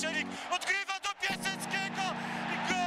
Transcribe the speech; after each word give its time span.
Odgrywa 0.00 0.96
do 1.02 1.08
Piaseckiego 1.20 2.02
i 2.52 2.68
gol! 2.68 2.80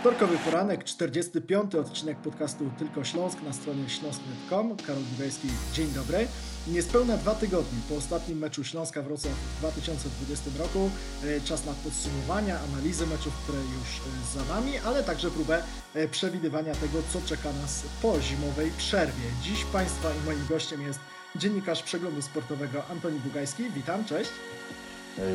Wtorkowy 0.00 0.38
poranek, 0.38 0.84
45. 0.84 1.74
odcinek 1.74 2.18
podcastu 2.18 2.70
Tylko 2.78 3.04
Śląsk 3.04 3.42
na 3.42 3.52
stronie 3.52 3.88
śląsk.com. 3.88 4.76
Karol 4.76 5.02
Giwejski, 5.02 5.48
dzień 5.72 5.90
dobry. 5.90 6.28
Niespełna 6.68 7.16
dwa 7.16 7.34
tygodnie 7.34 7.78
po 7.88 7.96
ostatnim 7.96 8.38
meczu 8.38 8.64
Śląska 8.64 9.02
Wrocław 9.02 9.34
w 9.34 9.58
2020 9.58 10.50
roku. 10.58 10.90
E, 11.24 11.40
Czas 11.40 11.66
na 11.66 11.72
podsumowania, 11.72 12.58
analizy 12.60 13.06
meczów, 13.06 13.34
które 13.42 13.58
już 13.58 14.00
e, 14.00 14.38
za 14.38 14.54
nami, 14.54 14.78
ale 14.78 15.02
także 15.02 15.30
próbę 15.30 15.62
e, 15.94 16.08
przewidywania 16.08 16.74
tego, 16.74 16.98
co 17.12 17.20
czeka 17.28 17.52
nas 17.62 17.82
po 18.02 18.20
zimowej 18.20 18.70
przerwie. 18.78 19.24
Dziś 19.42 19.64
Państwa 19.64 20.08
i 20.10 20.26
moim 20.26 20.46
gościem 20.46 20.82
jest 20.82 21.00
dziennikarz 21.36 21.82
przeglądu 21.82 22.22
sportowego 22.22 22.86
Antoni 22.90 23.18
Bugajski. 23.18 23.70
Witam, 23.70 24.04
cześć. 24.04 24.30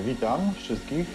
Witam 0.05 0.53
wszystkich. 0.53 1.07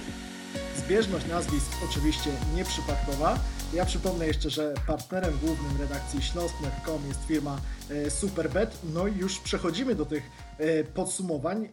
Zbieżność 0.76 1.26
nazwisk 1.26 1.70
oczywiście 1.90 2.30
nieprzypadkowa. 2.54 3.38
Ja 3.74 3.84
przypomnę 3.84 4.26
jeszcze, 4.26 4.50
że 4.50 4.74
partnerem 4.86 5.38
głównym 5.42 5.80
redakcji 5.80 6.22
śląsk.com 6.22 7.08
jest 7.08 7.20
firma 7.28 7.60
e, 7.90 8.10
Superbet. 8.10 8.78
No 8.94 9.06
i 9.06 9.16
już 9.16 9.38
przechodzimy 9.38 9.94
do 9.94 10.06
tych 10.06 10.22
e, 10.58 10.84
podsumowań. 10.84 11.68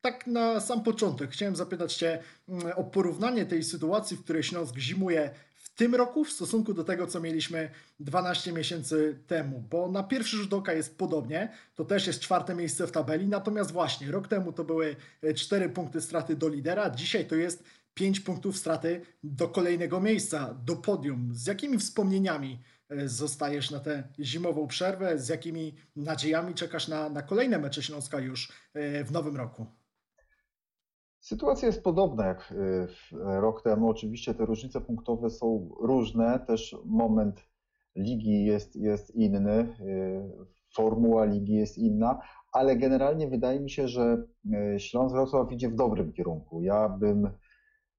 Tak 0.00 0.26
na 0.26 0.60
sam 0.60 0.82
początek 0.82 1.30
chciałem 1.30 1.56
zapytać 1.56 1.94
Cię 1.94 2.22
mm, 2.48 2.72
o 2.76 2.84
porównanie 2.84 3.46
tej 3.46 3.64
sytuacji, 3.64 4.16
w 4.16 4.24
której 4.24 4.42
Śląsk 4.42 4.76
zimuje 4.76 5.30
tym 5.78 5.94
roku 5.94 6.24
w 6.24 6.32
stosunku 6.32 6.74
do 6.74 6.84
tego, 6.84 7.06
co 7.06 7.20
mieliśmy 7.20 7.70
12 8.00 8.52
miesięcy 8.52 9.18
temu, 9.26 9.64
bo 9.70 9.90
na 9.90 10.02
pierwszy 10.02 10.36
rzut 10.36 10.54
oka 10.54 10.72
jest 10.72 10.98
podobnie, 10.98 11.52
to 11.74 11.84
też 11.84 12.06
jest 12.06 12.20
czwarte 12.20 12.54
miejsce 12.54 12.86
w 12.86 12.92
tabeli, 12.92 13.28
natomiast 13.28 13.70
właśnie 13.70 14.10
rok 14.10 14.28
temu 14.28 14.52
to 14.52 14.64
były 14.64 14.96
4 15.36 15.68
punkty 15.68 16.00
straty 16.00 16.36
do 16.36 16.48
lidera, 16.48 16.90
dzisiaj 16.90 17.26
to 17.26 17.34
jest 17.34 17.64
5 17.94 18.20
punktów 18.20 18.56
straty 18.56 19.00
do 19.22 19.48
kolejnego 19.48 20.00
miejsca, 20.00 20.54
do 20.64 20.76
podium. 20.76 21.30
Z 21.32 21.46
jakimi 21.46 21.78
wspomnieniami 21.78 22.58
e, 22.88 23.08
zostajesz 23.08 23.70
na 23.70 23.80
tę 23.80 24.02
zimową 24.20 24.66
przerwę? 24.66 25.18
Z 25.18 25.28
jakimi 25.28 25.74
nadziejami 25.96 26.54
czekasz 26.54 26.88
na, 26.88 27.08
na 27.08 27.22
kolejne 27.22 27.58
mecze 27.58 27.82
Śląska 27.82 28.20
już 28.20 28.52
e, 28.74 29.04
w 29.04 29.12
nowym 29.12 29.36
roku? 29.36 29.66
Sytuacja 31.20 31.66
jest 31.66 31.82
podobna 31.82 32.26
jak 32.26 32.52
y, 32.52 32.86
rok 33.40 33.62
temu. 33.62 33.90
Oczywiście 33.90 34.34
te 34.34 34.46
różnice 34.46 34.80
punktowe 34.80 35.30
są 35.30 35.70
różne, 35.80 36.40
też 36.46 36.76
moment 36.84 37.40
ligi 37.96 38.44
jest, 38.44 38.76
jest 38.76 39.14
inny, 39.14 39.76
y, 39.80 40.46
formuła 40.74 41.24
ligi 41.24 41.54
jest 41.54 41.78
inna, 41.78 42.20
ale 42.52 42.76
generalnie 42.76 43.28
wydaje 43.28 43.60
mi 43.60 43.70
się, 43.70 43.88
że 43.88 44.26
y, 44.74 44.80
Śląsk 44.80 45.14
Wrocław 45.14 45.52
idzie 45.52 45.68
w 45.68 45.74
dobrym 45.74 46.12
kierunku. 46.12 46.62
Ja 46.62 46.88
bym 46.88 47.30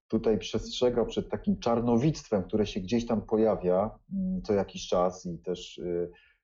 tutaj 0.08 0.38
przestrzegał 0.38 1.06
przed 1.06 1.30
takim 1.30 1.60
czarnowictwem, 1.60 2.44
które 2.44 2.66
się 2.66 2.80
gdzieś 2.80 3.08
tam 3.08 3.22
pojawia 3.22 4.00
mm, 4.14 4.42
co 4.42 4.54
jakiś 4.54 4.88
czas 4.88 5.26
i 5.26 5.40
też 5.40 5.82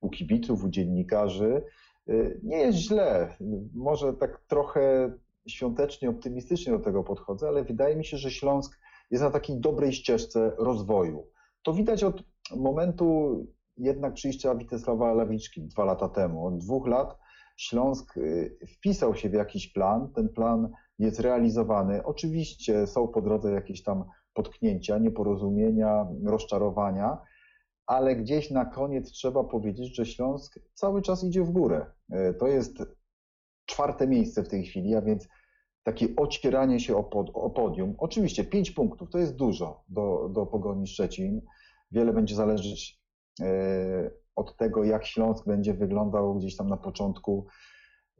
u 0.01 0.09
kibiców, 0.09 0.63
u 0.63 0.69
dziennikarzy. 0.69 1.63
Nie 2.43 2.57
jest 2.57 2.77
źle. 2.77 3.35
Może 3.73 4.13
tak 4.13 4.41
trochę 4.47 5.11
świątecznie, 5.47 6.09
optymistycznie 6.09 6.73
do 6.73 6.79
tego 6.79 7.03
podchodzę, 7.03 7.47
ale 7.47 7.63
wydaje 7.63 7.95
mi 7.95 8.05
się, 8.05 8.17
że 8.17 8.31
Śląsk 8.31 8.79
jest 9.11 9.23
na 9.23 9.31
takiej 9.31 9.59
dobrej 9.59 9.93
ścieżce 9.93 10.51
rozwoju. 10.57 11.27
To 11.63 11.73
widać 11.73 12.03
od 12.03 12.23
momentu 12.55 13.37
jednak 13.77 14.13
przyjścia 14.13 14.55
Witesława 14.55 15.13
Lawiczki 15.13 15.61
dwa 15.61 15.85
lata 15.85 16.09
temu. 16.09 16.45
Od 16.47 16.57
dwóch 16.57 16.87
lat 16.87 17.17
Śląsk 17.57 18.17
y, 18.17 18.57
wpisał 18.77 19.15
się 19.15 19.29
w 19.29 19.33
jakiś 19.33 19.67
plan, 19.67 20.13
ten 20.13 20.29
plan 20.29 20.71
jest 20.99 21.19
realizowany. 21.19 22.03
Oczywiście 22.03 22.87
są 22.87 23.07
po 23.07 23.21
drodze 23.21 23.51
jakieś 23.51 23.83
tam 23.83 24.03
potknięcia, 24.33 24.97
nieporozumienia, 24.97 26.07
rozczarowania, 26.25 27.17
ale 27.85 28.15
gdzieś 28.15 28.51
na 28.51 28.65
koniec 28.65 29.11
trzeba 29.11 29.43
powiedzieć, 29.43 29.95
że 29.95 30.05
Śląsk 30.05 30.59
cały 30.73 31.01
czas 31.01 31.23
idzie 31.23 31.43
w 31.43 31.51
górę. 31.51 31.85
Y, 32.13 32.33
to 32.33 32.47
jest 32.47 32.83
czwarte 33.65 34.07
miejsce 34.07 34.43
w 34.43 34.49
tej 34.49 34.65
chwili, 34.65 34.95
a 34.95 35.01
więc 35.01 35.27
takie 35.83 36.07
ocieranie 36.15 36.79
się 36.79 36.97
o, 36.97 37.03
pod, 37.03 37.31
o 37.33 37.49
podium. 37.49 37.95
Oczywiście 37.97 38.43
pięć 38.43 38.71
punktów 38.71 39.09
to 39.09 39.17
jest 39.17 39.35
dużo 39.35 39.83
do, 39.89 40.29
do 40.33 40.45
Pogoni 40.45 40.87
Szczecin. 40.87 41.41
Wiele 41.91 42.13
będzie 42.13 42.35
zależeć 42.35 42.99
e, 43.41 44.11
od 44.35 44.57
tego, 44.57 44.83
jak 44.83 45.05
Śląsk 45.05 45.45
będzie 45.45 45.73
wyglądał 45.73 46.35
gdzieś 46.35 46.55
tam 46.55 46.69
na 46.69 46.77
początku 46.77 47.47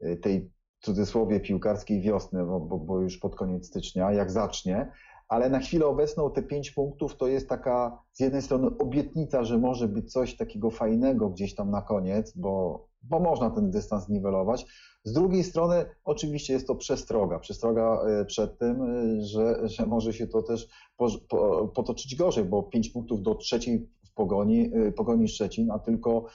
e, 0.00 0.16
tej 0.16 0.50
w 0.80 0.84
cudzysłowie 0.84 1.40
piłkarskiej 1.40 2.00
wiosny, 2.00 2.46
bo, 2.46 2.60
bo, 2.60 2.78
bo 2.78 3.00
już 3.00 3.18
pod 3.18 3.34
koniec 3.34 3.66
stycznia, 3.66 4.12
jak 4.12 4.30
zacznie, 4.30 4.92
ale 5.28 5.50
na 5.50 5.58
chwilę 5.58 5.86
obecną 5.86 6.30
te 6.30 6.42
pięć 6.42 6.70
punktów 6.70 7.16
to 7.16 7.28
jest 7.28 7.48
taka 7.48 8.02
z 8.12 8.20
jednej 8.20 8.42
strony 8.42 8.66
obietnica, 8.78 9.44
że 9.44 9.58
może 9.58 9.88
być 9.88 10.12
coś 10.12 10.36
takiego 10.36 10.70
fajnego 10.70 11.30
gdzieś 11.30 11.54
tam 11.54 11.70
na 11.70 11.82
koniec, 11.82 12.36
bo, 12.36 12.86
bo 13.08 13.20
można 13.20 13.50
ten 13.50 13.70
dystans 13.70 14.08
niwelować. 14.08 14.66
Z 15.04 15.12
drugiej 15.12 15.44
strony 15.44 15.84
oczywiście 16.04 16.52
jest 16.52 16.66
to 16.66 16.74
przestroga, 16.74 17.38
przestroga 17.38 18.02
e, 18.02 18.24
przed 18.24 18.58
tym, 18.58 18.82
e, 18.82 19.20
że, 19.22 19.68
że 19.68 19.86
może 19.86 20.12
się 20.12 20.26
to 20.26 20.42
też 20.42 20.68
po, 20.96 21.08
po, 21.28 21.68
potoczyć 21.68 22.16
gorzej, 22.16 22.44
bo 22.44 22.62
pięć 22.62 22.90
punktów 22.90 23.22
do 23.22 23.34
trzeciej 23.34 23.88
w 24.04 24.14
pogoni, 24.14 24.70
e, 24.74 24.92
pogoni 24.92 25.28
Szczecin, 25.28 25.70
a 25.70 25.78
tylko 25.78 26.26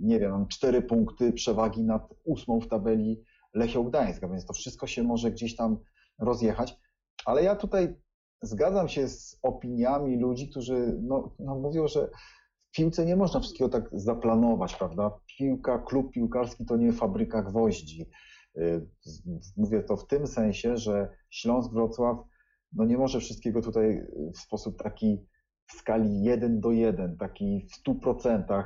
nie 0.00 0.20
wiem, 0.20 0.46
cztery 0.48 0.82
punkty 0.82 1.32
przewagi 1.32 1.82
nad 1.82 2.14
ósmą 2.24 2.60
w 2.60 2.68
tabeli 2.68 3.22
Lechią 3.54 3.84
Gdańska, 3.84 4.28
więc 4.28 4.46
to 4.46 4.52
wszystko 4.52 4.86
się 4.86 5.02
może 5.02 5.30
gdzieś 5.30 5.56
tam 5.56 5.78
rozjechać. 6.18 6.78
Ale 7.24 7.42
ja 7.42 7.56
tutaj 7.56 7.94
zgadzam 8.42 8.88
się 8.88 9.08
z 9.08 9.38
opiniami 9.42 10.16
ludzi, 10.16 10.48
którzy 10.48 10.98
no, 11.02 11.34
no 11.38 11.54
mówią, 11.54 11.88
że 11.88 12.10
w 12.74 12.76
piłce 12.76 13.06
nie 13.06 13.16
można 13.16 13.40
wszystkiego 13.40 13.68
tak 13.68 13.88
zaplanować, 13.92 14.74
prawda? 14.74 15.10
Piłka, 15.38 15.78
klub 15.78 16.12
piłkarski 16.12 16.66
to 16.66 16.76
nie 16.76 16.92
fabryka 16.92 17.42
gwoździ. 17.42 18.10
Y, 18.58 18.86
mówię 19.56 19.82
to 19.82 19.96
w 19.96 20.06
tym 20.06 20.26
sensie, 20.26 20.76
że 20.76 21.16
Śląsk 21.30 21.72
Wrocław 21.72 22.16
no 22.72 22.84
nie 22.84 22.98
może 22.98 23.20
wszystkiego 23.20 23.62
tutaj 23.62 24.06
w 24.34 24.38
sposób 24.38 24.82
taki 24.82 25.26
w 25.66 25.72
skali 25.72 26.22
1 26.22 26.60
do 26.60 26.70
1, 26.70 27.16
taki 27.16 27.66
w 27.70 27.88
100% 27.88 28.64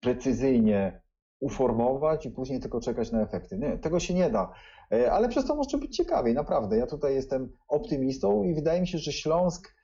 precyzyjnie 0.00 1.02
uformować 1.40 2.26
i 2.26 2.30
później 2.30 2.60
tylko 2.60 2.80
czekać 2.80 3.12
na 3.12 3.22
efekty. 3.22 3.58
Nie, 3.58 3.78
tego 3.78 4.00
się 4.00 4.14
nie 4.14 4.30
da. 4.30 4.52
E, 4.92 5.12
ale 5.12 5.28
przez 5.28 5.46
to 5.46 5.54
może 5.54 5.78
być 5.78 5.96
ciekawiej, 5.96 6.34
naprawdę. 6.34 6.76
Ja 6.76 6.86
tutaj 6.86 7.14
jestem 7.14 7.52
optymistą 7.68 8.44
i 8.44 8.54
wydaje 8.54 8.80
mi 8.80 8.88
się, 8.88 8.98
że 8.98 9.12
Śląsk, 9.12 9.74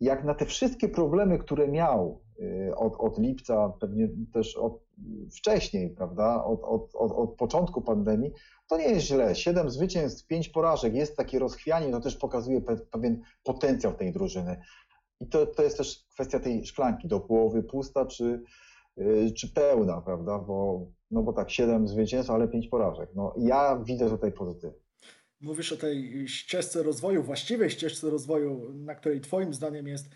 jak 0.00 0.24
na 0.24 0.34
te 0.34 0.46
wszystkie 0.46 0.88
problemy, 0.88 1.38
które 1.38 1.68
miał 1.68 2.23
od, 2.76 2.96
od 2.98 3.18
lipca, 3.18 3.72
pewnie 3.80 4.08
też 4.32 4.56
od 4.56 4.84
wcześniej, 5.36 5.90
prawda, 5.90 6.44
od, 6.44 6.60
od, 6.62 6.94
od, 6.94 7.12
od 7.12 7.36
początku 7.36 7.82
pandemii, 7.82 8.32
to 8.68 8.78
nie 8.78 8.88
jest 8.88 9.06
źle. 9.06 9.34
Siedem 9.34 9.70
zwycięstw, 9.70 10.26
pięć 10.26 10.48
porażek, 10.48 10.94
jest 10.94 11.16
takie 11.16 11.38
rozchwianie, 11.38 11.90
to 11.90 12.00
też 12.00 12.16
pokazuje 12.16 12.60
pewien 12.90 13.22
potencjał 13.42 13.94
tej 13.94 14.12
drużyny. 14.12 14.60
I 15.20 15.26
to, 15.26 15.46
to 15.46 15.62
jest 15.62 15.76
też 15.76 16.04
kwestia 16.12 16.40
tej 16.40 16.66
szklanki, 16.66 17.08
do 17.08 17.20
połowy 17.20 17.62
pusta, 17.62 18.06
czy, 18.06 18.42
Y, 18.98 19.32
czy 19.32 19.48
pełna, 19.48 20.00
prawda? 20.00 20.38
Bo, 20.38 20.86
no 21.10 21.22
bo 21.22 21.32
tak, 21.32 21.50
siedem 21.50 21.88
zwycięstw, 21.88 22.30
ale 22.30 22.48
pięć 22.48 22.68
porażek. 22.68 23.10
No, 23.14 23.34
ja 23.38 23.76
widzę 23.84 24.10
tutaj 24.10 24.32
pozytyw. 24.32 24.74
Mówisz 25.40 25.72
o 25.72 25.76
tej 25.76 26.28
ścieżce 26.28 26.82
rozwoju, 26.82 27.22
właściwej 27.22 27.70
ścieżce 27.70 28.10
rozwoju, 28.10 28.72
na 28.74 28.94
której 28.94 29.20
Twoim 29.20 29.54
zdaniem 29.54 29.86
jest 29.86 30.10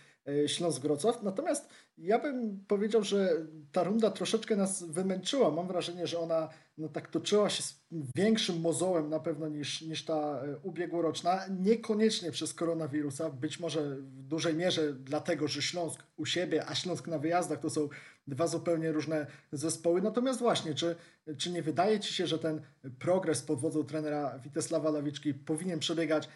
Śląsk 0.47 0.83
Wrocław. 0.83 1.23
Natomiast 1.23 1.69
ja 1.99 2.19
bym 2.19 2.65
powiedział, 2.69 3.05
że 3.05 3.31
ta 3.73 3.85
runda 3.85 4.11
troszeczkę 4.11 4.57
nas 4.57 4.83
wymęczyła. 4.83 5.51
Mam 5.51 5.69
wrażenie, 5.69 6.07
że 6.07 6.19
ona 6.19 6.49
no, 6.79 6.89
tak 6.89 7.09
toczyła 7.09 7.51
się 7.51 7.63
z 7.63 7.75
większym 8.17 8.61
mozołem 8.61 9.09
na 9.09 9.21
pewno 9.21 9.49
niż, 9.49 9.83
niż 9.83 10.05
ta 10.05 10.15
e, 10.15 10.57
ubiegłoroczna. 10.63 11.41
Niekoniecznie 11.61 12.31
przez 12.31 12.55
koronawirusa, 12.55 13.31
być 13.31 13.61
może 13.61 13.97
w 13.97 14.23
dużej 14.23 14.55
mierze 14.55 14.93
dlatego, 14.93 15.49
że 15.49 15.63
Śląsk 15.63 16.03
u 16.17 16.27
siebie, 16.27 16.67
a 16.67 16.75
Śląsk 16.75 17.07
na 17.07 17.19
wyjazdach 17.19 17.61
to 17.61 17.71
są 17.71 17.89
dwa 18.27 18.47
zupełnie 18.47 18.93
różne 18.93 19.27
zespoły. 19.53 20.03
Natomiast 20.03 20.39
właśnie, 20.39 20.75
czy, 20.75 20.97
czy 21.39 21.51
nie 21.51 21.63
wydaje 21.63 22.01
Ci 22.01 22.15
się, 22.15 22.27
że 22.27 22.39
ten 22.39 22.61
progres 22.99 23.43
pod 23.43 23.61
wodzą 23.61 23.85
trenera 23.85 24.39
Witesława 24.39 24.91
Lawiczki 24.91 25.35
powinien 25.35 25.79
przebiegać 25.79 26.29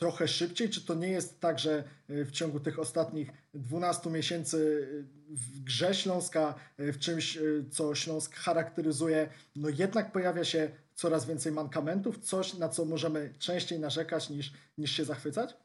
trochę 0.00 0.28
szybciej? 0.28 0.70
Czy 0.70 0.86
to 0.86 0.94
nie 0.94 1.08
jest 1.08 1.40
tak, 1.40 1.58
że 1.58 1.84
e, 2.08 2.24
w 2.24 2.30
ciągu 2.30 2.60
tych 2.60 2.78
ostatnich 2.78 3.32
12 3.54 4.10
miesięcy 4.10 4.88
e, 5.00 5.34
w 5.34 5.60
grze 5.60 5.94
Śląska, 5.94 6.54
e, 6.78 6.92
w 6.92 6.98
czymś, 6.98 7.38
co 7.70 7.94
Śląsk 7.94 8.34
charakteryzuje, 8.34 9.28
no 9.56 9.68
jednak 9.68 10.12
pojawia 10.12 10.44
się 10.44 10.70
coraz 10.94 11.26
więcej 11.26 11.52
mankamentów, 11.52 12.18
coś 12.18 12.54
na 12.54 12.68
co 12.68 12.84
możemy 12.84 13.34
częściej 13.38 13.80
narzekać 13.80 14.30
niż, 14.30 14.52
niż 14.78 14.90
się 14.90 15.04
zachwycać? 15.04 15.56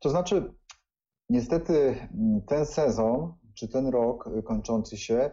To 0.00 0.10
znaczy, 0.10 0.52
niestety 1.30 2.08
ten 2.48 2.66
sezon, 2.66 3.34
czy 3.54 3.68
ten 3.68 3.86
rok 3.86 4.28
kończący 4.44 4.96
się, 4.98 5.30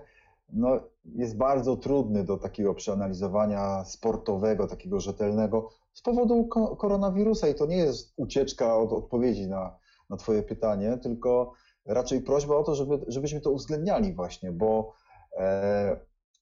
no, 0.53 0.79
jest 1.05 1.37
bardzo 1.37 1.77
trudny 1.77 2.23
do 2.23 2.37
takiego 2.37 2.73
przeanalizowania 2.73 3.85
sportowego, 3.85 4.67
takiego 4.67 4.99
rzetelnego 4.99 5.69
z 5.93 6.01
powodu 6.01 6.47
koronawirusa 6.77 7.47
i 7.47 7.55
to 7.55 7.65
nie 7.65 7.77
jest 7.77 8.13
ucieczka 8.15 8.77
od 8.77 8.93
odpowiedzi 8.93 9.47
na, 9.47 9.77
na 10.09 10.17
Twoje 10.17 10.43
pytanie, 10.43 10.97
tylko 10.97 11.53
raczej 11.85 12.21
prośba 12.21 12.55
o 12.55 12.63
to, 12.63 12.75
żeby, 12.75 12.99
żebyśmy 13.07 13.41
to 13.41 13.51
uwzględniali 13.51 14.13
właśnie, 14.13 14.51
bo 14.51 14.93
e, 15.37 15.99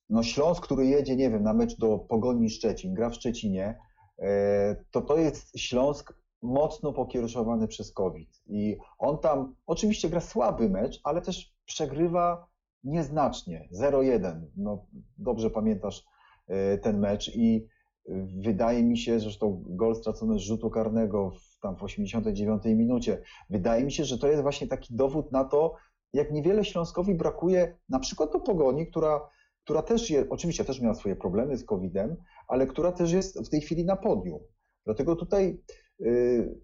no 0.09 0.23
Śląsk, 0.23 0.63
który 0.63 0.85
jedzie, 0.85 1.15
nie 1.15 1.29
wiem, 1.29 1.43
na 1.43 1.53
mecz 1.53 1.77
do 1.77 1.97
Pogoni 1.97 2.49
Szczecin, 2.49 2.93
gra 2.93 3.09
w 3.09 3.15
Szczecinie, 3.15 3.79
e, 4.19 4.75
to 4.91 5.01
to 5.01 5.17
jest 5.17 5.59
Śląsk 5.59 6.13
mocno 6.41 6.93
pokierowany 6.93 7.67
przez 7.67 7.93
COVID. 7.93 8.41
I 8.47 8.77
on 8.99 9.17
tam 9.17 9.55
oczywiście 9.65 10.09
gra 10.09 10.21
słaby 10.21 10.69
mecz, 10.69 11.01
ale 11.03 11.21
też 11.21 11.53
przegrywa 11.65 12.50
nieznacznie, 12.83 13.69
0-1. 13.81 14.41
No, 14.57 14.85
dobrze 15.17 15.49
pamiętasz 15.49 16.03
e, 16.47 16.77
ten 16.77 16.99
mecz 16.99 17.35
i 17.35 17.67
wydaje 18.43 18.83
mi 18.83 18.97
się, 18.97 19.19
zresztą 19.19 19.63
gol 19.67 19.95
stracony 19.95 20.39
z 20.39 20.41
rzutu 20.41 20.69
karnego 20.69 21.31
w, 21.31 21.59
tam 21.59 21.75
w 21.77 21.83
89 21.83 22.65
minucie, 22.65 23.21
wydaje 23.49 23.83
mi 23.83 23.91
się, 23.91 24.05
że 24.05 24.17
to 24.17 24.27
jest 24.27 24.41
właśnie 24.41 24.67
taki 24.67 24.95
dowód 24.95 25.31
na 25.31 25.45
to, 25.45 25.75
jak 26.13 26.31
niewiele 26.31 26.65
Śląskowi 26.65 27.15
brakuje 27.15 27.77
na 27.89 27.99
przykład 27.99 28.31
do 28.31 28.39
Pogoni, 28.39 28.87
która, 28.87 29.29
która 29.63 29.81
też 29.81 30.09
jest, 30.09 30.27
oczywiście 30.31 30.65
też 30.65 30.81
miała 30.81 30.95
swoje 30.95 31.15
problemy 31.15 31.57
z 31.57 31.65
COVID-em, 31.65 32.15
ale 32.47 32.67
która 32.67 32.91
też 32.91 33.11
jest 33.11 33.47
w 33.47 33.49
tej 33.49 33.61
chwili 33.61 33.85
na 33.85 33.95
podium. 33.95 34.39
Dlatego 34.85 35.15
tutaj 35.15 35.61
yy, 35.99 36.59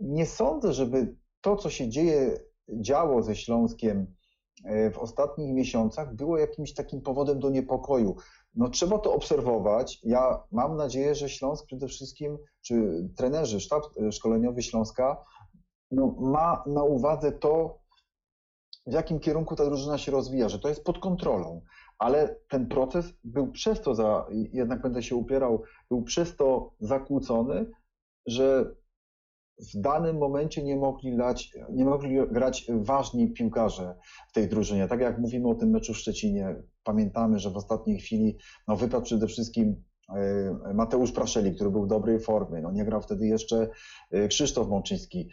nie 0.00 0.26
sądzę, 0.26 0.72
żeby 0.72 1.16
to, 1.40 1.56
co 1.56 1.70
się 1.70 1.88
dzieje, 1.88 2.38
działo 2.68 3.22
ze 3.22 3.36
Śląskiem 3.36 4.14
w 4.92 4.98
ostatnich 4.98 5.54
miesiącach, 5.54 6.14
było 6.14 6.38
jakimś 6.38 6.74
takim 6.74 7.00
powodem 7.00 7.40
do 7.40 7.50
niepokoju. 7.50 8.16
No, 8.54 8.68
trzeba 8.68 8.98
to 8.98 9.14
obserwować. 9.14 10.00
Ja 10.02 10.42
mam 10.52 10.76
nadzieję, 10.76 11.14
że 11.14 11.28
Śląsk 11.28 11.66
przede 11.66 11.88
wszystkim, 11.88 12.38
czy 12.62 13.08
trenerzy, 13.16 13.60
sztab 13.60 13.82
szkoleniowy 14.10 14.62
Śląska, 14.62 15.24
no, 15.90 16.14
ma 16.20 16.64
na 16.66 16.82
uwadze 16.82 17.32
to, 17.32 17.78
w 18.86 18.92
jakim 18.92 19.20
kierunku 19.20 19.56
ta 19.56 19.64
drużyna 19.64 19.98
się 19.98 20.12
rozwija, 20.12 20.48
że 20.48 20.58
to 20.58 20.68
jest 20.68 20.84
pod 20.84 20.98
kontrolą, 20.98 21.62
ale 21.98 22.36
ten 22.48 22.68
proces 22.68 23.06
był 23.24 23.52
przez 23.52 23.80
to, 23.80 23.94
za, 23.94 24.26
jednak 24.52 24.82
będę 24.82 25.02
się 25.02 25.16
upierał, 25.16 25.62
był 25.90 26.02
przez 26.02 26.36
to 26.36 26.74
zakłócony, 26.80 27.70
że 28.26 28.74
w 29.58 29.80
danym 29.80 30.18
momencie 30.18 30.62
nie 30.62 30.76
mogli, 30.76 31.16
lać, 31.16 31.52
nie 31.70 31.84
mogli 31.84 32.16
grać 32.30 32.66
ważni 32.68 33.32
piłkarze 33.32 33.94
w 34.28 34.32
tej 34.32 34.48
drużynie. 34.48 34.88
Tak 34.88 35.00
jak 35.00 35.18
mówimy 35.18 35.48
o 35.48 35.54
tym 35.54 35.70
meczu 35.70 35.94
w 35.94 35.98
Szczecinie, 35.98 36.62
pamiętamy, 36.84 37.38
że 37.38 37.50
w 37.50 37.56
ostatniej 37.56 37.98
chwili 37.98 38.38
no, 38.68 38.76
wypadł 38.76 39.04
przede 39.04 39.26
wszystkim 39.26 39.84
e, 40.16 40.74
Mateusz 40.74 41.12
Praszeli, 41.12 41.54
który 41.54 41.70
był 41.70 41.82
w 41.84 41.88
dobrej 41.88 42.20
formie. 42.20 42.60
No, 42.60 42.72
nie 42.72 42.84
grał 42.84 43.02
wtedy 43.02 43.26
jeszcze 43.26 43.68
e, 44.10 44.28
Krzysztof 44.28 44.68
Mączyński. 44.68 45.28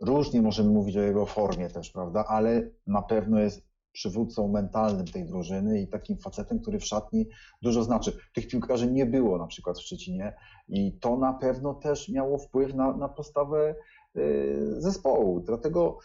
Różnie 0.00 0.42
możemy 0.42 0.70
mówić 0.70 0.96
o 0.96 1.02
jego 1.02 1.26
formie 1.26 1.68
też, 1.68 1.90
prawda? 1.90 2.24
Ale 2.28 2.70
na 2.86 3.02
pewno 3.02 3.38
jest 3.38 3.69
przywódcą 3.92 4.48
mentalnym 4.48 5.06
tej 5.06 5.26
drużyny 5.26 5.80
i 5.80 5.88
takim 5.88 6.18
facetem, 6.18 6.60
który 6.60 6.78
w 6.78 6.84
szatni 6.84 7.26
dużo 7.62 7.82
znaczy. 7.82 8.12
Tych 8.34 8.48
piłkarzy 8.48 8.92
nie 8.92 9.06
było 9.06 9.38
na 9.38 9.46
przykład 9.46 9.78
w 9.78 9.82
Szczecinie 9.82 10.34
i 10.68 10.98
to 10.98 11.16
na 11.16 11.32
pewno 11.32 11.74
też 11.74 12.08
miało 12.08 12.38
wpływ 12.38 12.74
na, 12.74 12.96
na 12.96 13.08
postawę 13.08 13.74
y, 14.16 14.74
zespołu. 14.78 15.40
Dlatego 15.40 15.98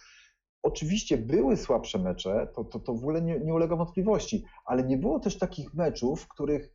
oczywiście 0.64 1.18
były 1.18 1.58
słabsze 1.58 2.00
mecze, 2.00 2.48
to, 2.56 2.64
to, 2.64 2.80
to 2.80 2.94
w 2.94 2.98
ogóle 2.98 3.22
nie, 3.22 3.40
nie 3.40 3.54
ulega 3.54 3.76
wątpliwości, 3.76 4.44
ale 4.66 4.84
nie 4.84 4.98
było 4.98 5.20
też 5.20 5.38
takich 5.38 5.74
meczów, 5.74 6.22
w 6.22 6.28
których 6.28 6.70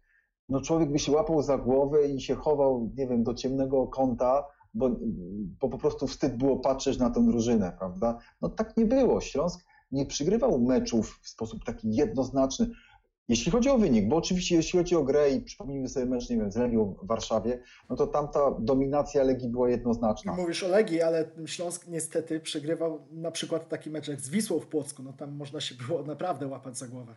no, 0.48 0.60
człowiek 0.60 0.92
by 0.92 0.98
się 0.98 1.12
łapał 1.12 1.42
za 1.42 1.58
głowę 1.58 2.08
i 2.08 2.20
się 2.20 2.34
chował, 2.34 2.90
nie 2.96 3.06
wiem, 3.06 3.22
do 3.22 3.34
ciemnego 3.34 3.86
kąta, 3.86 4.46
bo, 4.74 4.90
bo 5.60 5.68
po 5.68 5.78
prostu 5.78 6.06
wstyd 6.06 6.36
było 6.36 6.56
patrzeć 6.56 6.98
na 6.98 7.10
tę 7.10 7.26
drużynę, 7.26 7.76
prawda? 7.78 8.18
No 8.40 8.48
tak 8.48 8.76
nie 8.76 8.84
było. 8.84 9.20
Śląsk 9.20 9.69
nie 9.92 10.06
przygrywał 10.06 10.60
meczów 10.60 11.18
w 11.22 11.28
sposób 11.28 11.64
taki 11.64 11.94
jednoznaczny. 11.94 12.70
Jeśli 13.28 13.52
chodzi 13.52 13.68
o 13.68 13.78
wynik, 13.78 14.08
bo 14.08 14.16
oczywiście 14.16 14.56
jeśli 14.56 14.78
chodzi 14.78 14.96
o 14.96 15.04
grę 15.04 15.30
i 15.30 15.40
przypomnijmy 15.40 15.88
sobie 15.88 16.06
mecz, 16.06 16.30
nie 16.30 16.36
wiem, 16.36 16.52
z 16.52 16.56
Legią 16.56 16.94
w 17.02 17.06
Warszawie, 17.06 17.62
no 17.90 17.96
to 17.96 18.06
tamta 18.06 18.40
dominacja 18.58 19.22
Legii 19.22 19.48
była 19.48 19.70
jednoznaczna. 19.70 20.34
Mówisz 20.36 20.62
o 20.62 20.68
Legii, 20.68 21.02
ale 21.02 21.30
Śląsk 21.46 21.86
niestety 21.88 22.40
przegrywał 22.40 23.06
na 23.10 23.30
przykład 23.30 23.68
taki 23.68 23.90
mecz 23.90 24.08
jak 24.08 24.20
z 24.20 24.28
Wisłą 24.30 24.60
w 24.60 24.66
Płocku, 24.66 25.02
no 25.02 25.12
tam 25.12 25.32
można 25.36 25.60
się 25.60 25.74
było 25.86 26.02
naprawdę 26.02 26.46
łapać 26.46 26.78
za 26.78 26.88
głowę. 26.88 27.14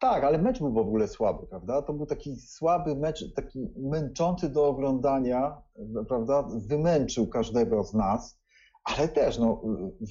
Tak, 0.00 0.24
ale 0.24 0.38
mecz 0.38 0.58
był 0.58 0.72
w 0.72 0.78
ogóle 0.78 1.08
słaby, 1.08 1.46
prawda? 1.46 1.82
To 1.82 1.92
był 1.92 2.06
taki 2.06 2.36
słaby 2.36 2.96
mecz, 2.96 3.34
taki 3.34 3.68
męczący 3.76 4.48
do 4.48 4.66
oglądania, 4.66 5.62
prawda? 6.08 6.48
Wymęczył 6.68 7.26
każdego 7.26 7.84
z 7.84 7.94
nas 7.94 8.43
ale 8.84 9.08
też 9.08 9.38
no, 9.38 9.62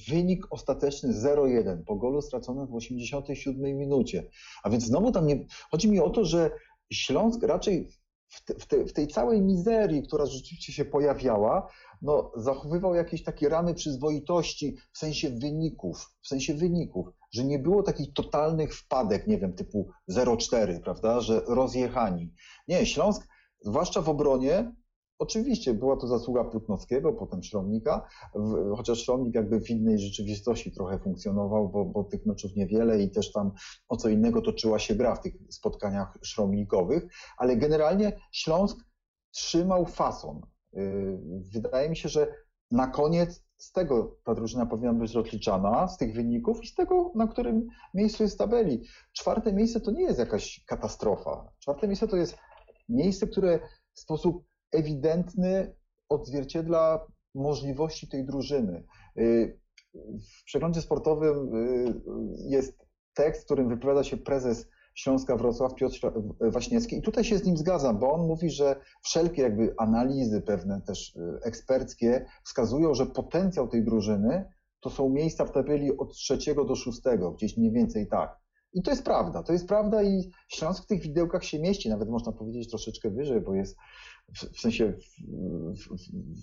wynik 0.08 0.46
ostateczny 0.50 1.12
0-1 1.12 1.84
po 1.86 1.96
golu 1.96 2.22
straconym 2.22 2.66
w 2.66 2.74
87 2.74 3.62
minucie. 3.62 4.30
A 4.62 4.70
więc 4.70 4.84
znowu 4.84 5.12
tam 5.12 5.26
nie. 5.26 5.46
Chodzi 5.70 5.90
mi 5.90 6.00
o 6.00 6.10
to, 6.10 6.24
że 6.24 6.50
Śląsk 6.92 7.42
raczej 7.42 7.88
w, 8.28 8.44
te, 8.44 8.54
w, 8.54 8.66
te, 8.66 8.84
w 8.84 8.92
tej 8.92 9.08
całej 9.08 9.42
mizerii, 9.42 10.02
która 10.02 10.26
rzeczywiście 10.26 10.72
się 10.72 10.84
pojawiała, 10.84 11.68
no, 12.02 12.32
zachowywał 12.36 12.94
jakieś 12.94 13.22
takie 13.22 13.48
ramy 13.48 13.74
przyzwoitości 13.74 14.76
w 14.92 14.98
sensie 14.98 15.30
wyników, 15.30 16.06
w 16.22 16.28
sensie 16.28 16.54
wyników, 16.54 17.06
że 17.32 17.44
nie 17.44 17.58
było 17.58 17.82
takich 17.82 18.12
totalnych 18.12 18.74
wpadek, 18.76 19.26
nie 19.26 19.38
wiem, 19.38 19.52
typu 19.52 19.90
0-4, 20.10 20.80
prawda, 20.80 21.20
że 21.20 21.40
rozjechani. 21.46 22.32
Nie, 22.68 22.86
Śląsk, 22.86 23.28
zwłaszcza 23.60 24.02
w 24.02 24.08
obronie, 24.08 24.72
Oczywiście 25.18 25.74
była 25.74 25.96
to 25.96 26.06
zasługa 26.06 26.44
Płótnowskiego, 26.44 27.12
potem 27.12 27.42
Szromnika, 27.42 28.08
chociaż 28.76 28.98
Szromnik 28.98 29.34
jakby 29.34 29.60
w 29.60 29.70
innej 29.70 29.98
rzeczywistości 29.98 30.72
trochę 30.72 30.98
funkcjonował, 30.98 31.68
bo, 31.68 31.84
bo 31.84 32.04
tych 32.04 32.26
meczów 32.26 32.56
niewiele 32.56 33.02
i 33.02 33.10
też 33.10 33.32
tam 33.32 33.52
o 33.88 33.96
co 33.96 34.08
innego 34.08 34.42
toczyła 34.42 34.78
się 34.78 34.94
gra 34.94 35.14
w 35.14 35.20
tych 35.20 35.34
spotkaniach 35.50 36.18
szromnikowych, 36.22 37.06
ale 37.36 37.56
generalnie 37.56 38.20
Śląsk 38.32 38.78
trzymał 39.30 39.86
fason. 39.86 40.40
Y, 40.76 41.18
wydaje 41.52 41.90
mi 41.90 41.96
się, 41.96 42.08
że 42.08 42.34
na 42.70 42.86
koniec 42.86 43.44
z 43.56 43.72
tego 43.72 44.16
ta 44.24 44.34
drużyna 44.34 44.66
powinna 44.66 44.92
być 44.92 45.12
rozliczana, 45.12 45.88
z 45.88 45.96
tych 45.96 46.14
wyników 46.14 46.64
i 46.64 46.66
z 46.66 46.74
tego, 46.74 47.12
na 47.14 47.28
którym 47.28 47.66
miejscu 47.94 48.22
jest 48.22 48.38
tabeli. 48.38 48.82
Czwarte 49.12 49.52
miejsce 49.52 49.80
to 49.80 49.90
nie 49.90 50.02
jest 50.02 50.18
jakaś 50.18 50.64
katastrofa. 50.66 51.52
Czwarte 51.58 51.86
miejsce 51.86 52.08
to 52.08 52.16
jest 52.16 52.36
miejsce, 52.88 53.26
które 53.26 53.58
w 53.94 54.00
sposób 54.00 54.44
ewidentny 54.74 55.74
odzwierciedla 56.08 57.06
możliwości 57.34 58.08
tej 58.08 58.24
drużyny. 58.24 58.84
Y, 59.18 59.60
w 59.94 60.44
przeglądzie 60.44 60.80
sportowym 60.80 61.54
y, 61.54 61.94
jest 62.48 62.86
tekst, 63.14 63.42
w 63.42 63.44
którym 63.44 63.68
wypowiada 63.68 64.04
się 64.04 64.16
prezes 64.16 64.68
Śląska 64.94 65.36
Wrocław 65.36 65.74
Piotr 65.74 66.00
Waśniewski 66.40 66.96
i 66.96 67.02
tutaj 67.02 67.24
się 67.24 67.38
z 67.38 67.44
nim 67.44 67.56
zgadzam, 67.56 67.98
bo 67.98 68.12
on 68.12 68.26
mówi, 68.26 68.50
że 68.50 68.80
wszelkie 69.02 69.42
jakby 69.42 69.74
analizy 69.78 70.42
pewne 70.42 70.80
też 70.80 71.16
y, 71.16 71.38
eksperckie 71.44 72.26
wskazują, 72.44 72.94
że 72.94 73.06
potencjał 73.06 73.68
tej 73.68 73.84
drużyny 73.84 74.44
to 74.80 74.90
są 74.90 75.08
miejsca 75.08 75.44
w 75.44 75.52
tabeli 75.52 75.98
od 75.98 76.14
trzeciego 76.14 76.64
do 76.64 76.74
szóstego, 76.74 77.32
gdzieś 77.32 77.56
mniej 77.56 77.72
więcej 77.72 78.08
tak. 78.08 78.44
I 78.72 78.82
to 78.82 78.90
jest 78.90 79.04
prawda, 79.04 79.42
to 79.42 79.52
jest 79.52 79.68
prawda 79.68 80.02
i 80.02 80.30
Śląsk 80.48 80.84
w 80.84 80.86
tych 80.86 81.02
widełkach 81.02 81.44
się 81.44 81.58
mieści, 81.58 81.88
nawet 81.88 82.08
można 82.08 82.32
powiedzieć 82.32 82.70
troszeczkę 82.70 83.10
wyżej, 83.10 83.40
bo 83.40 83.54
jest 83.54 83.76
w, 84.32 84.60
sensie 84.60 84.92
w, 84.92 85.02
w, 85.80 85.96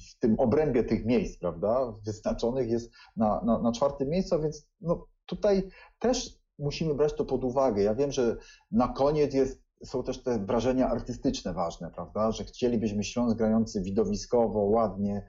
w, 0.09 0.19
tym 0.19 0.39
obrębie 0.39 0.83
tych 0.83 1.05
miejsc, 1.05 1.39
prawda, 1.39 1.93
wyznaczonych 2.05 2.69
jest 2.69 2.91
na, 3.15 3.41
na, 3.45 3.61
na 3.61 3.71
czwartym 3.71 4.09
miejscu, 4.09 4.41
więc 4.41 4.69
no, 4.81 5.07
tutaj 5.25 5.69
też 5.99 6.41
musimy 6.59 6.95
brać 6.95 7.13
to 7.13 7.25
pod 7.25 7.43
uwagę. 7.43 7.83
Ja 7.83 7.95
wiem, 7.95 8.11
że 8.11 8.37
na 8.71 8.87
koniec 8.87 9.33
jest, 9.33 9.61
są 9.83 10.03
też 10.03 10.23
te 10.23 10.45
wrażenia 10.45 10.89
artystyczne 10.89 11.53
ważne, 11.53 11.91
prawda, 11.95 12.31
że 12.31 12.43
chcielibyśmy 12.43 13.03
Śląsk 13.03 13.37
grający 13.37 13.81
widowiskowo, 13.81 14.59
ładnie. 14.59 15.27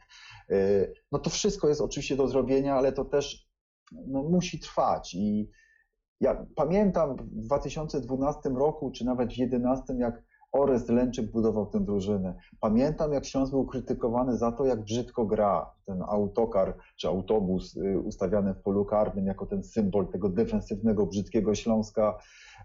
Y, 0.51 0.95
no 1.13 1.19
to 1.19 1.31
wszystko 1.31 1.69
jest 1.69 1.81
oczywiście 1.81 2.17
do 2.17 2.29
zrobienia, 2.29 2.75
ale 2.75 2.93
to 2.93 3.05
też 3.05 3.49
no, 3.93 4.23
musi 4.23 4.61
trwać 4.61 5.15
i 5.15 5.51
ja 6.21 6.47
pamiętam 6.57 7.17
w 7.17 7.41
2012 7.41 8.49
roku, 8.49 8.91
czy 8.91 9.05
nawet 9.05 9.29
w 9.29 9.37
2011, 9.37 9.95
jak 9.99 10.23
Orest 10.53 10.89
Lęczyk 10.89 11.31
budował 11.31 11.67
tę 11.67 11.81
drużynę. 11.81 12.35
Pamiętam, 12.61 13.13
jak 13.13 13.25
Śląsk 13.25 13.53
był 13.53 13.67
krytykowany 13.67 14.37
za 14.37 14.53
to, 14.53 14.65
jak 14.65 14.81
brzydko 14.81 15.27
gra 15.27 15.71
ten 15.87 16.03
autokar 16.03 16.77
czy 16.97 17.09
autobus 17.09 17.77
y, 17.77 17.99
ustawiany 17.99 18.55
w 18.55 18.63
polu 18.63 18.85
karnym 18.85 19.27
jako 19.27 19.47
ten 19.47 19.65
symbol 19.65 20.09
tego 20.09 20.29
defensywnego, 20.29 21.07
brzydkiego 21.07 21.55
Śląska. 21.55 22.19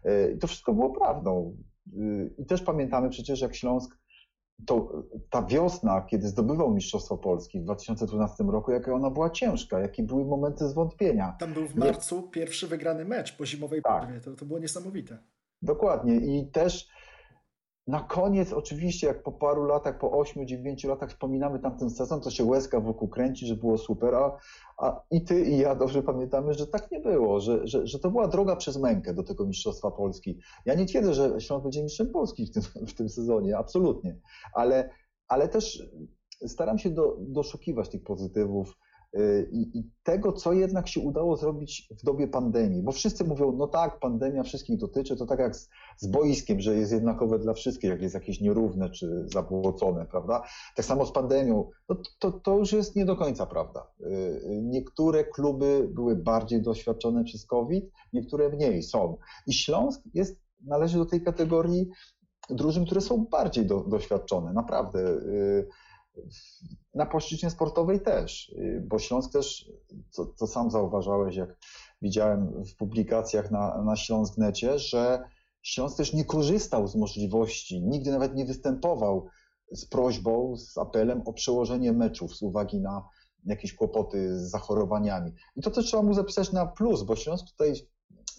Y, 0.06 0.38
to 0.42 0.48
wszystko 0.48 0.74
było 0.74 0.90
prawdą. 0.90 1.58
Y, 1.94 2.34
I 2.38 2.46
też 2.46 2.62
pamiętamy 2.62 3.10
przecież, 3.10 3.42
jak 3.42 3.56
Śląsk 3.56 3.98
to 4.66 5.04
ta 5.30 5.42
wiosna, 5.42 6.02
kiedy 6.02 6.28
zdobywał 6.28 6.74
Mistrzostwo 6.74 7.18
Polski 7.18 7.60
w 7.60 7.64
2012 7.64 8.44
roku, 8.44 8.72
jaka 8.72 8.94
ona 8.94 9.10
była 9.10 9.30
ciężka, 9.30 9.80
jakie 9.80 10.04
były 10.04 10.26
momenty 10.26 10.68
zwątpienia. 10.68 11.36
Tam 11.40 11.54
był 11.54 11.68
w 11.68 11.76
marcu 11.76 12.24
pierwszy 12.24 12.68
wygrany 12.68 13.06
mecz 13.06 13.38
po 13.38 13.46
zimowej 13.46 13.82
tak. 13.82 14.24
To, 14.24 14.36
to 14.36 14.46
było 14.46 14.60
niesamowite. 14.60 15.18
Dokładnie. 15.62 16.16
I 16.16 16.52
też 16.52 16.90
na 17.88 18.00
koniec, 18.00 18.54
oczywiście, 18.54 19.08
jak 19.08 19.24
po 19.24 19.32
paru 19.32 19.64
latach, 19.64 19.98
po 20.00 20.08
8-9 20.08 20.88
latach 20.88 21.10
wspominamy 21.10 21.60
tamten 21.60 21.90
sezon, 21.90 22.22
to 22.22 22.32
się 22.32 22.44
łezka 22.44 22.80
wokół 22.80 23.08
kręci, 23.08 23.48
że 23.48 23.56
było 23.56 23.78
super, 23.78 24.16
a, 24.16 24.38
a 24.78 25.02
i 25.12 25.26
ty, 25.26 25.42
i 25.42 25.58
ja 25.58 25.76
dobrze 25.76 26.04
pamiętamy, 26.04 26.54
że 26.54 26.68
tak 26.68 26.92
nie 26.92 27.00
było, 27.00 27.40
że, 27.40 27.68
że, 27.68 27.88
że 27.88 28.00
to 28.00 28.12
była 28.12 28.28
droga 28.28 28.56
przez 28.56 28.78
mękę 28.78 29.14
do 29.14 29.24
tego 29.24 29.46
Mistrzostwa 29.46 29.92
Polski. 29.92 30.40
Ja 30.66 30.74
nie 30.74 30.86
twierdzę, 30.86 31.14
że 31.14 31.42
Śląsk 31.42 31.64
będzie 31.64 31.84
mistrzem 31.84 32.10
Polski 32.10 32.46
w 32.46 32.52
tym, 32.52 32.64
w 32.88 32.94
tym 32.94 33.10
sezonie, 33.10 33.58
absolutnie, 33.58 34.20
ale, 34.54 34.90
ale 35.28 35.48
też 35.48 35.90
staram 36.48 36.80
się 36.80 36.90
do, 36.90 37.18
doszukiwać 37.20 37.90
tych 37.90 38.04
pozytywów, 38.04 38.78
i, 39.52 39.80
i, 39.80 39.92
tego, 40.04 40.34
co 40.34 40.54
jednak 40.54 40.88
się 40.88 41.00
udało 41.02 41.38
zrobić 41.38 41.90
w 42.02 42.06
dobie 42.06 42.28
pandemii. 42.28 42.84
Bo 42.84 42.92
wszyscy 42.92 43.24
mówią, 43.24 43.52
no 43.52 43.68
tak, 43.68 44.00
pandemia 44.00 44.44
wszystkich 44.44 44.78
dotyczy, 44.78 45.16
to 45.16 45.26
tak 45.26 45.40
jak 45.40 45.56
z, 45.56 45.70
z 45.98 46.08
boiskiem, 46.08 46.60
że 46.60 46.76
jest 46.76 46.92
jednakowe 46.92 47.40
dla 47.40 47.54
wszystkich, 47.54 47.90
jak 47.90 48.02
jest 48.02 48.16
jakieś 48.16 48.42
nierówne 48.42 48.90
czy 48.90 49.26
zabłocone, 49.34 50.06
prawda? 50.06 50.44
Tak 50.76 50.86
samo 50.86 51.06
z 51.06 51.12
pandemią, 51.12 51.70
no 51.90 51.96
to, 52.20 52.32
to 52.32 52.58
już 52.58 52.74
jest 52.74 52.96
nie 52.96 53.06
do 53.06 53.16
końca 53.16 53.46
prawda. 53.46 53.88
Y, 54.02 54.06
y, 54.06 54.62
niektóre 54.64 55.24
kluby 55.24 55.90
były 55.94 56.16
bardziej 56.16 56.62
doświadczone 56.62 57.24
przez 57.24 57.46
COVID, 57.46 57.86
niektóre 58.14 58.50
mniej 58.50 58.84
są. 58.84 59.18
I 59.48 59.54
Śląsk 59.54 60.02
jest, 60.14 60.40
należy 60.66 60.98
do 60.98 61.06
tej 61.06 61.24
kategorii 61.24 61.90
drużyn, 62.50 62.86
które 62.86 63.02
są 63.02 63.26
bardziej 63.32 63.66
do, 63.66 63.80
doświadczone, 63.80 64.54
naprawdę 64.54 65.00
na 66.94 67.06
płaszczyźnie 67.06 67.50
sportowej 67.50 68.02
też, 68.02 68.50
y, 68.50 68.84
bo 68.88 69.00
Śląsk 69.00 69.32
też, 69.32 69.72
co, 70.10 70.26
co 70.36 70.48
sam 70.48 70.72
zauważałeś, 70.72 71.36
jak 71.36 71.58
widziałem 72.02 72.64
w 72.64 72.76
publikacjach 72.76 73.52
na, 73.52 73.84
na 73.84 73.96
Śląsk.necie, 73.96 74.80
że 74.80 75.24
Śląsk 75.62 75.98
też 75.98 76.14
nie 76.14 76.26
korzystał 76.26 76.88
z 76.88 76.96
możliwości, 76.96 77.84
nigdy 77.84 78.12
nawet 78.12 78.36
nie 78.36 78.46
występował 78.46 79.28
z 79.72 79.86
prośbą, 79.86 80.58
z 80.58 80.78
apelem 80.78 81.22
o 81.26 81.34
przełożenie 81.34 81.94
meczów 81.94 82.36
z 82.36 82.42
uwagi 82.42 82.80
na 82.80 83.10
jakieś 83.46 83.74
kłopoty 83.74 84.40
z 84.40 84.50
zachorowaniami. 84.50 85.34
I 85.56 85.62
to 85.62 85.72
też 85.72 85.86
trzeba 85.86 86.04
mu 86.04 86.14
zapisać 86.14 86.52
na 86.52 86.66
plus, 86.66 87.04
bo 87.04 87.16
Śląsk 87.16 87.48
tutaj 87.48 87.74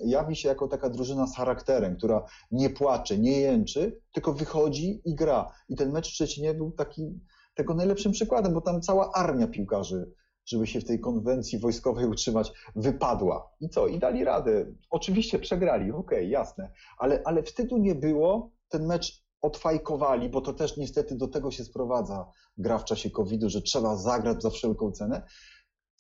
jawi 0.04 0.36
się 0.36 0.48
jako 0.48 0.68
taka 0.68 0.90
drużyna 0.90 1.26
z 1.26 1.36
charakterem, 1.36 1.96
która 1.96 2.24
nie 2.50 2.70
płacze, 2.70 3.18
nie 3.18 3.40
jęczy, 3.40 4.00
tylko 4.12 4.32
wychodzi 4.32 5.02
i 5.04 5.14
gra. 5.14 5.52
I 5.68 5.76
ten 5.76 5.92
mecz 5.92 6.08
w 6.08 6.14
Szczecinie 6.14 6.54
był 6.54 6.72
taki 6.72 7.20
tego 7.58 7.74
najlepszym 7.74 8.12
przykładem, 8.12 8.54
bo 8.54 8.60
tam 8.60 8.80
cała 8.80 9.12
armia 9.12 9.46
piłkarzy, 9.46 10.12
żeby 10.46 10.66
się 10.66 10.80
w 10.80 10.84
tej 10.84 11.00
konwencji 11.00 11.58
wojskowej 11.58 12.06
utrzymać, 12.06 12.52
wypadła. 12.76 13.50
I 13.60 13.68
co? 13.68 13.86
I 13.86 13.98
dali 13.98 14.24
radę. 14.24 14.66
Oczywiście 14.90 15.38
przegrali, 15.38 15.92
okej, 15.92 16.18
okay, 16.18 16.24
jasne, 16.24 16.70
ale, 16.98 17.22
ale 17.24 17.42
wstydu 17.42 17.78
nie 17.78 17.94
było. 17.94 18.50
Ten 18.68 18.86
mecz 18.86 19.24
odfajkowali, 19.40 20.28
bo 20.28 20.40
to 20.40 20.52
też 20.52 20.76
niestety 20.76 21.16
do 21.16 21.28
tego 21.28 21.50
się 21.50 21.64
sprowadza 21.64 22.30
gra 22.58 22.78
w 22.78 22.84
czasie 22.84 23.10
COVID-u, 23.10 23.48
że 23.50 23.62
trzeba 23.62 23.96
zagrać 23.96 24.42
za 24.42 24.50
wszelką 24.50 24.92
cenę 24.92 25.22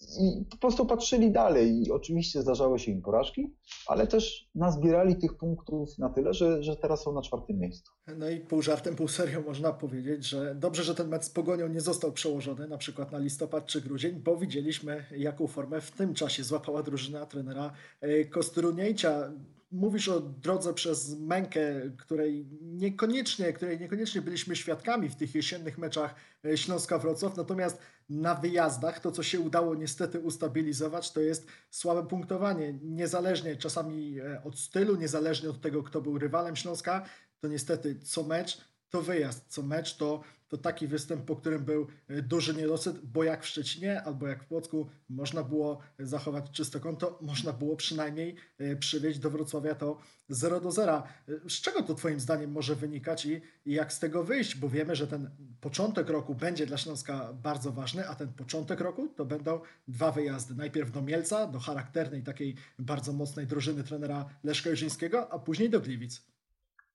i 0.00 0.44
po 0.50 0.56
prostu 0.56 0.86
patrzyli 0.86 1.30
dalej. 1.32 1.86
I 1.86 1.90
oczywiście 1.90 2.42
zdarzały 2.42 2.78
się 2.78 2.92
im 2.92 3.02
porażki, 3.02 3.54
ale 3.86 4.06
też 4.06 4.48
nazbierali 4.54 5.16
tych 5.16 5.36
punktów 5.36 5.98
na 5.98 6.08
tyle, 6.08 6.34
że, 6.34 6.62
że 6.62 6.76
teraz 6.76 7.02
są 7.02 7.12
na 7.12 7.22
czwartym 7.22 7.58
miejscu. 7.58 7.92
No 8.16 8.30
i 8.30 8.40
pół 8.40 8.62
żartem, 8.62 8.96
pół 8.96 9.08
serio 9.08 9.42
można 9.42 9.72
powiedzieć, 9.72 10.24
że 10.24 10.54
dobrze, 10.54 10.82
że 10.82 10.94
ten 10.94 11.08
mecz 11.08 11.24
z 11.24 11.30
Pogonią 11.30 11.68
nie 11.68 11.80
został 11.80 12.12
przełożony 12.12 12.68
na 12.68 12.78
przykład 12.78 13.12
na 13.12 13.18
listopad 13.18 13.66
czy 13.66 13.80
grudzień, 13.80 14.20
bo 14.20 14.36
widzieliśmy 14.36 15.04
jaką 15.16 15.46
formę 15.46 15.80
w 15.80 15.90
tym 15.90 16.14
czasie 16.14 16.44
złapała 16.44 16.82
drużyna 16.82 17.26
trenera 17.26 17.72
e, 18.00 18.24
Kostruniejcia 18.24 19.32
mówisz 19.70 20.08
o 20.08 20.20
drodze 20.20 20.74
przez 20.74 21.18
mękę, 21.18 21.90
której 21.98 22.46
niekoniecznie, 22.62 23.52
której 23.52 23.80
niekoniecznie 23.80 24.22
byliśmy 24.22 24.56
świadkami 24.56 25.08
w 25.08 25.16
tych 25.16 25.34
jesiennych 25.34 25.78
meczach 25.78 26.14
e, 26.44 26.56
Śląska-Wrocław, 26.56 27.36
natomiast 27.36 27.78
na 28.08 28.34
wyjazdach 28.34 29.00
to, 29.00 29.12
co 29.12 29.22
się 29.22 29.40
udało 29.40 29.74
niestety 29.74 30.20
ustabilizować, 30.20 31.12
to 31.12 31.20
jest 31.20 31.46
słabe 31.70 32.08
punktowanie. 32.08 32.78
Niezależnie 32.82 33.56
czasami 33.56 34.20
e, 34.20 34.42
od 34.44 34.58
stylu, 34.58 34.96
niezależnie 34.96 35.50
od 35.50 35.60
tego, 35.60 35.82
kto 35.82 36.00
był 36.00 36.18
rywalem 36.18 36.56
Śląska, 36.56 37.04
to 37.40 37.48
niestety 37.48 37.98
co 38.00 38.22
mecz 38.22 38.68
to 38.90 39.02
wyjazd, 39.02 39.44
co 39.48 39.62
mecz 39.62 39.96
to 39.96 40.20
to 40.48 40.58
taki 40.58 40.86
występ, 40.86 41.24
po 41.24 41.36
którym 41.36 41.64
był 41.64 41.86
e, 42.08 42.22
duży 42.22 42.54
niedosyt, 42.54 42.98
bo 42.98 43.24
jak 43.24 43.42
w 43.42 43.46
Szczecinie 43.46 44.02
albo 44.02 44.28
jak 44.28 44.44
w 44.44 44.46
Płocku 44.46 44.88
można 45.08 45.42
było 45.42 45.78
zachować 45.98 46.50
czyste 46.50 46.80
konto, 46.80 47.18
można 47.22 47.52
było 47.52 47.76
przynajmniej 47.76 48.36
e, 48.58 48.76
przywieźć 48.76 49.18
do 49.18 49.30
Wrocławia 49.30 49.74
to 49.74 49.98
0 50.28 50.60
do 50.60 50.70
0. 50.70 51.02
E, 51.28 51.50
z 51.50 51.52
czego 51.60 51.82
to 51.82 51.94
Twoim 51.94 52.20
zdaniem 52.20 52.52
może 52.52 52.76
wynikać 52.76 53.26
i, 53.26 53.40
i 53.66 53.72
jak 53.72 53.92
z 53.92 53.98
tego 53.98 54.24
wyjść? 54.24 54.56
Bo 54.56 54.68
wiemy, 54.68 54.96
że 54.96 55.06
ten 55.06 55.30
początek 55.60 56.08
roku 56.08 56.34
będzie 56.34 56.66
dla 56.66 56.76
Śląska 56.76 57.32
bardzo 57.32 57.72
ważny, 57.72 58.08
a 58.08 58.14
ten 58.14 58.32
początek 58.32 58.80
roku 58.80 59.08
to 59.16 59.24
będą 59.24 59.60
dwa 59.88 60.12
wyjazdy. 60.12 60.54
Najpierw 60.54 60.90
do 60.90 61.02
Mielca, 61.02 61.46
do 61.46 61.58
charakternej, 61.58 62.22
takiej 62.22 62.56
bardzo 62.78 63.12
mocnej 63.12 63.46
drużyny 63.46 63.84
trenera 63.84 64.28
Leszka 64.44 64.70
Jerzyńskiego, 64.70 65.32
a 65.32 65.38
później 65.38 65.70
do 65.70 65.80
Gliwic. 65.80 66.22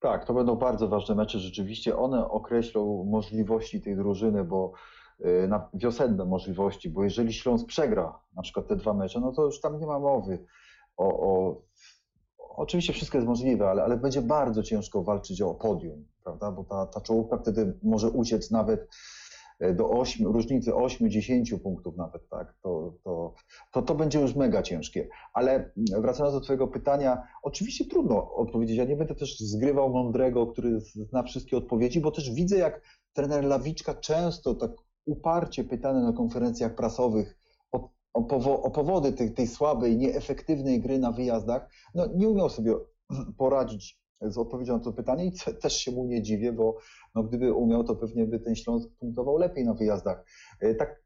Tak, 0.04 0.26
to 0.26 0.34
będą 0.34 0.56
bardzo 0.56 0.88
ważne 0.88 1.16
mecze. 1.16 1.40
Rzeczywiście 1.40 1.98
one 1.98 2.30
określą 2.30 3.04
możliwości 3.04 3.82
tej 3.82 3.96
drużyny, 3.96 4.44
bo 4.44 4.72
y, 5.26 5.48
na 5.48 5.70
wiosenne 5.74 6.26
możliwości, 6.26 6.90
bo 6.90 7.04
jeżeli 7.04 7.34
Śląsk 7.34 7.68
przegra 7.68 8.20
na 8.36 8.42
przykład 8.42 8.68
te 8.68 8.76
dwa 8.76 8.94
mecze, 8.94 9.20
no 9.20 9.32
to 9.32 9.46
już 9.46 9.62
tam 9.62 9.80
nie 9.80 9.88
ma 9.88 10.00
mowy 10.00 10.46
o, 10.98 11.06
o 11.06 11.62
oczywiście 12.40 12.94
wszystko 12.94 13.18
jest 13.18 13.28
możliwe, 13.28 13.70
ale, 13.70 13.84
ale 13.84 13.98
będzie 13.98 14.22
bardzo 14.22 14.64
ciężko 14.64 15.04
walczyć 15.04 15.42
o 15.42 15.54
podium, 15.54 16.06
prawda? 16.24 16.52
Bo 16.52 16.64
ta, 16.64 16.86
ta 16.86 17.02
czołówka 17.02 17.38
wtedy 17.38 17.80
może 17.84 18.10
uciec 18.10 18.52
nawet 18.52 18.88
do 19.76 19.90
8, 19.90 20.28
różnicy 20.28 20.72
8-10 20.72 21.60
punktów 21.60 21.98
nawet, 21.98 22.30
tak, 22.30 22.56
to, 22.62 22.94
to, 23.04 23.34
to, 23.72 23.82
to 23.82 23.96
będzie 23.96 24.20
już 24.20 24.36
mega 24.36 24.62
ciężkie. 24.62 25.10
Ale 25.34 25.72
wracając 26.02 26.36
do 26.36 26.42
Twojego 26.42 26.68
pytania, 26.68 27.24
oczywiście 27.44 27.86
trudno 27.86 28.36
odpowiedzieć. 28.36 28.78
Ja 28.78 28.86
nie 28.86 28.96
będę 28.96 29.16
też 29.16 29.40
zgrywał 29.40 29.90
mądrego, 29.90 30.48
który 30.48 30.80
zna 30.82 31.24
wszystkie 31.24 31.58
odpowiedzi, 31.58 32.02
bo 32.02 32.12
też 32.12 32.32
widzę, 32.32 32.58
jak 32.58 32.82
trener 33.14 33.44
Lawiczka 33.44 33.94
często 33.94 34.56
tak 34.56 34.72
uparcie 35.06 35.64
pytany 35.64 36.02
na 36.02 36.14
konferencjach 36.14 36.76
prasowych 36.76 37.38
o, 37.72 37.90
o, 38.14 38.24
powo 38.24 38.62
o 38.62 38.72
powody 38.72 39.14
tej, 39.14 39.34
tej 39.34 39.48
słabej, 39.48 39.98
nieefektywnej 39.98 40.82
gry 40.82 41.00
na 41.00 41.12
wyjazdach, 41.12 41.70
no 41.96 42.08
nie 42.16 42.30
umiał 42.30 42.50
sobie 42.50 42.76
poradzić 43.38 44.03
z 44.22 44.38
odpowiedzią 44.38 44.74
na 44.74 44.84
to 44.84 44.94
pytanie 44.94 45.26
i 45.26 45.32
też 45.62 45.78
się 45.78 45.92
mu 45.92 46.06
nie 46.06 46.22
dziwię, 46.22 46.54
bo 46.54 46.78
no, 47.16 47.24
gdyby 47.24 47.54
umiał, 47.54 47.84
to 47.84 47.96
pewnie 47.96 48.26
by 48.26 48.40
ten 48.40 48.56
Śląsk 48.56 48.90
punktował 49.00 49.38
lepiej 49.38 49.66
na 49.66 49.74
wyjazdach. 49.74 50.26
E, 50.60 50.76
tak, 50.76 51.04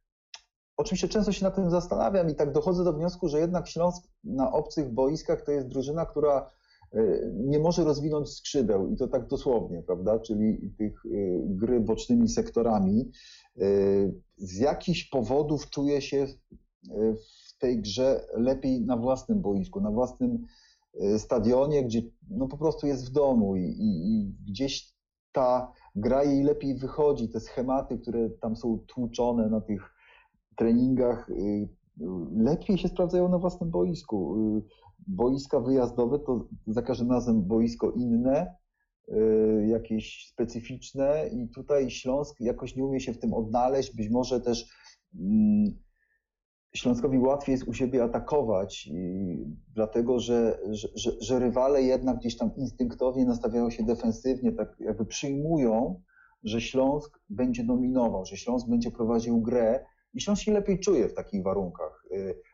oczywiście 0.78 1.08
często 1.08 1.32
się 1.32 1.46
nad 1.46 1.56
tym 1.56 1.70
zastanawiam 1.70 2.30
i 2.30 2.36
tak 2.36 2.52
dochodzę 2.52 2.84
do 2.84 2.94
wniosku, 2.94 3.30
że 3.30 3.40
jednak 3.40 3.68
Śląsk 3.68 4.04
na 4.24 4.52
obcych 4.52 4.94
boiskach 4.94 5.42
to 5.42 5.52
jest 5.52 5.68
drużyna, 5.68 6.06
która 6.06 6.52
e, 6.94 7.02
nie 7.34 7.60
może 7.60 7.84
rozwinąć 7.84 8.30
skrzydeł 8.30 8.90
i 8.90 8.98
to 8.98 9.08
tak 9.08 9.28
dosłownie, 9.28 9.84
prawda, 9.84 10.20
czyli 10.20 10.74
tych 10.78 11.06
e, 11.06 11.10
gry 11.46 11.80
bocznymi 11.80 12.30
sektorami. 12.30 13.12
Z 14.38 14.58
jakichś 14.58 15.10
powodów 15.10 15.70
czuje 15.70 16.02
się 16.02 16.28
w 17.48 17.58
tej 17.60 17.82
grze 17.82 18.28
lepiej 18.34 18.82
na 18.82 18.98
własnym 18.98 19.42
boisku, 19.42 19.82
na 19.82 19.92
własnym 19.92 20.46
stadionie, 21.18 21.84
gdzie 21.84 22.02
no 22.30 22.48
po 22.48 22.58
prostu 22.58 22.88
jest 22.88 23.10
w 23.10 23.12
domu 23.12 23.56
i, 23.56 23.62
i, 23.62 24.14
i 24.14 24.36
gdzieś 24.48 24.94
ta 25.32 25.72
gra 25.96 26.24
jej 26.24 26.44
lepiej 26.44 26.76
wychodzi, 26.76 27.30
te 27.30 27.40
schematy, 27.40 28.00
które 28.00 28.30
tam 28.30 28.56
są 28.56 28.80
tłuczone 28.88 29.50
na 29.50 29.62
tych 29.62 29.94
treningach, 30.56 31.30
y, 31.30 31.70
lepiej 32.36 32.78
się 32.78 32.88
sprawdzają 32.88 33.30
na 33.30 33.38
własnym 33.38 33.70
boisku. 33.70 34.36
Y, 34.58 34.62
boiska 35.08 35.60
wyjazdowe 35.60 36.20
to 36.20 36.48
za 36.68 36.82
każdym 36.82 37.12
razem 37.12 37.44
boisko 37.44 37.92
inne, 37.92 38.56
jakieś 39.68 40.28
specyficzne 40.32 41.30
i 41.34 41.50
tutaj 41.50 41.90
Śląsk 41.90 42.40
jakoś 42.40 42.76
nie 42.76 42.86
umie 42.86 43.00
się 43.00 43.14
w 43.14 43.20
tym 43.20 43.34
odnaleźć, 43.34 43.96
być 43.96 44.10
może 44.10 44.42
też 44.42 44.70
mm, 45.20 45.80
Śląskowi 46.76 47.20
łatwiej 47.20 47.54
jest 47.54 47.68
u 47.68 47.74
siebie 47.74 48.04
atakować, 48.04 48.90
dlatego 49.74 50.20
że, 50.20 50.60
że, 50.96 51.12
że 51.22 51.40
rywale 51.40 51.82
jednak 51.82 52.18
gdzieś 52.18 52.38
tam 52.38 52.56
instynktownie 52.56 53.26
nastawiają 53.26 53.70
się 53.70 53.84
defensywnie, 53.84 54.52
tak 54.52 54.76
jakby 54.80 55.06
przyjmują, 55.06 56.02
że 56.44 56.62
Śląsk 56.62 57.20
będzie 57.30 57.64
dominował, 57.64 58.26
że 58.26 58.38
Śląsk 58.38 58.68
będzie 58.68 58.92
prowadził 58.92 59.42
grę 59.42 59.86
i 60.14 60.22
Śląsk 60.22 60.44
się 60.44 60.52
lepiej 60.52 60.80
czuje 60.80 61.10
w 61.10 61.14
takich 61.14 61.44
warunkach. 61.44 62.06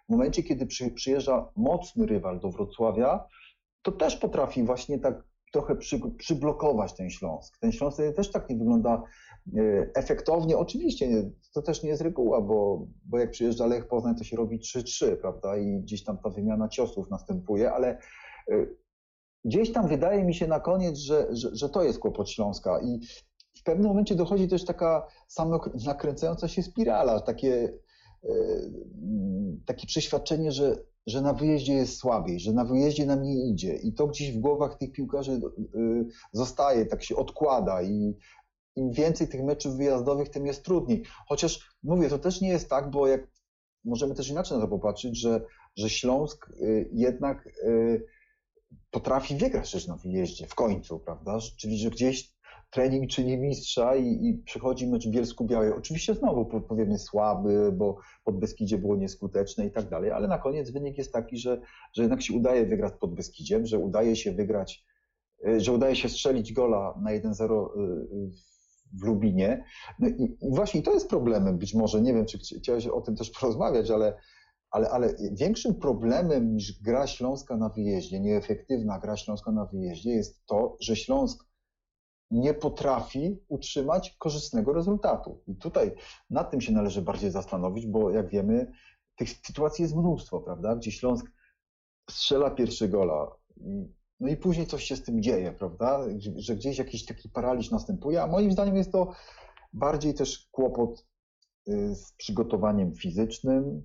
W 0.07 0.11
momencie, 0.11 0.43
kiedy 0.43 0.65
przy, 0.65 0.91
przyjeżdża 0.91 1.51
mocny 1.55 2.05
rywal 2.05 2.39
do 2.39 2.51
Wrocławia, 2.51 3.25
to 3.81 3.91
też 3.91 4.17
potrafi 4.17 4.63
właśnie 4.63 4.99
tak 4.99 5.23
trochę 5.53 5.75
przy, 5.75 5.99
przyblokować 6.17 6.93
ten 6.93 7.09
Śląsk. 7.09 7.57
Ten 7.57 7.71
Śląsk 7.71 7.97
też 8.15 8.31
tak 8.31 8.49
nie 8.49 8.55
wygląda 8.55 9.03
e, 9.57 9.89
efektownie. 9.95 10.57
Oczywiście 10.57 11.31
to 11.53 11.61
też 11.61 11.83
nie 11.83 11.89
jest 11.89 12.01
reguła, 12.01 12.41
bo, 12.41 12.87
bo 13.05 13.19
jak 13.19 13.31
przyjeżdża 13.31 13.65
Lech 13.65 13.87
Poznań, 13.87 14.15
to 14.15 14.23
się 14.23 14.37
robi 14.37 14.59
3-3, 14.59 15.15
prawda? 15.15 15.57
I 15.57 15.79
gdzieś 15.81 16.03
tam 16.03 16.17
ta 16.17 16.29
wymiana 16.29 16.69
ciosów 16.69 17.09
następuje, 17.09 17.71
ale 17.71 17.97
e, 18.51 18.65
gdzieś 19.45 19.71
tam 19.71 19.87
wydaje 19.87 20.23
mi 20.23 20.33
się 20.33 20.47
na 20.47 20.59
koniec, 20.59 20.97
że, 20.97 21.27
że, 21.35 21.55
że 21.55 21.69
to 21.69 21.83
jest 21.83 21.99
kłopot 21.99 22.29
Śląska 22.29 22.81
i 22.81 22.99
w 23.57 23.63
pewnym 23.63 23.87
momencie 23.87 24.15
dochodzi 24.15 24.47
też 24.47 24.65
taka 24.65 25.07
nakręcająca 25.85 26.47
się 26.47 26.63
spirala, 26.63 27.21
takie, 27.21 27.73
takie 29.65 29.87
przeświadczenie, 29.87 30.51
że, 30.51 30.83
że 31.07 31.21
na 31.21 31.33
wyjeździe 31.33 31.73
jest 31.73 31.97
słabiej, 31.97 32.39
że 32.39 32.53
na 32.53 32.65
wyjeździe 32.65 33.05
nam 33.05 33.23
nie 33.23 33.49
idzie 33.49 33.75
i 33.75 33.93
to 33.93 34.07
gdzieś 34.07 34.31
w 34.31 34.39
głowach 34.39 34.77
tych 34.77 34.91
piłkarzy 34.91 35.31
e, 35.31 35.39
zostaje, 36.31 36.85
tak 36.85 37.03
się 37.03 37.15
odkłada 37.15 37.81
i 37.81 38.17
im 38.75 38.91
więcej 38.91 39.27
tych 39.27 39.43
meczów 39.43 39.77
wyjazdowych, 39.77 40.29
tym 40.29 40.45
jest 40.45 40.65
trudniej. 40.65 41.03
Chociaż 41.27 41.75
mówię, 41.83 42.09
to 42.09 42.19
też 42.19 42.41
nie 42.41 42.49
jest 42.49 42.69
tak, 42.69 42.91
bo 42.91 43.07
jak 43.07 43.27
możemy 43.85 44.15
też 44.15 44.29
inaczej 44.29 44.57
na 44.57 44.63
to 44.63 44.69
popatrzeć, 44.69 45.19
że, 45.19 45.45
że 45.75 45.89
Śląsk 45.89 46.49
e, 46.49 46.53
jednak 46.91 47.49
potrafi 48.91 49.35
wygrać 49.35 49.71
też 49.71 49.87
na 49.87 49.97
wyjeździe 49.97 50.47
w 50.47 50.55
końcu, 50.55 50.99
prawda? 50.99 51.37
Czyli, 51.57 51.77
że 51.77 51.89
gdzieś 51.89 52.32
trening 52.73 53.09
czyni 53.09 53.37
mistrza 53.37 53.95
i, 53.95 54.27
i 54.27 54.43
przychodzi 54.45 54.87
mecz 54.87 55.07
w 55.07 55.11
Bielsku 55.11 55.45
Białej. 55.45 55.71
Oczywiście 55.71 56.15
znowu 56.15 56.45
powiemy 56.45 56.99
słaby, 56.99 57.71
bo 57.71 57.97
pod 58.23 58.39
Beskidzie 58.39 58.77
było 58.77 58.95
nieskuteczne 58.95 59.65
i 59.65 59.71
tak 59.71 59.89
dalej, 59.89 60.11
ale 60.11 60.27
na 60.27 60.37
koniec 60.37 60.71
wynik 60.71 60.97
jest 60.97 61.13
taki, 61.13 61.37
że, 61.37 61.61
że 61.93 62.01
jednak 62.01 62.21
się 62.21 62.33
udaje 62.33 62.65
wygrać 62.65 62.93
pod 62.99 63.15
Beskidziem, 63.15 63.65
że 63.65 63.79
udaje 63.79 64.15
się 64.15 64.31
wygrać, 64.31 64.85
y, 65.47 65.59
że 65.59 65.71
udaje 65.71 65.95
się 65.95 66.09
strzelić 66.09 66.53
gola 66.53 66.99
na 67.01 67.11
1-0 67.11 67.51
y, 67.51 68.31
w 69.01 69.03
Lubinie. 69.03 69.63
No 69.99 70.07
i 70.07 70.37
właśnie 70.41 70.81
to 70.81 70.93
jest 70.93 71.09
problemem 71.09 71.57
być 71.57 71.73
może, 71.73 72.01
nie 72.01 72.13
wiem, 72.13 72.25
czy 72.25 72.37
chciałeś 72.59 72.87
o 72.87 73.01
tym 73.01 73.15
też 73.15 73.31
porozmawiać, 73.39 73.91
ale 73.91 74.17
ale, 74.71 74.89
ale 74.89 75.15
większym 75.31 75.75
problemem 75.75 76.53
niż 76.53 76.81
gra 76.81 77.07
Śląska 77.07 77.57
na 77.57 77.69
wyjeździe, 77.69 78.19
nieefektywna 78.19 78.99
gra 78.99 79.17
Śląska 79.17 79.51
na 79.51 79.65
wyjeździe 79.65 80.11
jest 80.11 80.45
to, 80.45 80.77
że 80.81 80.95
Śląsk 80.95 81.52
nie 82.33 82.53
potrafi 82.53 83.39
utrzymać 83.47 84.15
korzystnego 84.19 84.73
rezultatu. 84.73 85.43
I 85.47 85.55
tutaj 85.55 85.91
nad 86.29 86.51
tym 86.51 86.61
się 86.61 86.73
należy 86.73 87.01
bardziej 87.01 87.31
zastanowić, 87.31 87.87
bo 87.87 88.09
jak 88.09 88.29
wiemy, 88.29 88.71
tych 89.15 89.29
sytuacji 89.29 89.81
jest 89.83 89.95
mnóstwo, 89.95 90.39
prawda? 90.39 90.75
Gdzie 90.75 90.91
Śląsk 90.91 91.25
strzela 92.09 92.51
pierwszy 92.51 92.89
gola. 92.89 93.31
No 94.19 94.29
i 94.29 94.37
później 94.37 94.67
coś 94.67 94.83
się 94.83 94.95
z 94.95 95.03
tym 95.03 95.21
dzieje, 95.21 95.51
prawda? 95.51 95.99
Że 96.35 96.55
gdzieś 96.55 96.77
jakiś 96.77 97.05
taki 97.05 97.29
paraliż 97.29 97.71
następuje, 97.71 98.23
a 98.23 98.27
moim 98.27 98.51
zdaniem 98.51 98.75
jest 98.75 98.91
to 98.91 99.11
bardziej 99.73 100.13
też 100.13 100.47
kłopot 100.51 101.07
y, 101.67 101.95
z 101.95 102.13
przygotowaniem 102.13 102.95
fizycznym, 102.95 103.83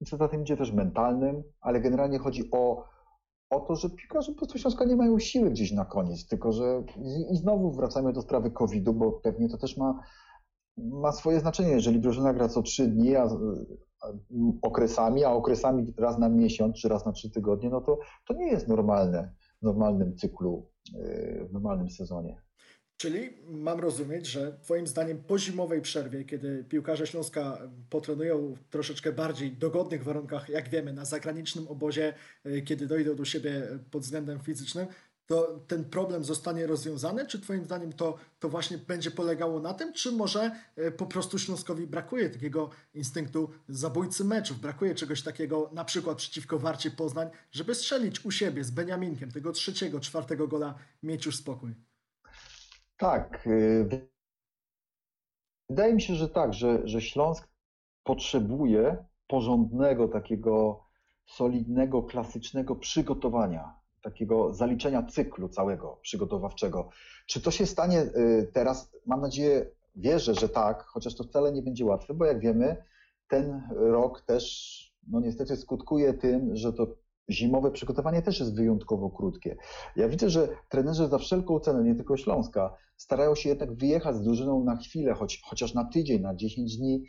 i 0.00 0.04
co 0.04 0.16
za 0.16 0.28
tym 0.28 0.42
idzie 0.42 0.56
też 0.56 0.72
mentalnym, 0.72 1.42
ale 1.60 1.80
generalnie 1.80 2.18
chodzi 2.18 2.50
o, 2.52 2.84
o 3.50 3.60
to, 3.60 3.76
że 3.76 3.90
piłkarze 3.90 4.32
po 4.32 4.38
prostu 4.38 4.58
Śląska 4.58 4.84
nie 4.84 4.96
mają 4.96 5.18
siły 5.18 5.50
gdzieś 5.50 5.72
na 5.72 5.84
koniec, 5.84 6.26
tylko 6.26 6.52
że 6.52 6.82
i 7.32 7.36
znowu 7.36 7.72
wracamy 7.72 8.12
do 8.12 8.22
sprawy 8.22 8.50
COVID-u, 8.50 8.92
bo 8.94 9.12
pewnie 9.12 9.48
to 9.48 9.58
też 9.58 9.76
ma, 9.76 10.00
ma 10.76 11.12
swoje 11.12 11.40
znaczenie. 11.40 11.70
Jeżeli 11.70 12.00
drużyna 12.00 12.34
gra 12.34 12.48
co 12.48 12.62
trzy 12.62 12.86
dni, 12.86 13.16
a, 13.16 13.28
okresami, 14.62 15.24
a 15.24 15.32
okresami 15.32 15.94
raz 15.98 16.18
na 16.18 16.28
miesiąc 16.28 16.76
czy 16.76 16.88
raz 16.88 17.06
na 17.06 17.12
trzy 17.12 17.30
tygodnie, 17.30 17.70
no 17.70 17.80
to, 17.80 17.98
to 18.26 18.34
nie 18.34 18.46
jest 18.46 18.68
normalne 18.68 19.34
w 19.62 19.62
normalnym 19.62 20.16
cyklu, 20.16 20.66
yy, 20.94 21.48
w 21.48 21.52
normalnym 21.52 21.90
sezonie. 21.90 22.42
Czyli 23.00 23.30
mam 23.48 23.80
rozumieć, 23.80 24.26
że 24.26 24.58
Twoim 24.62 24.86
zdaniem 24.86 25.22
po 25.22 25.38
zimowej 25.38 25.80
przerwie, 25.80 26.24
kiedy 26.24 26.64
piłkarze 26.68 27.06
Śląska 27.06 27.58
potrenują 27.90 28.54
w 28.54 28.68
troszeczkę 28.70 29.12
bardziej 29.12 29.52
dogodnych 29.52 30.04
warunkach, 30.04 30.48
jak 30.48 30.68
wiemy, 30.68 30.92
na 30.92 31.04
zagranicznym 31.04 31.68
obozie, 31.68 32.14
e, 32.44 32.62
kiedy 32.62 32.86
dojdą 32.86 33.16
do 33.16 33.24
siebie 33.24 33.62
pod 33.90 34.02
względem 34.02 34.40
fizycznym, 34.40 34.86
to 35.26 35.64
ten 35.66 35.84
problem 35.84 36.24
zostanie 36.24 36.66
rozwiązany? 36.66 37.26
Czy 37.26 37.40
Twoim 37.40 37.64
zdaniem 37.64 37.92
to, 37.92 38.18
to 38.40 38.48
właśnie 38.48 38.78
będzie 38.78 39.10
polegało 39.10 39.60
na 39.60 39.74
tym, 39.74 39.92
czy 39.92 40.12
może 40.12 40.50
e, 40.76 40.90
po 40.90 41.06
prostu 41.06 41.38
Śląskowi 41.38 41.86
brakuje 41.86 42.30
takiego 42.30 42.70
instynktu 42.94 43.50
zabójcy 43.68 44.24
meczów, 44.24 44.60
brakuje 44.60 44.94
czegoś 44.94 45.22
takiego 45.22 45.70
na 45.72 45.84
przykład 45.84 46.18
przeciwko 46.18 46.58
Warcie 46.58 46.90
Poznań, 46.90 47.28
żeby 47.52 47.74
strzelić 47.74 48.24
u 48.24 48.30
siebie 48.30 48.64
z 48.64 48.70
Beniaminkiem 48.70 49.32
tego 49.32 49.52
trzeciego, 49.52 50.00
czwartego 50.00 50.48
gola, 50.48 50.74
mieć 51.02 51.26
już 51.26 51.36
spokój? 51.36 51.89
Tak. 53.00 53.46
Y, 53.46 54.08
wydaje 55.68 55.94
mi 55.94 56.02
się, 56.02 56.14
że 56.14 56.28
tak, 56.28 56.54
że, 56.54 56.88
że 56.88 57.00
Śląsk 57.00 57.48
potrzebuje 58.04 59.04
porządnego, 59.26 60.08
takiego 60.08 60.84
solidnego, 61.26 62.02
klasycznego 62.02 62.76
przygotowania, 62.76 63.74
takiego 64.02 64.54
zaliczenia 64.54 65.02
cyklu 65.02 65.48
całego 65.48 65.98
przygotowawczego. 66.02 66.88
Czy 67.26 67.40
to 67.40 67.50
się 67.50 67.66
stanie 67.66 68.00
y, 68.00 68.50
teraz? 68.52 68.92
Mam 69.06 69.20
nadzieję, 69.20 69.70
wierzę, 69.96 70.34
że 70.34 70.48
tak, 70.48 70.84
chociaż 70.84 71.14
to 71.14 71.24
wcale 71.24 71.52
nie 71.52 71.62
będzie 71.62 71.84
łatwe, 71.84 72.14
bo 72.14 72.24
jak 72.24 72.40
wiemy, 72.40 72.84
ten 73.28 73.62
rok 73.70 74.22
też 74.22 74.76
no 75.08 75.20
niestety 75.20 75.56
skutkuje 75.56 76.14
tym, 76.14 76.56
że 76.56 76.72
to 76.72 76.86
zimowe 77.30 77.70
przygotowanie 77.70 78.22
też 78.22 78.40
jest 78.40 78.56
wyjątkowo 78.56 79.10
krótkie. 79.10 79.56
Ja 79.96 80.08
widzę, 80.08 80.30
że 80.30 80.48
trenerzy 80.68 81.08
za 81.08 81.18
wszelką 81.18 81.60
cenę, 81.60 81.84
nie 81.84 81.94
tylko 81.94 82.16
Śląska, 82.16 82.76
starają 82.96 83.34
się 83.34 83.48
jednak 83.48 83.74
wyjechać 83.74 84.16
z 84.16 84.22
drużyną 84.22 84.64
na 84.64 84.76
chwilę, 84.76 85.14
choć, 85.14 85.42
chociaż 85.44 85.74
na 85.74 85.84
tydzień, 85.84 86.22
na 86.22 86.34
10 86.34 86.76
dni 86.76 87.04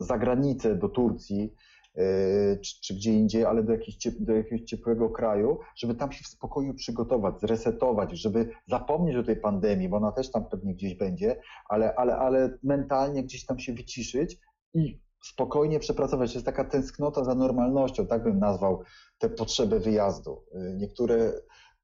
za 0.00 0.18
granicę 0.18 0.76
do 0.76 0.88
Turcji 0.88 1.54
yy, 1.94 2.58
czy, 2.62 2.80
czy, 2.82 2.94
gdzie 2.94 3.12
indziej, 3.12 3.44
ale 3.44 3.62
do, 3.62 3.72
do 4.20 4.32
jakiegoś 4.32 4.60
ciepłego 4.60 5.10
kraju, 5.10 5.58
żeby 5.76 5.94
tam 5.94 6.12
się 6.12 6.24
w 6.24 6.28
spokoju 6.28 6.74
przygotować, 6.74 7.40
zresetować, 7.40 8.18
żeby 8.20 8.48
zapomnieć 8.66 9.16
o 9.16 9.22
tej 9.22 9.36
pandemii, 9.36 9.88
bo 9.88 9.96
ona 9.96 10.12
też 10.12 10.30
tam 10.30 10.44
pewnie 10.50 10.74
gdzieś 10.74 10.94
będzie, 10.94 11.40
ale, 11.68 11.94
ale, 11.94 12.16
ale 12.16 12.58
mentalnie 12.62 13.24
gdzieś 13.24 13.46
tam 13.46 13.58
się 13.58 13.72
wyciszyć 13.72 14.38
i 14.74 15.03
spokojnie 15.24 15.78
przepracować. 15.80 16.34
Jest 16.34 16.46
taka 16.46 16.64
tęsknota 16.64 17.24
za 17.24 17.34
normalnością, 17.34 18.06
tak 18.06 18.22
bym 18.22 18.38
nazwał 18.38 18.82
tę 19.18 19.28
potrzebę 19.30 19.80
wyjazdu. 19.80 20.44
Y, 20.54 20.74
niektóre 20.76 21.32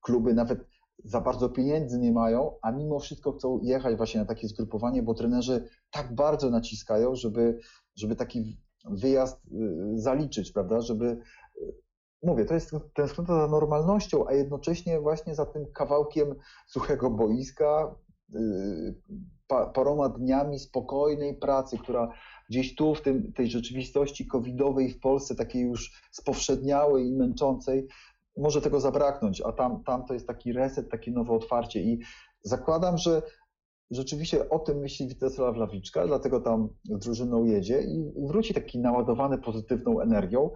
kluby 0.00 0.34
nawet 0.34 0.58
za 1.04 1.20
bardzo 1.20 1.48
pieniędzy 1.48 1.98
nie 1.98 2.12
mają, 2.12 2.56
a 2.62 2.72
mimo 2.72 2.98
wszystko 2.98 3.32
chcą 3.32 3.60
jechać 3.62 3.96
właśnie 3.96 4.20
na 4.20 4.26
takie 4.26 4.48
zgrupowanie, 4.48 5.02
bo 5.02 5.14
trenerzy 5.14 5.68
tak 5.90 6.14
bardzo 6.14 6.50
naciskają, 6.50 7.14
żeby, 7.14 7.58
żeby 7.96 8.16
taki 8.16 8.60
wyjazd 8.84 9.46
y, 9.46 9.98
zaliczyć, 10.00 10.52
prawda, 10.52 10.80
żeby 10.80 11.06
y, 11.06 11.74
mówię, 12.22 12.44
to 12.44 12.54
jest 12.54 12.70
tęsknota 12.94 13.40
za 13.40 13.48
normalnością, 13.48 14.26
a 14.28 14.34
jednocześnie 14.34 15.00
właśnie 15.00 15.34
za 15.34 15.46
tym 15.46 15.66
kawałkiem 15.72 16.34
suchego 16.66 17.10
boiska, 17.10 17.94
paroma 19.74 20.08
dniami 20.08 20.58
spokojnej 20.58 21.34
pracy, 21.34 21.78
która 21.78 22.12
gdzieś 22.50 22.74
tu 22.74 22.94
w 22.94 23.02
tym, 23.02 23.32
tej 23.32 23.50
rzeczywistości 23.50 24.26
covidowej 24.26 24.90
w 24.90 25.00
Polsce, 25.00 25.34
takiej 25.34 25.62
już 25.62 26.02
spowszedniałej 26.10 27.06
i 27.06 27.16
męczącej, 27.16 27.86
może 28.36 28.60
tego 28.60 28.80
zabraknąć, 28.80 29.40
a 29.40 29.52
tam, 29.52 29.84
tam 29.84 30.04
to 30.06 30.14
jest 30.14 30.26
taki 30.26 30.52
reset, 30.52 30.90
takie 30.90 31.10
nowe 31.10 31.32
otwarcie. 31.32 31.80
I 31.82 31.98
zakładam, 32.42 32.98
że 32.98 33.22
rzeczywiście 33.90 34.48
o 34.48 34.58
tym 34.58 34.78
myśli 34.78 35.08
Witesław 35.08 35.56
Lawiczka, 35.56 36.06
dlatego 36.06 36.40
tam 36.40 36.68
z 36.84 37.04
drużyną 37.04 37.44
jedzie 37.44 37.82
i 37.82 38.12
wróci 38.28 38.54
taki 38.54 38.78
naładowany 38.78 39.38
pozytywną 39.38 40.00
energią, 40.00 40.50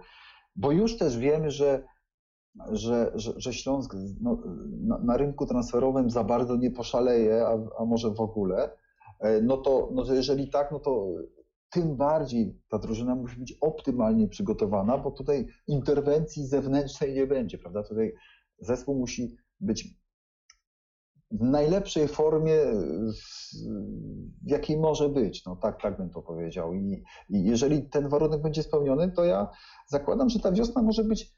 bo 0.55 0.71
już 0.71 0.97
też 0.97 1.17
wiemy, 1.17 1.51
że 1.51 1.83
że, 2.71 3.11
że, 3.15 3.33
że 3.37 3.53
Śląsk 3.53 3.95
no, 4.21 4.37
na, 4.81 4.97
na, 4.97 5.17
rynku 5.17 5.45
transferowym 5.45 6.09
za 6.09 6.23
bardzo 6.23 6.55
nie 6.55 6.71
poszaleje, 6.71 7.47
a, 7.47 7.81
a 7.81 7.85
może 7.85 8.11
w 8.11 8.19
ogóle, 8.19 8.69
e, 9.19 9.41
no 9.41 9.57
to, 9.57 9.89
no 9.93 10.05
to 10.05 10.13
jeżeli 10.13 10.49
tak, 10.49 10.71
no 10.71 10.79
to 10.79 11.07
tym 11.69 11.95
bardziej 11.95 12.59
ta 12.69 12.79
drużyna 12.79 13.15
musi 13.15 13.39
być 13.39 13.57
optymalnie 13.61 14.27
przygotowana, 14.27 14.97
bo 14.97 15.11
tutaj 15.11 15.47
interwencji 15.67 16.47
zewnętrznej 16.47 17.13
nie 17.13 17.27
będzie, 17.27 17.57
prawda? 17.57 17.83
Tutaj 17.83 18.13
zespół 18.59 18.95
musi 18.95 19.35
być 19.59 19.95
w 21.31 21.43
najlepszej 21.43 22.07
formie, 22.07 22.55
w 24.43 24.49
jakiej 24.49 24.77
może 24.77 25.09
być. 25.09 25.45
No 25.45 25.55
tak, 25.55 25.81
tak 25.81 25.97
bym 25.97 26.09
to 26.09 26.21
powiedział. 26.21 26.73
I, 26.73 27.03
I 27.29 27.43
jeżeli 27.43 27.89
ten 27.89 28.09
warunek 28.09 28.41
będzie 28.41 28.63
spełniony, 28.63 29.11
to 29.11 29.25
ja 29.25 29.47
zakładam, 29.87 30.29
że 30.29 30.39
ta 30.39 30.51
wiosna 30.51 30.81
może 30.81 31.03
być 31.03 31.34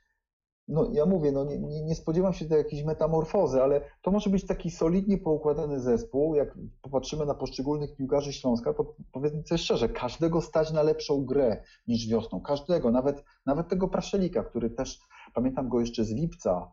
no 0.67 0.89
ja 0.91 1.05
mówię, 1.05 1.31
no 1.31 1.43
nie, 1.43 1.59
nie, 1.59 1.81
nie 1.81 1.95
spodziewam 1.95 2.33
się 2.33 2.45
tej 2.45 2.57
jakiejś 2.57 2.83
metamorfozy, 2.83 3.63
ale 3.63 3.81
to 4.01 4.11
może 4.11 4.29
być 4.29 4.47
taki 4.47 4.71
solidnie 4.71 5.17
poukładany 5.17 5.79
zespół. 5.79 6.35
Jak 6.35 6.57
popatrzymy 6.81 7.25
na 7.25 7.33
poszczególnych 7.33 7.95
piłkarzy 7.95 8.33
Śląska, 8.33 8.73
to 8.73 8.95
powiedzmy 9.11 9.43
sobie 9.43 9.57
szczerze, 9.57 9.89
każdego 9.89 10.41
stać 10.41 10.71
na 10.71 10.83
lepszą 10.83 11.25
grę 11.25 11.63
niż 11.87 12.07
wiosną. 12.07 12.41
Każdego, 12.41 12.91
nawet, 12.91 13.23
nawet 13.45 13.67
tego 13.67 13.87
Praszelika, 13.87 14.43
który 14.43 14.69
też, 14.69 14.99
pamiętam 15.33 15.69
go 15.69 15.79
jeszcze 15.79 16.05
z 16.05 16.11
lipca, 16.11 16.71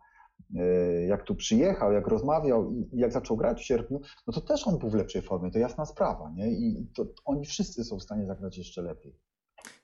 e, 0.56 0.62
jak 1.06 1.22
tu 1.22 1.34
przyjechał, 1.34 1.92
jak 1.92 2.06
rozmawiał 2.06 2.72
i 2.72 2.98
jak 2.98 3.12
zaczął 3.12 3.36
grać 3.36 3.60
w 3.60 3.64
sierpniu, 3.64 4.00
no 4.26 4.32
to 4.32 4.40
też 4.40 4.68
on 4.68 4.78
był 4.78 4.90
w 4.90 4.94
lepszej 4.94 5.22
formie, 5.22 5.50
to 5.50 5.58
jasna 5.58 5.86
sprawa, 5.86 6.30
nie? 6.30 6.50
I 6.50 6.90
to 6.96 7.06
oni 7.24 7.46
wszyscy 7.46 7.84
są 7.84 7.98
w 7.98 8.02
stanie 8.02 8.26
zagrać 8.26 8.58
jeszcze 8.58 8.82
lepiej. 8.82 9.16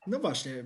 No 0.06 0.18
właśnie, 0.18 0.64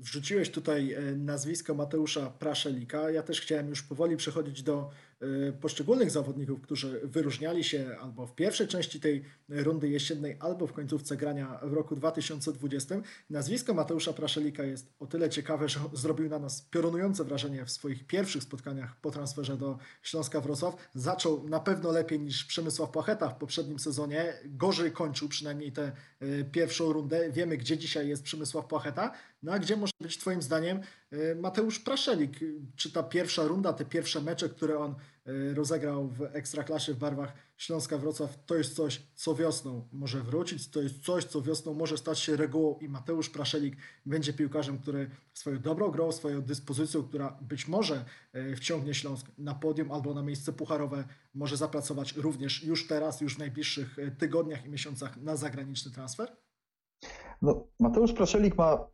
wrzuciłeś 0.00 0.50
tutaj 0.50 0.92
e, 0.92 1.00
nazwisko 1.16 1.74
Mateusza 1.74 2.30
Praszelika. 2.30 3.10
Ja 3.10 3.22
też 3.22 3.40
chciałem 3.40 3.68
już 3.68 3.82
powoli 3.82 4.16
przechodzić 4.16 4.62
do 4.62 4.90
e, 5.20 5.52
poszczególnych 5.52 6.10
zawodników, 6.10 6.60
którzy 6.60 7.00
wyróżniali 7.04 7.64
się 7.64 7.96
albo 8.00 8.26
w 8.26 8.34
pierwszej 8.34 8.68
części 8.68 9.00
tej 9.00 9.24
rundy 9.48 9.88
jesiennej, 9.88 10.36
albo 10.40 10.66
w 10.66 10.72
końcówce 10.72 11.16
grania 11.16 11.60
w 11.62 11.72
roku 11.72 11.96
2020. 11.96 12.94
Nazwisko 13.30 13.74
Mateusza 13.74 14.12
Praszelika 14.12 14.64
jest 14.64 14.92
o 14.98 15.06
tyle 15.06 15.30
ciekawe, 15.30 15.68
że 15.68 15.80
zrobił 15.92 16.28
na 16.28 16.38
nas 16.38 16.62
piorunujące 16.62 17.24
wrażenie 17.24 17.64
w 17.64 17.70
swoich 17.70 18.06
pierwszych 18.06 18.42
spotkaniach 18.42 18.96
po 18.96 19.10
transferze 19.10 19.56
do 19.56 19.78
Śląska 20.02 20.40
Wrocław. 20.40 20.76
Zaczął 20.94 21.48
na 21.48 21.60
pewno 21.60 21.92
lepiej 21.92 22.20
niż 22.20 22.44
Przemysław 22.44 22.90
Płacheta 22.90 23.28
w 23.28 23.38
poprzednim 23.38 23.78
sezonie. 23.78 24.34
Gorzej 24.44 24.92
kończył 24.92 25.28
przynajmniej 25.28 25.72
tę 25.72 25.92
e, 26.20 26.44
pierwszą 26.44 26.92
rundę. 26.92 27.30
Wiemy, 27.32 27.56
gdzie 27.56 27.78
dzisiaj 27.78 28.08
jest 28.08 28.22
Przemysław 28.22 28.51
Przemysław 28.52 28.66
Płacheta. 28.66 29.12
No 29.42 29.52
a 29.52 29.58
gdzie 29.58 29.76
może 29.76 29.92
być 30.00 30.18
Twoim 30.18 30.42
zdaniem 30.42 30.80
y, 31.12 31.36
Mateusz 31.40 31.78
Praszelik? 31.78 32.40
Czy 32.76 32.92
ta 32.92 33.02
pierwsza 33.02 33.42
runda, 33.44 33.72
te 33.72 33.84
pierwsze 33.84 34.20
mecze, 34.20 34.48
które 34.48 34.78
on 34.78 34.94
y, 35.28 35.54
rozegrał 35.54 36.08
w 36.08 36.22
Ekstraklasie 36.22 36.94
w 36.94 36.98
barwach 36.98 37.32
Śląska 37.56 37.98
Wrocław, 37.98 38.38
to 38.46 38.56
jest 38.56 38.76
coś, 38.76 39.02
co 39.14 39.34
wiosną 39.34 39.88
może 39.92 40.20
wrócić, 40.20 40.68
to 40.68 40.82
jest 40.82 41.04
coś, 41.04 41.24
co 41.24 41.42
wiosną 41.42 41.74
może 41.74 41.98
stać 41.98 42.18
się 42.18 42.36
regułą 42.36 42.78
i 42.78 42.88
Mateusz 42.88 43.30
Praszelik 43.30 43.76
będzie 44.06 44.32
piłkarzem, 44.32 44.78
który 44.78 45.10
swoją 45.34 45.58
dobrą 45.60 45.90
grą, 45.90 46.12
swoją 46.12 46.42
dyspozycją, 46.42 47.02
która 47.02 47.38
być 47.40 47.68
może 47.68 48.04
y, 48.34 48.56
wciągnie 48.56 48.94
Śląsk 48.94 49.26
na 49.38 49.54
podium 49.54 49.92
albo 49.92 50.14
na 50.14 50.22
miejsce 50.22 50.52
pucharowe, 50.52 51.04
może 51.34 51.56
zapracować 51.56 52.16
również 52.16 52.64
już 52.64 52.86
teraz, 52.86 53.20
już 53.20 53.34
w 53.34 53.38
najbliższych 53.38 53.96
tygodniach 54.18 54.66
i 54.66 54.68
miesiącach 54.68 55.16
na 55.16 55.36
zagraniczny 55.36 55.90
transfer? 55.92 56.41
No, 57.42 57.66
Mateusz 57.80 58.12
Praszelik 58.12 58.58
ma 58.58 58.86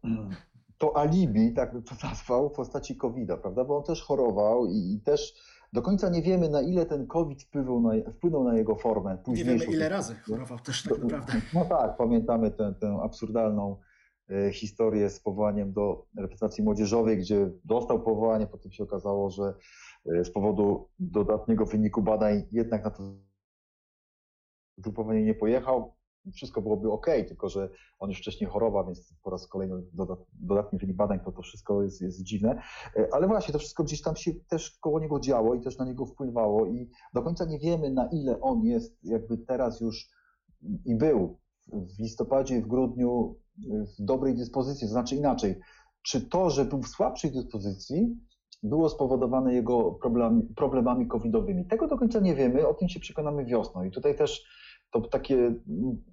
to 0.79 0.97
alibi, 0.97 1.53
tak 1.55 1.73
bym 1.73 1.83
to 1.83 1.95
nazwał, 2.03 2.49
w 2.49 2.53
postaci 2.53 2.97
COVID-a, 2.97 3.37
prawda? 3.37 3.65
Bo 3.65 3.77
on 3.77 3.85
też 3.85 4.03
chorował 4.03 4.67
i, 4.67 5.01
też 5.05 5.35
do 5.73 5.83
końca 5.83 6.09
nie 6.09 6.23
wiemy, 6.23 6.49
na 6.49 6.63
ile 6.63 6.87
ten 6.87 7.07
COVID 7.07 7.43
wpłynął 7.43 7.81
na, 7.81 7.91
wpłynął 8.13 8.45
na 8.45 8.57
jego 8.57 8.77
formę. 8.77 9.19
Nie 9.27 9.45
wiemy, 9.45 9.65
ile 9.65 9.89
razy 9.89 10.15
chorował 10.15 10.59
też 10.59 10.83
tak 10.83 10.99
naprawdę. 10.99 11.33
No 11.55 11.65
tak, 11.65 11.97
pamiętamy 11.97 12.51
tę, 12.51 12.75
tę 12.81 12.99
absurdalną 13.03 13.77
e, 14.31 14.53
historię 14.53 15.11
z 15.11 15.21
powołaniem 15.21 15.73
do 15.73 16.07
reprezentacji 16.17 16.65
młodzieżowej, 16.65 17.19
gdzie 17.19 17.51
dostał 17.65 18.03
powołanie, 18.03 18.47
potem 18.47 18.73
się 18.73 18.85
okazało, 18.85 19.31
że 19.31 19.55
e, 20.07 20.25
z 20.25 20.31
powodu 20.31 20.89
dodatniego 20.99 21.67
wyniku 21.67 22.03
badań 22.03 22.43
jednak 22.53 22.85
na 22.85 22.91
to 22.91 23.03
zgrupowanie 24.79 25.25
nie 25.25 25.35
pojechał 25.35 25.98
wszystko 26.33 26.63
byłoby 26.63 26.93
ok, 26.93 27.07
tylko 27.29 27.49
że 27.49 27.71
on 27.99 28.09
już 28.11 28.19
wcześniej 28.19 28.51
chorował, 28.51 28.87
więc 28.87 29.15
po 29.23 29.31
raz 29.31 29.49
kolejny 29.49 29.83
dodatni 30.33 30.79
wynik 30.79 30.97
badań, 30.97 31.21
to 31.25 31.33
to 31.33 31.43
wszystko 31.43 31.83
jest, 31.83 32.01
jest 32.01 32.23
dziwne. 32.23 32.63
E, 32.97 33.09
ale 33.13 33.27
właśnie 33.27 33.53
to 33.53 33.59
wszystko 33.59 33.85
gdzieś 33.85 34.03
tam 34.03 34.17
się 34.17 34.35
też 34.35 34.79
koło 34.81 35.01
niego 35.01 35.21
działo 35.21 35.55
i 35.55 35.61
też 35.61 35.79
na 35.79 35.85
niego 35.85 36.07
wpływało 36.07 36.67
i 36.67 36.91
do 37.15 37.23
końca 37.23 37.45
nie 37.45 37.59
wiemy, 37.59 37.91
na 37.91 38.09
ile 38.13 38.41
on 38.41 38.65
jest 38.65 39.05
jakby 39.05 39.39
teraz 39.39 39.81
już 39.81 40.09
i 40.85 40.97
był 40.97 41.39
w 41.73 41.99
listopadzie 41.99 42.57
i 42.57 42.63
w 42.63 42.67
grudniu 42.67 43.37
w 43.99 44.05
dobrej 44.05 44.35
dyspozycji, 44.35 44.87
to 44.87 44.93
znaczy 44.93 45.17
inaczej. 45.17 45.59
Czy 46.03 46.21
to, 46.21 46.51
że 46.51 46.65
był 46.65 46.83
w 46.83 46.89
słabszej 46.89 47.31
dyspozycji, 47.31 48.17
było 48.63 48.89
spowodowane 48.89 49.55
jego 49.55 49.99
problemami 50.57 51.07
covidowymi? 51.09 51.67
Tego 51.67 51.89
do 51.89 51.99
końca 51.99 52.21
nie 52.21 52.35
wiemy, 52.35 52.69
o 52.69 52.75
tym 52.75 52.89
się 52.89 53.01
przekonamy 53.01 53.45
wiosną. 53.45 53.85
I 53.85 53.91
tutaj 53.91 54.17
też 54.17 54.45
to 54.93 55.01
takie, 55.01 55.55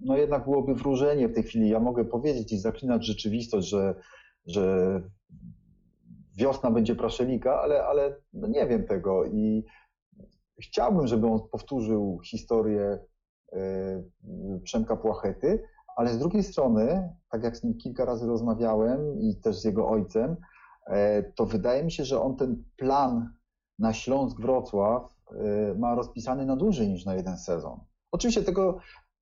no 0.02 0.18
jednak 0.18 0.44
byłoby 0.44 0.76
wróżenie 0.76 1.28
w 1.28 1.34
tej 1.34 1.44
chwili. 1.44 1.70
Ja 1.70 1.80
mogę 1.80 2.06
powiedzieć 2.06 2.54
i 2.54 2.60
zaklinać 2.60 3.06
rzeczywistość, 3.06 3.70
że, 3.70 3.96
że 4.46 5.02
wiosna 6.38 6.72
będzie 6.72 6.96
praszelika, 6.96 7.62
ale, 7.62 7.86
ale 7.86 8.16
no 8.34 8.48
nie 8.48 8.68
wiem 8.68 8.88
tego 8.88 9.26
i 9.26 9.66
chciałbym, 10.62 11.08
żeby 11.08 11.28
on 11.28 11.40
powtórzył 11.52 12.20
historię 12.26 13.00
y, 13.54 13.60
Przemka 14.64 14.96
Płachety, 14.96 15.64
ale 15.96 16.10
z 16.10 16.18
drugiej 16.18 16.44
strony, 16.44 17.10
tak 17.32 17.44
jak 17.44 17.58
z 17.58 17.64
nim 17.64 17.78
kilka 17.78 18.06
razy 18.06 18.28
rozmawiałem 18.28 19.20
i 19.20 19.36
też 19.36 19.60
z 19.60 19.64
jego 19.64 19.90
ojcem, 19.90 20.38
e, 20.88 21.24
to 21.24 21.46
wydaje 21.46 21.84
mi 21.84 21.92
się, 21.92 22.06
że 22.06 22.22
on 22.22 22.36
ten 22.36 22.64
plan 22.78 23.34
na 23.80 23.94
Śląsk 23.94 24.42
Wrocław 24.42 25.16
y, 25.32 25.76
ma 25.80 25.96
rozpisany 25.96 26.46
na 26.46 26.56
dłużej 26.56 26.90
niż 26.90 27.06
na 27.06 27.16
jeden 27.16 27.38
sezon. 27.38 27.80
Oczywiście 28.16 28.44
tego 28.44 28.78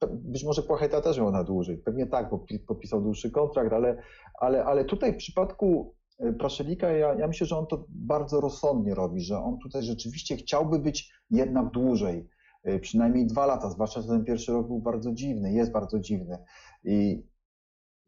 być 0.10 0.44
może 0.44 0.62
Płacheta 0.62 1.02
też 1.02 1.18
miał 1.18 1.32
na 1.32 1.44
dłużej. 1.44 1.78
Pewnie 1.78 2.08
tak, 2.08 2.30
bo 2.30 2.46
podpisał 2.68 3.02
dłuższy 3.02 3.32
kontrakt, 3.32 3.74
ale, 3.74 3.98
ale, 4.40 4.66
ale 4.66 4.86
tutaj 4.86 5.14
w 5.14 5.18
przypadku 5.18 5.96
e, 6.20 6.34
Praszelika 6.34 6.92
ja, 6.92 7.14
ja 7.14 7.28
myślę, 7.28 7.48
że 7.48 7.58
on 7.58 7.68
to 7.68 7.86
bardzo 7.90 8.42
rozsądnie 8.42 8.96
robi, 8.96 9.22
że 9.22 9.38
on 9.38 9.58
tutaj 9.60 9.84
rzeczywiście 9.84 10.38
chciałby 10.38 10.80
być 10.80 11.14
jednak 11.30 11.72
dłużej, 11.72 12.30
e, 12.64 12.80
przynajmniej 12.80 13.28
dwa 13.28 13.46
lata, 13.46 13.70
zwłaszcza, 13.70 14.02
że 14.02 14.08
ten 14.08 14.26
pierwszy 14.26 14.52
rok 14.52 14.68
był 14.68 14.80
bardzo 14.80 15.12
dziwny, 15.14 15.54
jest 15.54 15.72
bardzo 15.72 16.00
dziwny. 16.00 16.38
I, 16.84 17.28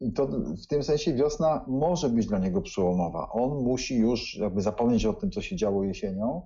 i 0.00 0.12
to 0.12 0.26
w 0.64 0.66
tym 0.66 0.82
sensie 0.82 1.14
wiosna 1.14 1.64
może 1.68 2.08
być 2.08 2.26
dla 2.26 2.38
niego 2.38 2.62
przełomowa. 2.62 3.28
On 3.30 3.64
musi 3.64 3.98
już 3.98 4.36
jakby 4.36 4.60
zapomnieć 4.60 5.06
o 5.06 5.12
tym, 5.12 5.30
co 5.30 5.42
się 5.42 5.56
działo 5.56 5.84
jesienią. 5.84 6.42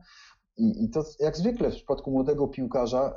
I, 0.56 0.84
I 0.84 0.90
to 0.90 1.04
jak 1.20 1.36
zwykle 1.36 1.70
w 1.70 1.74
przypadku 1.74 2.10
młodego 2.10 2.48
piłkarza 2.48 3.16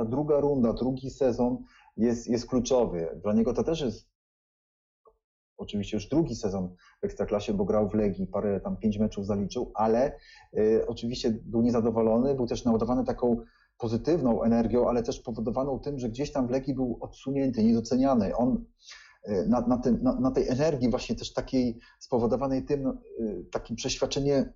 ta 0.00 0.04
druga 0.04 0.40
runda, 0.40 0.72
drugi 0.72 1.10
sezon 1.10 1.64
jest, 1.96 2.28
jest 2.28 2.46
kluczowy. 2.46 3.20
Dla 3.22 3.32
niego 3.32 3.54
to 3.54 3.64
też 3.64 3.80
jest 3.80 4.10
oczywiście 5.56 5.96
już 5.96 6.08
drugi 6.08 6.34
sezon 6.34 6.74
w 7.00 7.04
Ekstraklasie, 7.04 7.54
bo 7.54 7.64
grał 7.64 7.88
w 7.88 7.94
Legii, 7.94 8.26
parę 8.26 8.60
tam 8.60 8.76
pięć 8.76 8.98
meczów 8.98 9.26
zaliczył, 9.26 9.72
ale 9.74 10.12
y, 10.58 10.84
oczywiście 10.86 11.30
był 11.30 11.62
niezadowolony, 11.62 12.34
był 12.34 12.46
też 12.46 12.64
naładowany 12.64 13.04
taką 13.04 13.36
pozytywną 13.78 14.42
energią, 14.42 14.88
ale 14.88 15.02
też 15.02 15.20
powodowaną 15.20 15.78
tym, 15.78 15.98
że 15.98 16.08
gdzieś 16.08 16.32
tam 16.32 16.46
w 16.46 16.50
Legii 16.50 16.74
był 16.74 16.98
odsunięty, 17.00 17.64
niedoceniany. 17.64 18.36
On 18.36 18.64
y, 19.28 19.46
na, 19.48 19.60
na, 19.60 19.78
tym, 19.78 20.02
na, 20.02 20.20
na, 20.20 20.30
tej 20.30 20.48
energii 20.48 20.90
właśnie 20.90 21.16
też 21.16 21.32
takiej 21.32 21.78
spowodowanej 21.98 22.64
tym, 22.64 22.98
y, 23.20 23.44
takim 23.52 23.76
przeświadczenie, 23.76 24.52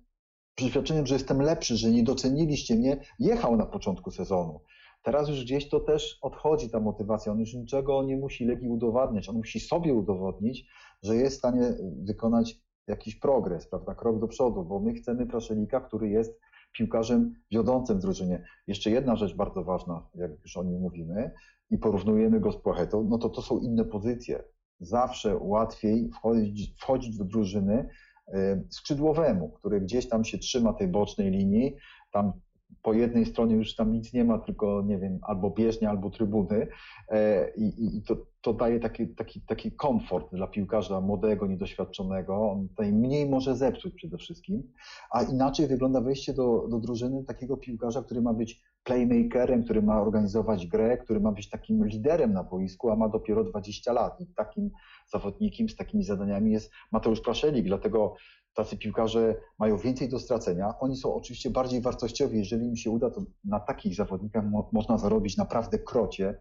przeświadczeniem, 0.55 1.07
że 1.07 1.15
jestem 1.15 1.41
lepszy, 1.41 1.77
że 1.77 1.91
nie 1.91 2.03
doceniliście 2.03 2.75
mnie, 2.75 2.97
jechał 3.19 3.55
na 3.55 3.65
początku 3.65 4.11
sezonu. 4.11 4.59
Teraz 5.05 5.29
już 5.29 5.43
gdzieś 5.43 5.69
to 5.69 5.79
też 5.79 6.17
odchodzi 6.21 6.69
ta 6.69 6.79
motywacja. 6.79 7.31
On 7.31 7.39
już 7.39 7.53
niczego 7.53 8.03
nie 8.03 8.17
musi 8.17 8.45
Legii 8.45 8.69
udowadniać. 8.69 9.29
On 9.29 9.35
musi 9.35 9.59
sobie 9.59 9.93
udowodnić, 9.93 10.67
że 11.03 11.15
jest 11.15 11.35
w 11.35 11.39
stanie 11.39 11.73
wykonać 12.03 12.55
jakiś 12.87 13.15
progres, 13.15 13.67
prawda, 13.67 13.95
krok 13.95 14.19
do 14.19 14.27
przodu, 14.27 14.63
bo 14.63 14.79
my 14.79 14.93
chcemy 14.93 15.27
Praszelika, 15.27 15.79
który 15.79 16.09
jest 16.09 16.39
piłkarzem 16.77 17.33
wiodącym 17.51 17.97
w 17.97 18.01
drużynie. 18.01 18.43
Jeszcze 18.67 18.89
jedna 18.89 19.15
rzecz 19.15 19.35
bardzo 19.35 19.63
ważna, 19.63 20.07
jak 20.15 20.31
już 20.43 20.57
o 20.57 20.63
nim 20.63 20.79
mówimy 20.79 21.31
i 21.69 21.77
porównujemy 21.77 22.39
go 22.39 22.51
z 22.51 22.57
Płachetą, 22.57 23.07
no 23.09 23.17
to 23.17 23.29
to 23.29 23.41
są 23.41 23.59
inne 23.59 23.85
pozycje. 23.85 24.43
Zawsze 24.79 25.37
łatwiej 25.37 26.09
wchodzić, 26.09 26.75
wchodzić 26.79 27.17
do 27.17 27.25
drużyny 27.25 27.89
y, 28.27 28.67
skrzydłowemu, 28.69 29.49
który 29.49 29.81
gdzieś 29.81 30.09
tam 30.09 30.23
się 30.23 30.37
trzyma 30.37 30.73
tej 30.73 30.87
bocznej 30.87 31.31
linii, 31.31 31.75
tam 32.11 32.33
po 32.81 32.93
jednej 32.93 33.25
stronie 33.25 33.55
już 33.55 33.75
tam 33.75 33.91
nic 33.91 34.13
nie 34.13 34.23
ma, 34.23 34.39
tylko 34.39 34.83
nie 34.85 34.97
wiem, 34.97 35.19
albo 35.21 35.49
bieżnia, 35.49 35.89
albo 35.89 36.09
trybuny 36.09 36.67
e, 37.09 37.51
i, 37.55 37.97
i 37.97 38.01
to, 38.01 38.17
to, 38.41 38.53
daje 38.53 38.79
taki, 38.79 39.07
taki, 39.07 39.41
taki 39.41 39.71
komfort 39.71 40.35
dla 40.35 40.47
piłkarza 40.47 41.01
młodego, 41.01 41.47
niedoświadczonego. 41.47 42.51
On 42.51 42.67
tutaj 42.67 42.93
mniej 42.93 43.29
może 43.29 43.55
zepsuć 43.55 43.93
przede 43.93 44.17
wszystkim, 44.17 44.63
a 45.11 45.23
inaczej 45.23 45.67
wygląda 45.67 46.01
wejście 46.01 46.33
do, 46.33 46.67
do 46.69 46.79
drużyny 46.79 47.23
takiego 47.23 47.57
piłkarza, 47.57 48.03
który 48.03 48.21
ma 48.21 48.33
być 48.33 48.61
playmakerem, 48.85 49.63
który 49.63 49.81
ma 49.81 50.01
organizować 50.01 50.67
grę, 50.67 50.97
który 50.97 51.19
ma 51.19 51.31
być 51.31 51.49
takim 51.49 51.85
liderem 51.85 52.33
na 52.33 52.43
boisku, 52.43 52.89
a 52.89 52.95
ma 52.95 53.09
dopiero 53.09 53.43
20 53.43 53.93
lat. 53.93 54.21
I 54.21 54.27
takim 54.27 54.71
zawodnikiem 55.07 55.69
z 55.69 55.75
takimi 55.75 56.03
zadaniami 56.03 56.51
jest 56.51 56.71
Mateusz 56.91 57.21
Praszelik, 57.21 57.65
dlatego 57.65 58.15
tacy 58.53 58.77
piłkarze 58.77 59.35
mają 59.59 59.77
więcej 59.77 60.09
do 60.09 60.19
stracenia. 60.19 60.73
Oni 60.79 60.97
są 60.97 61.13
oczywiście 61.13 61.49
bardziej 61.49 61.81
wartościowi. 61.81 62.37
Jeżeli 62.37 62.67
im 62.67 62.75
się 62.75 62.91
uda, 62.91 63.09
to 63.09 63.25
na 63.43 63.59
takich 63.59 63.95
zawodnikach 63.95 64.45
mo 64.45 64.69
można 64.73 64.97
zarobić 64.97 65.37
naprawdę 65.37 65.79
krocie. 65.79 66.39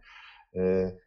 Yy, 0.52 0.98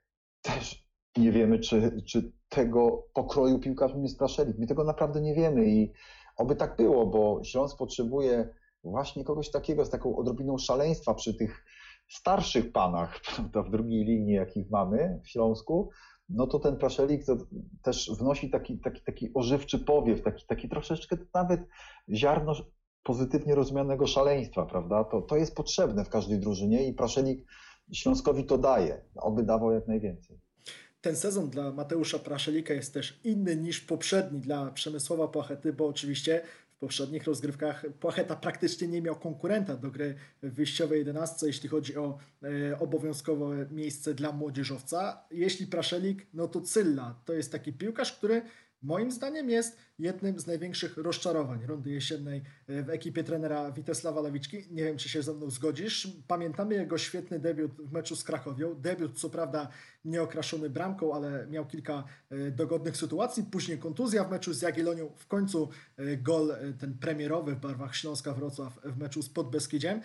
też 0.42 0.88
nie 1.18 1.32
wiemy, 1.32 1.60
czy, 1.60 2.02
czy 2.08 2.32
tego 2.50 3.08
pokroju 3.14 3.60
piłkarzem 3.60 4.04
jest 4.04 4.18
Praszelik. 4.18 4.58
My 4.60 4.68
tego 4.68 4.84
naprawdę 4.84 5.22
nie 5.22 5.36
wiemy 5.36 5.66
i 5.66 5.92
oby 6.38 6.56
tak 6.56 6.78
było, 6.78 7.08
bo 7.08 7.44
Śląsk 7.44 7.78
potrzebuje 7.78 8.50
właśnie 8.92 9.24
kogoś 9.24 9.52
takiego 9.52 9.86
z 9.86 9.90
taką 9.90 10.16
odrobiną 10.16 10.58
szaleństwa 10.58 11.14
przy 11.14 11.34
tych 11.34 11.66
starszych 12.08 12.72
panach 12.72 13.22
prawda, 13.36 13.64
w 13.64 13.70
drugiej 13.70 14.06
linii, 14.06 14.34
jakich 14.34 14.70
mamy 14.70 15.20
w 15.24 15.30
Śląsku, 15.30 15.90
no 16.30 16.48
to 16.48 16.60
ten 16.60 16.78
praszelik 16.78 17.26
to 17.26 17.38
też 17.82 18.12
wnosi 18.20 18.50
taki, 18.50 18.80
taki, 18.80 19.02
taki 19.02 19.34
ożywczy 19.34 19.80
powiew, 19.80 20.24
taki, 20.24 20.46
taki 20.46 20.70
troszeczkę 20.70 21.18
nawet 21.34 21.62
ziarno 22.10 22.54
pozytywnie 23.04 23.56
rozumianego 23.56 24.08
szaleństwa, 24.08 24.66
prawda? 24.66 25.04
To, 25.04 25.22
to 25.22 25.36
jest 25.38 25.56
potrzebne 25.56 26.06
w 26.06 26.10
każdej 26.10 26.40
drużynie 26.40 26.88
i 26.88 26.94
praszelik 26.94 27.46
Śląskowi 27.94 28.46
to 28.46 28.58
daje, 28.58 29.02
oby 29.16 29.44
dawał 29.44 29.72
jak 29.72 29.88
najwięcej. 29.88 30.40
ten 31.02 31.16
sezon 31.16 31.50
dla 31.50 31.72
Mateusza 31.72 32.20
Praszelika 32.20 32.74
jest 32.74 32.94
też 32.94 33.20
inny 33.24 33.56
niż 33.56 33.82
poprzedni 33.82 34.40
dla 34.40 34.72
Przemysława 34.72 35.28
Płachety, 35.28 35.74
bo 35.74 35.88
oczywiście 35.88 36.42
w 36.78 36.80
poprzednich 36.80 37.24
rozgrywkach 37.24 37.86
Płacheta 38.00 38.36
praktycznie 38.36 38.88
nie 38.88 39.02
miał 39.02 39.16
konkurenta 39.16 39.78
do 39.78 39.92
gry 39.92 40.16
w 40.44 40.54
wyjściowej 40.54 41.00
11, 41.00 41.48
jeśli 41.48 41.70
chodzi 41.70 41.98
o 41.98 42.18
e, 42.44 42.80
obowiązkowe 42.80 43.68
miejsce 43.72 44.14
dla 44.14 44.32
młodzieżowca. 44.32 45.26
Jeśli 45.32 45.68
Praszelik, 45.68 46.28
no 46.34 46.48
to 46.48 46.62
Cylla. 46.62 47.16
To 47.26 47.34
jest 47.34 47.52
taki 47.52 47.74
piłkarz, 47.74 48.14
który 48.14 48.42
moim 48.82 49.12
zdaniem 49.12 49.50
jest 49.50 49.78
jednym 50.00 50.40
z 50.40 50.48
największych 50.48 50.98
rozczarowań 50.98 51.66
rundy 51.66 51.90
jesiennej 51.90 52.44
e, 52.68 52.84
w 52.84 52.90
ekipie 52.90 53.24
trenera 53.24 53.72
Witesława 53.72 54.22
Lawiczki. 54.22 54.58
Nie 54.72 54.84
wiem, 54.84 54.98
czy 54.98 55.10
się 55.10 55.24
ze 55.24 55.34
mną 55.34 55.50
zgodzisz. 55.50 56.08
Pamiętamy 56.28 56.76
jego 56.76 56.98
świetny 56.98 57.40
debiut 57.40 57.72
w 57.72 57.92
meczu 57.92 58.16
z 58.16 58.24
Krakowią. 58.24 58.76
Debiut, 58.76 59.20
co 59.20 59.30
prawda, 59.30 59.70
nie 60.06 60.22
okraszony 60.22 60.70
bramką, 60.70 61.16
ale 61.16 61.48
miał 61.48 61.66
kilka 61.66 62.04
e, 62.30 62.52
dogodnych 62.52 62.98
sytuacji. 62.98 63.44
Później 63.44 63.78
kontuzja 63.78 64.24
w 64.24 64.32
meczu 64.32 64.54
z 64.54 64.62
Jagiellonią. 64.62 65.10
W 65.18 65.28
końcu 65.28 65.70
e, 65.98 66.18
gol 66.18 66.56
ten 66.80 66.98
premierowy 66.98 67.56
w 67.56 67.60
barwach 67.60 67.96
Śląska 67.96 68.34
Wrocław 68.34 68.80
w 68.84 68.98
meczu 68.98 69.22
z 69.22 69.30
Podbeskidziem. 69.30 70.02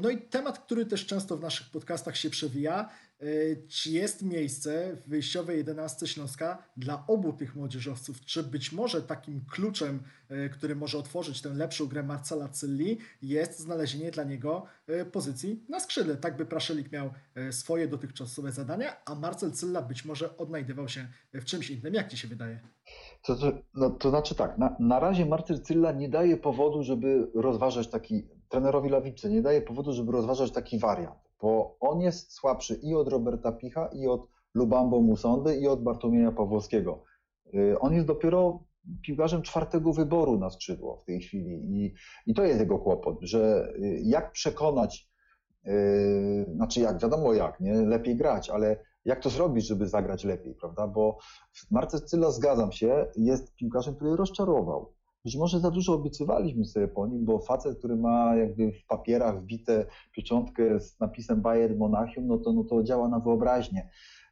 No 0.00 0.10
i 0.10 0.18
temat, 0.18 0.58
który 0.58 0.86
też 0.86 1.06
często 1.06 1.36
w 1.36 1.40
naszych 1.40 1.70
podcastach 1.70 2.16
się 2.16 2.30
przewija, 2.30 2.88
czy 3.68 3.90
jest 3.90 4.22
miejsce 4.22 4.96
w 4.96 5.08
wyjściowej 5.08 5.56
11 5.58 6.06
Śląska 6.06 6.62
dla 6.76 7.04
obu 7.06 7.32
tych 7.32 7.56
młodzieżowców? 7.56 8.20
Czy 8.20 8.42
być 8.42 8.72
może 8.72 9.02
takim 9.02 9.44
kluczem, 9.50 10.02
e, 10.28 10.48
który 10.48 10.76
może 10.76 10.98
otworzyć 10.98 11.42
tę 11.42 11.48
lepszą 11.48 11.86
grę 11.86 12.02
Marcela 12.02 12.48
Cylli, 12.48 12.98
jest 13.22 13.58
znalezienie 13.58 14.10
dla 14.10 14.24
niego 14.24 14.66
e, 14.86 15.04
pozycji 15.04 15.64
na 15.68 15.80
skrzydle? 15.80 16.16
Tak 16.16 16.36
by 16.36 16.46
Praszelik 16.46 16.92
miał 16.92 17.10
e, 17.34 17.52
swoje 17.52 17.88
dotychczasowe 17.88 18.52
zadania, 18.52 19.04
a 19.04 19.14
Marcel 19.14 19.52
Cylla 19.52 19.82
być 19.82 20.04
może 20.04 20.36
odnajdywał 20.36 20.88
się 20.88 21.08
w 21.32 21.44
czymś 21.44 21.70
innym. 21.70 21.94
Jak 21.94 22.08
Ci 22.08 22.16
się 22.16 22.28
wydaje? 22.28 22.60
To, 23.22 23.36
to, 23.36 23.52
no, 23.74 23.90
to 23.90 24.10
znaczy 24.10 24.34
tak, 24.34 24.58
na, 24.58 24.76
na 24.80 25.00
razie 25.00 25.26
Marcel 25.26 25.60
Cylla 25.60 25.92
nie 25.92 26.08
daje 26.08 26.36
powodu, 26.36 26.82
żeby 26.82 27.30
rozważać 27.34 27.88
taki, 27.88 28.28
trenerowi 28.48 28.88
Lawicy, 28.88 29.30
nie 29.30 29.42
daje 29.42 29.62
powodu, 29.62 29.92
żeby 29.92 30.12
rozważać 30.12 30.52
taki 30.52 30.78
wariant 30.78 31.21
bo 31.42 31.76
on 31.80 32.00
jest 32.00 32.32
słabszy 32.32 32.74
i 32.74 32.94
od 32.94 33.08
Roberta 33.08 33.52
Picha, 33.52 33.86
i 33.86 34.06
od 34.06 34.28
Lubambo 34.54 35.00
Musondy, 35.00 35.56
i 35.56 35.68
od 35.68 35.82
Bartłomieja 35.82 36.32
Pawłowskiego. 36.32 37.04
Y, 37.54 37.78
on 37.80 37.94
jest 37.94 38.06
dopiero 38.06 38.64
piłkarzem 39.02 39.42
czwartego 39.42 39.92
wyboru 39.92 40.38
na 40.38 40.50
skrzydło 40.50 40.96
w 40.96 41.04
tej 41.04 41.20
chwili 41.20 41.52
i, 41.52 41.94
i 42.26 42.34
to 42.34 42.44
jest 42.44 42.60
jego 42.60 42.78
kłopot, 42.78 43.18
że 43.20 43.72
y, 43.76 44.00
jak 44.04 44.32
przekonać, 44.32 45.10
yy, 45.64 45.72
znaczy 46.54 46.80
jak, 46.80 47.02
wiadomo 47.02 47.34
jak, 47.34 47.60
nie, 47.60 47.74
lepiej 47.74 48.16
grać, 48.16 48.50
ale 48.50 48.76
jak 49.04 49.20
to 49.20 49.30
zrobić, 49.30 49.66
żeby 49.66 49.88
zagrać 49.88 50.24
lepiej, 50.24 50.54
prawda, 50.54 50.86
bo 50.86 51.18
Marcel 51.70 52.00
Cyla, 52.00 52.30
zgadzam 52.30 52.72
się, 52.72 53.06
jest 53.16 53.54
piłkarzem, 53.54 53.94
który 53.94 54.16
rozczarował. 54.16 54.92
Być 55.24 55.36
może 55.36 55.60
za 55.60 55.70
dużo 55.70 55.94
obiecywaliśmy 55.94 56.64
sobie 56.64 56.88
po 56.88 57.06
nim, 57.06 57.24
bo 57.24 57.38
facet, 57.38 57.78
który 57.78 57.96
ma 57.96 58.36
jakby 58.36 58.72
w 58.72 58.86
papierach 58.86 59.42
wbite 59.42 59.86
pieczątkę 60.12 60.80
z 60.80 61.00
napisem 61.00 61.40
Bayern 61.40 61.78
Monachium, 61.78 62.26
no 62.26 62.38
to, 62.38 62.52
no 62.52 62.64
to 62.64 62.82
działa 62.82 63.08
na 63.08 63.20
wyobraźnię. 63.20 63.88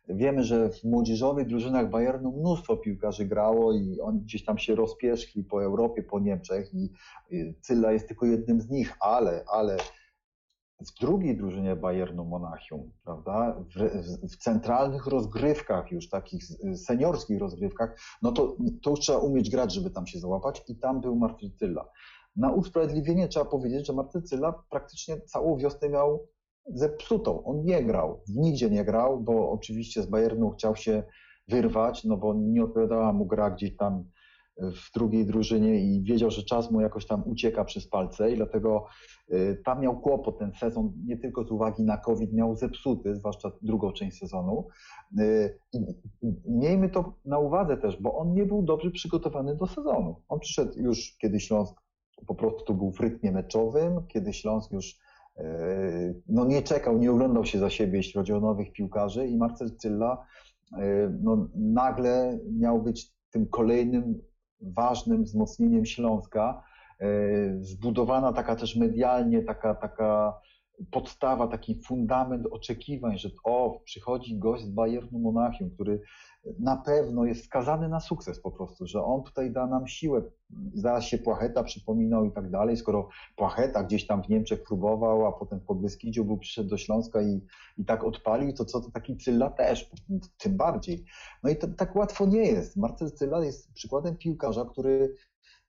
Wiemy, 0.08 0.44
że 0.44 0.70
w 0.70 0.84
młodzieżowych 0.84 1.46
drużynach 1.46 1.90
Bayernu 1.90 2.32
mnóstwo 2.32 2.76
piłkarzy 2.76 3.24
grało 3.24 3.72
i 3.72 4.00
oni 4.00 4.20
gdzieś 4.20 4.44
tam 4.44 4.58
się 4.58 4.74
rozpierzchli 4.74 5.44
po 5.44 5.64
Europie, 5.64 6.02
po 6.02 6.20
Niemczech 6.20 6.74
i 6.74 6.90
Cylla 7.60 7.92
jest 7.92 8.08
tylko 8.08 8.26
jednym 8.26 8.60
z 8.60 8.70
nich, 8.70 8.96
ale, 9.00 9.44
ale 9.52 9.76
w 10.86 11.00
drugiej 11.00 11.36
drużynie 11.36 11.76
Bayernu 11.76 12.24
Monachium, 12.24 12.90
prawda, 13.04 13.56
w, 13.76 14.32
w, 14.32 14.36
centralnych 14.36 15.06
rozgrywkach, 15.06 15.92
już 15.92 16.08
takich 16.08 16.44
seniorskich 16.76 17.38
rozgrywkach, 17.38 18.00
no 18.22 18.32
to, 18.32 18.56
to 18.82 18.90
już 18.90 19.00
trzeba 19.00 19.18
umieć 19.18 19.50
grać, 19.50 19.74
żeby 19.74 19.90
tam 19.90 20.06
się 20.06 20.18
załapać 20.18 20.62
i 20.68 20.76
tam 20.76 21.00
był 21.00 21.16
Martycylla. 21.16 21.88
Na 22.36 22.52
usprawiedliwienie 22.52 23.28
trzeba 23.28 23.44
powiedzieć, 23.44 23.86
że 23.86 23.92
Martycylla 23.92 24.64
praktycznie 24.70 25.20
całą 25.20 25.56
wiosnę 25.56 25.88
miał 25.88 26.26
zepsutą. 26.66 27.44
On 27.44 27.64
nie 27.64 27.84
grał, 27.84 28.22
nigdzie 28.28 28.70
nie 28.70 28.84
grał, 28.84 29.20
bo 29.20 29.50
oczywiście 29.50 30.02
z 30.02 30.06
Bayernu 30.06 30.50
chciał 30.50 30.76
się 30.76 31.02
wyrwać, 31.48 32.04
no 32.04 32.16
bo 32.16 32.34
nie 32.34 32.64
odpowiadała 32.64 33.12
mu 33.12 33.26
gra 33.26 33.50
gdzieś 33.50 33.76
tam 33.76 34.04
w 34.60 34.92
drugiej 34.94 35.26
drużynie 35.26 35.80
i 35.80 36.02
wiedział, 36.02 36.30
że 36.30 36.42
czas 36.42 36.70
mu 36.70 36.80
jakoś 36.80 37.06
tam 37.06 37.22
ucieka 37.26 37.64
przez 37.64 37.88
palce 37.88 38.32
i 38.32 38.36
dlatego 38.36 38.86
y, 39.32 39.62
tam 39.64 39.80
miał 39.80 40.00
kłopot 40.00 40.38
ten 40.38 40.52
sezon, 40.52 40.92
nie 41.06 41.16
tylko 41.16 41.44
z 41.44 41.50
uwagi 41.50 41.82
na 41.82 41.96
COVID, 41.96 42.32
miał 42.32 42.56
zepsuty, 42.56 43.16
zwłaszcza 43.16 43.50
drugą 43.62 43.92
część 43.92 44.18
sezonu. 44.18 44.68
Y, 45.20 45.58
I 46.22 46.34
miejmy 46.46 46.88
to 46.88 47.14
na 47.24 47.38
uwadze 47.38 47.76
też, 47.76 48.02
bo 48.02 48.16
on 48.16 48.32
nie 48.32 48.46
był 48.46 48.62
dobrze 48.62 48.90
przygotowany 48.90 49.56
do 49.56 49.66
sezonu. 49.66 50.22
On 50.28 50.40
przyszedł 50.40 50.78
już, 50.78 51.16
kiedy 51.20 51.40
Śląsk 51.40 51.80
po 52.26 52.34
prostu 52.34 52.74
był 52.74 52.92
w 52.92 53.00
rytmie 53.00 53.32
meczowym, 53.32 54.06
kiedy 54.08 54.32
Śląsk 54.32 54.72
już 54.72 54.98
y, 55.38 56.22
no 56.28 56.44
nie 56.44 56.62
czekał, 56.62 56.98
nie 56.98 57.10
oglądał 57.10 57.44
się 57.44 57.58
za 57.58 57.70
siebie, 57.70 57.96
jeśli 57.96 58.12
chodzi 58.12 58.32
o 58.32 58.40
nowych 58.40 58.72
piłkarzy 58.72 59.26
i 59.26 59.36
Marcel 59.36 59.76
Cylla 59.76 60.26
no, 61.22 61.48
nagle 61.54 62.38
miał 62.58 62.82
być 62.82 63.12
tym 63.30 63.46
kolejnym 63.46 64.20
ważnym 64.62 65.24
wzmocnieniem 65.24 65.86
Śląska, 65.86 66.62
e, 67.00 67.06
zbudowana 67.60 68.32
taka 68.32 68.56
też 68.56 68.76
medialnie, 68.76 69.42
taka, 69.42 69.74
taka 69.74 70.40
podstawa, 70.90 71.46
taki 71.46 71.80
fundament 71.82 72.46
oczekiwań, 72.46 73.18
że 73.18 73.30
o, 73.44 73.80
przychodzi 73.84 74.38
gość 74.38 74.64
z 74.64 74.70
Bayernu 74.70 75.18
Monachium, 75.18 75.70
który 75.70 76.00
na 76.58 76.76
pewno 76.76 77.24
jest 77.24 77.44
skazany 77.44 77.88
na 77.88 78.00
sukces 78.00 78.40
po 78.40 78.50
prostu, 78.50 78.86
że 78.86 79.04
on 79.04 79.22
tutaj 79.22 79.52
da 79.52 79.66
nam 79.66 79.86
siłę. 79.86 80.22
Zaraz 80.74 81.04
się 81.04 81.18
Płacheta 81.18 81.64
przypominał 81.64 82.24
i 82.24 82.32
tak 82.32 82.50
dalej, 82.50 82.76
skoro 82.76 83.08
Płacheta 83.36 83.82
gdzieś 83.82 84.06
tam 84.06 84.22
w 84.22 84.28
Niemczech 84.28 84.62
próbował, 84.62 85.26
a 85.26 85.32
potem 85.32 85.60
w 85.60 85.64
Podbeskidziu 85.64 86.24
był, 86.24 86.38
przyszedł 86.38 86.68
do 86.70 86.76
Śląska 86.76 87.22
i, 87.22 87.40
i 87.78 87.84
tak 87.84 88.04
odpalił, 88.04 88.52
to 88.52 88.64
co 88.64 88.80
to 88.80 88.90
taki 88.90 89.16
Cylla 89.16 89.50
też, 89.50 89.90
tym 90.38 90.56
bardziej. 90.56 91.04
No 91.42 91.50
i 91.50 91.56
to, 91.56 91.68
tak 91.68 91.96
łatwo 91.96 92.26
nie 92.26 92.42
jest. 92.42 92.76
Marcel 92.76 93.10
Cylla 93.10 93.44
jest 93.44 93.72
przykładem 93.72 94.16
piłkarza, 94.16 94.64
który 94.64 95.14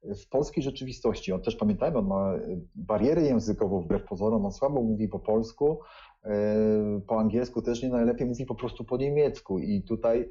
w 0.04 0.30
polskiej 0.30 0.64
rzeczywistości, 0.64 1.32
on 1.32 1.42
też 1.42 1.56
pamiętajmy, 1.56 1.98
on 1.98 2.08
ma 2.08 2.34
barierę 2.76 3.22
językową 3.22 3.82
wbrew 3.82 4.06
pozorom, 4.06 4.46
on 4.46 4.52
słabo 4.52 4.82
mówi 4.82 5.08
po 5.08 5.20
polsku, 5.20 5.80
e, 6.24 7.02
po 7.08 7.20
angielsku 7.20 7.62
też 7.62 7.84
nie 7.84 7.90
najlepiej 7.90 8.28
mówi 8.28 8.46
po 8.46 8.56
prostu 8.56 8.84
po 8.84 8.98
niemiecku 8.98 9.60
i 9.60 9.84
tutaj 9.84 10.30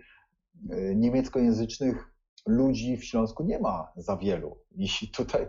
e, 0.71 0.95
niemieckojęzycznych 0.95 2.13
ludzi 2.47 2.97
w 2.97 3.05
Śląsku 3.05 3.45
nie 3.45 3.59
ma 3.59 3.93
za 3.97 4.17
wielu. 4.17 4.57
I 4.77 4.89
tutaj 5.17 5.47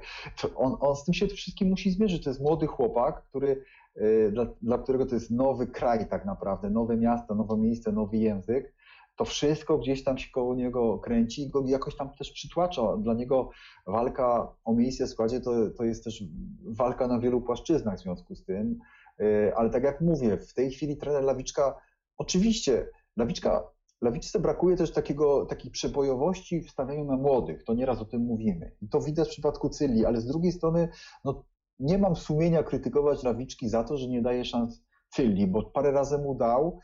on, 0.56 0.78
on 0.80 0.96
z 0.96 1.04
tym 1.04 1.14
się 1.14 1.28
wszystkim 1.28 1.70
musi 1.70 1.92
zmierzyć. 1.92 2.24
To 2.24 2.30
jest 2.30 2.42
młody 2.42 2.68
chłopak, 2.68 3.24
który, 3.24 3.64
e, 3.96 4.32
dla, 4.32 4.46
dla 4.62 4.78
którego 4.78 5.06
to 5.06 5.16
jest 5.16 5.32
nowy 5.32 5.68
kraj 5.68 6.10
tak 6.10 6.26
naprawdę, 6.26 6.70
nowe 6.70 6.98
miasto, 6.98 7.36
nowe 7.36 7.58
miejsce, 7.58 7.92
nowy 7.92 8.18
język 8.18 8.74
to 9.16 9.26
wszystko 9.26 9.78
gdzieś 9.78 10.04
tam 10.04 10.18
się 10.18 10.32
koło 10.32 10.56
niego 10.56 11.00
kręci 11.00 11.42
i 11.42 11.50
go 11.50 11.64
jakoś 11.66 11.96
tam 11.96 12.10
też 12.20 12.32
przytłacza. 12.32 12.98
Dla 12.98 13.14
niego 13.14 13.50
walka 13.88 14.56
o 14.64 14.74
miejsce 14.74 15.06
w 15.06 15.10
składzie 15.10 15.42
to, 15.42 15.52
to 15.78 15.84
jest 15.84 16.04
też 16.04 16.24
walka 16.66 17.08
na 17.08 17.20
wielu 17.20 17.42
płaszczyznach 17.42 17.98
w 18.00 18.02
związku 18.02 18.36
z 18.36 18.46
tym. 18.46 18.80
E, 19.20 19.56
ale 19.56 19.70
tak 19.70 19.84
jak 19.84 20.02
mówię, 20.02 20.38
w 20.38 20.54
tej 20.54 20.72
chwili 20.72 20.98
trener 20.98 21.24
Lawiczka, 21.24 21.82
oczywiście 22.18 22.88
Lawiczka, 23.18 23.64
Lawiczce 24.02 24.40
brakuje 24.40 24.78
też 24.78 24.92
takiego, 24.92 25.46
takiej 25.46 25.72
przebojowości 25.72 26.62
w 26.62 26.72
stawianiu 26.72 27.06
na 27.06 27.18
młodych, 27.18 27.64
to 27.64 27.74
nieraz 27.74 28.02
o 28.02 28.06
tym 28.06 28.22
mówimy. 28.22 28.76
I 28.82 28.90
to 28.90 29.02
widać 29.02 29.28
w 29.28 29.32
przypadku 29.32 29.70
Cyli, 29.70 30.06
ale 30.06 30.22
z 30.22 30.26
drugiej 30.26 30.52
strony 30.52 30.90
no, 31.26 31.44
nie 31.80 31.98
mam 31.98 32.16
sumienia 32.16 32.64
krytykować 32.64 33.24
Lawiczki 33.24 33.70
za 33.70 33.84
to, 33.84 33.98
że 33.98 34.08
nie 34.08 34.22
daje 34.22 34.46
szans 34.46 34.84
Cyli, 35.10 35.48
bo 35.48 35.64
parę 35.64 35.92
razy 35.92 36.18
mu 36.18 36.36
dał, 36.36 36.80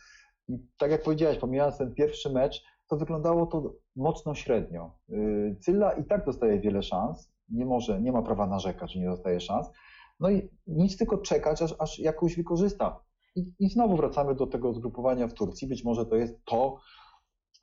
i 0.47 0.59
tak 0.77 0.91
jak 0.91 1.03
powiedziałeś, 1.03 1.37
pomijając 1.37 1.77
ten 1.77 1.93
pierwszy 1.93 2.29
mecz, 2.29 2.63
to 2.87 2.97
wyglądało 2.97 3.45
to 3.45 3.73
mocno 3.95 4.35
średnio. 4.35 4.91
Y, 5.09 5.57
Cylla 5.59 5.91
i 5.91 6.05
tak 6.05 6.25
dostaje 6.25 6.59
wiele 6.59 6.83
szans, 6.83 7.31
nie 7.49 7.65
może, 7.65 8.01
nie 8.01 8.11
ma 8.11 8.21
prawa 8.21 8.47
narzekać, 8.47 8.93
że 8.93 8.99
nie 8.99 9.09
dostaje 9.09 9.39
szans. 9.39 9.67
No 10.19 10.29
i 10.29 10.49
nic 10.67 10.97
tylko 10.97 11.17
czekać, 11.17 11.61
aż, 11.61 11.75
aż 11.79 11.99
jakoś 11.99 12.35
wykorzysta. 12.35 12.99
I, 13.35 13.53
I 13.59 13.69
znowu 13.69 13.97
wracamy 13.97 14.35
do 14.35 14.47
tego 14.47 14.73
zgrupowania 14.73 15.27
w 15.27 15.33
Turcji. 15.33 15.67
Być 15.67 15.83
może 15.83 16.05
to 16.05 16.15
jest 16.15 16.45
to, 16.45 16.77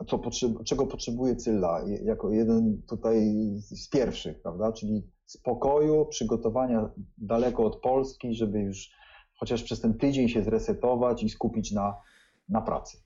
co 0.07 0.19
potrzeb, 0.19 0.51
czego 0.65 0.87
potrzebuje 0.87 1.37
Cylla 1.37 1.81
jako 2.05 2.31
jeden 2.31 2.83
tutaj 2.89 3.35
z 3.59 3.89
pierwszych, 3.89 4.43
prawda? 4.43 4.73
Czyli 4.73 5.11
spokoju, 5.27 6.07
przygotowania 6.07 6.91
daleko 7.19 7.65
od 7.65 7.81
Polski, 7.81 8.35
żeby 8.35 8.61
już 8.61 8.91
chociaż 9.37 9.63
przez 9.63 9.81
ten 9.81 9.99
tydzień 9.99 10.29
się 10.29 10.43
zresetować 10.43 11.23
i 11.23 11.29
skupić 11.29 11.73
na, 11.73 11.97
na 12.49 12.61
pracy. 12.61 12.99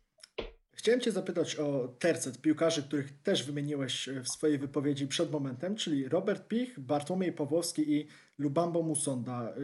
Chciałem 0.72 1.00
Cię 1.00 1.12
zapytać 1.12 1.56
o 1.56 1.88
tercet 1.88 2.40
piłkarzy, 2.40 2.82
których 2.82 3.22
też 3.22 3.44
wymieniłeś 3.44 4.08
w 4.24 4.28
swojej 4.28 4.58
wypowiedzi 4.58 5.06
przed 5.06 5.30
momentem, 5.30 5.76
czyli 5.76 6.08
Robert 6.08 6.48
Pich, 6.48 6.80
Bartłomiej 6.80 7.32
Pawłowski 7.32 7.92
i 7.92 8.08
Lubambo 8.38 8.82
Musonda. 8.82 9.54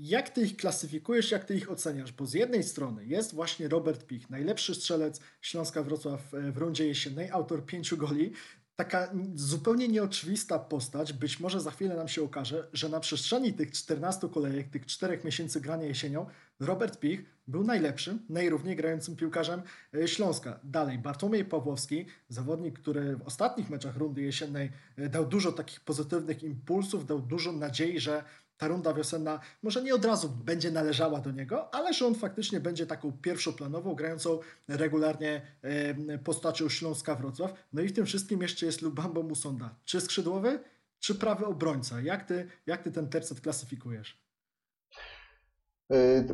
Jak 0.00 0.30
Ty 0.30 0.42
ich 0.42 0.56
klasyfikujesz, 0.56 1.30
jak 1.30 1.44
Ty 1.44 1.54
ich 1.54 1.70
oceniasz? 1.70 2.12
Bo 2.12 2.26
z 2.26 2.34
jednej 2.34 2.62
strony 2.62 3.06
jest 3.06 3.34
właśnie 3.34 3.68
Robert 3.68 4.06
Pich, 4.06 4.30
najlepszy 4.30 4.74
strzelec 4.74 5.20
Śląska 5.40 5.82
Wrocław 5.82 6.32
w 6.52 6.56
rundzie 6.56 6.86
jesiennej, 6.86 7.30
autor 7.30 7.66
pięciu 7.66 7.96
goli, 7.96 8.32
taka 8.76 9.12
zupełnie 9.34 9.88
nieoczywista 9.88 10.58
postać. 10.58 11.12
Być 11.12 11.40
może 11.40 11.60
za 11.60 11.70
chwilę 11.70 11.96
nam 11.96 12.08
się 12.08 12.22
okaże, 12.22 12.68
że 12.72 12.88
na 12.88 13.00
przestrzeni 13.00 13.52
tych 13.52 13.72
14 13.72 14.28
kolejek, 14.28 14.68
tych 14.68 14.86
4 14.86 15.20
miesięcy 15.24 15.60
grania 15.60 15.86
jesienią, 15.86 16.26
Robert 16.62 16.98
Pich 16.98 17.24
był 17.48 17.64
najlepszym, 17.64 18.18
najrówniej 18.28 18.76
grającym 18.76 19.16
piłkarzem 19.16 19.62
e, 19.94 20.08
Śląska. 20.08 20.60
Dalej, 20.64 20.98
Bartłomiej 20.98 21.44
Pawłowski, 21.44 22.06
zawodnik, 22.28 22.78
który 22.78 23.16
w 23.16 23.22
ostatnich 23.22 23.70
meczach 23.70 23.96
rundy 23.96 24.22
jesiennej 24.22 24.72
e, 24.96 25.08
dał 25.08 25.26
dużo 25.26 25.52
takich 25.52 25.80
pozytywnych 25.80 26.42
impulsów, 26.42 27.06
dał 27.06 27.20
dużo 27.20 27.52
nadziei, 27.52 28.00
że 28.00 28.24
ta 28.56 28.68
runda 28.68 28.94
wiosenna 28.94 29.40
może 29.62 29.82
nie 29.82 29.94
od 29.94 30.04
razu 30.04 30.28
będzie 30.28 30.70
należała 30.70 31.20
do 31.20 31.30
niego, 31.30 31.74
ale 31.74 31.94
że 31.94 32.06
on 32.06 32.14
faktycznie 32.14 32.60
będzie 32.60 32.86
taką 32.86 33.12
pierwszoplanową, 33.12 33.94
grającą 33.94 34.38
regularnie 34.68 35.42
postacią 36.24 36.68
Śląska 36.68 37.14
Wrocław. 37.14 37.52
No 37.72 37.82
i 37.82 37.88
w 37.88 37.92
tym 37.92 38.06
wszystkim 38.06 38.42
jeszcze 38.42 38.66
jest 38.66 38.82
Lubambo 38.82 39.22
Musonda. 39.22 39.74
Czy 39.84 40.00
skrzydłowy, 40.00 40.60
czy 40.98 41.14
prawy 41.14 41.46
obrońca? 41.46 42.00
Jak 42.00 42.24
ty, 42.24 42.48
jak 42.66 42.82
ty 42.82 42.92
ten 42.92 43.08
tercet 43.08 43.40
klasyfikujesz? 43.40 44.21
E, 45.90 46.24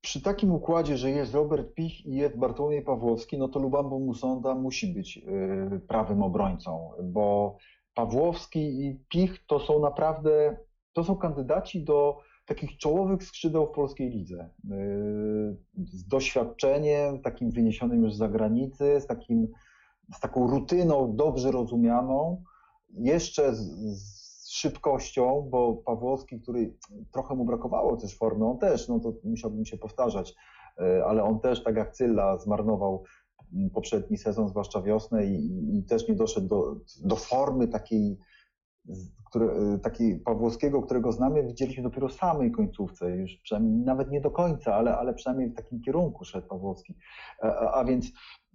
przy 0.00 0.22
takim 0.22 0.52
układzie, 0.52 0.96
że 0.96 1.10
jest 1.10 1.34
Robert 1.34 1.74
Pich 1.74 2.06
i 2.06 2.16
jest 2.16 2.36
Bartłomiej 2.36 2.82
Pawłowski, 2.82 3.38
no 3.38 3.48
to 3.48 3.60
Lubambo 3.60 3.98
Musonda 3.98 4.54
musi 4.54 4.94
być 4.94 5.18
e, 5.18 5.80
prawym 5.80 6.22
obrońcą, 6.22 6.90
bo 7.02 7.56
Pawłowski 7.94 8.86
i 8.86 9.00
Pich 9.08 9.46
to 9.46 9.60
są 9.60 9.80
naprawdę 9.80 10.56
to 10.96 11.04
są 11.04 11.16
kandydaci 11.16 11.84
do 11.84 12.18
takich 12.46 12.76
czołowych 12.76 13.24
skrzydeł 13.24 13.66
w 13.66 13.74
polskiej 13.74 14.10
lidze. 14.10 14.50
Yy, 14.64 15.56
z 15.76 16.06
doświadczeniem, 16.08 17.22
takim 17.22 17.50
wyniesionym 17.50 18.02
już 18.02 18.14
z 18.14 18.18
zagranicy, 18.18 19.00
z, 19.00 19.06
takim, 19.06 19.48
z 20.14 20.20
taką 20.20 20.50
rutyną 20.50 21.16
dobrze 21.16 21.52
rozumianą, 21.52 22.42
jeszcze 22.98 23.54
z, 23.54 23.60
z 23.98 24.15
szybkością, 24.52 25.48
bo 25.50 25.74
Pawłowski, 25.74 26.40
który 26.40 26.74
trochę 27.12 27.34
mu 27.34 27.44
brakowało 27.44 27.96
też 27.96 28.18
formy, 28.18 28.46
on 28.46 28.58
też, 28.58 28.88
no 28.88 29.00
to 29.00 29.12
musiałbym 29.24 29.64
się 29.64 29.78
powtarzać, 29.78 30.34
yy, 30.78 31.04
ale 31.04 31.24
on 31.24 31.40
też, 31.40 31.62
tak 31.62 31.76
jak 31.76 31.92
Cylla, 31.92 32.38
zmarnował 32.38 33.04
poprzedni 33.74 34.16
sezon, 34.16 34.48
zwłaszcza 34.48 34.82
wiosnę 34.82 35.26
i, 35.26 35.78
i 35.78 35.84
też 35.84 36.08
nie 36.08 36.14
doszedł 36.14 36.48
do, 36.48 36.76
do 37.04 37.16
formy 37.16 37.68
takiej 37.68 38.18
który, 39.24 39.74
y, 39.74 39.78
taki 39.78 40.14
Pawłowskiego, 40.14 40.82
którego 40.82 41.12
znamy, 41.12 41.46
widzieliśmy 41.46 41.82
dopiero 41.82 42.08
w 42.08 42.12
samej 42.12 42.52
końcówce, 42.52 43.10
już 43.10 43.36
przynajmniej 43.42 43.84
nawet 43.84 44.10
nie 44.10 44.20
do 44.20 44.30
końca, 44.30 44.74
ale, 44.74 44.96
ale 44.98 45.14
przynajmniej 45.14 45.50
w 45.50 45.54
takim 45.54 45.80
kierunku 45.80 46.24
szedł 46.24 46.48
Pawłowski. 46.48 46.94
A, 47.42 47.72
a 47.72 47.84
więc 47.84 48.06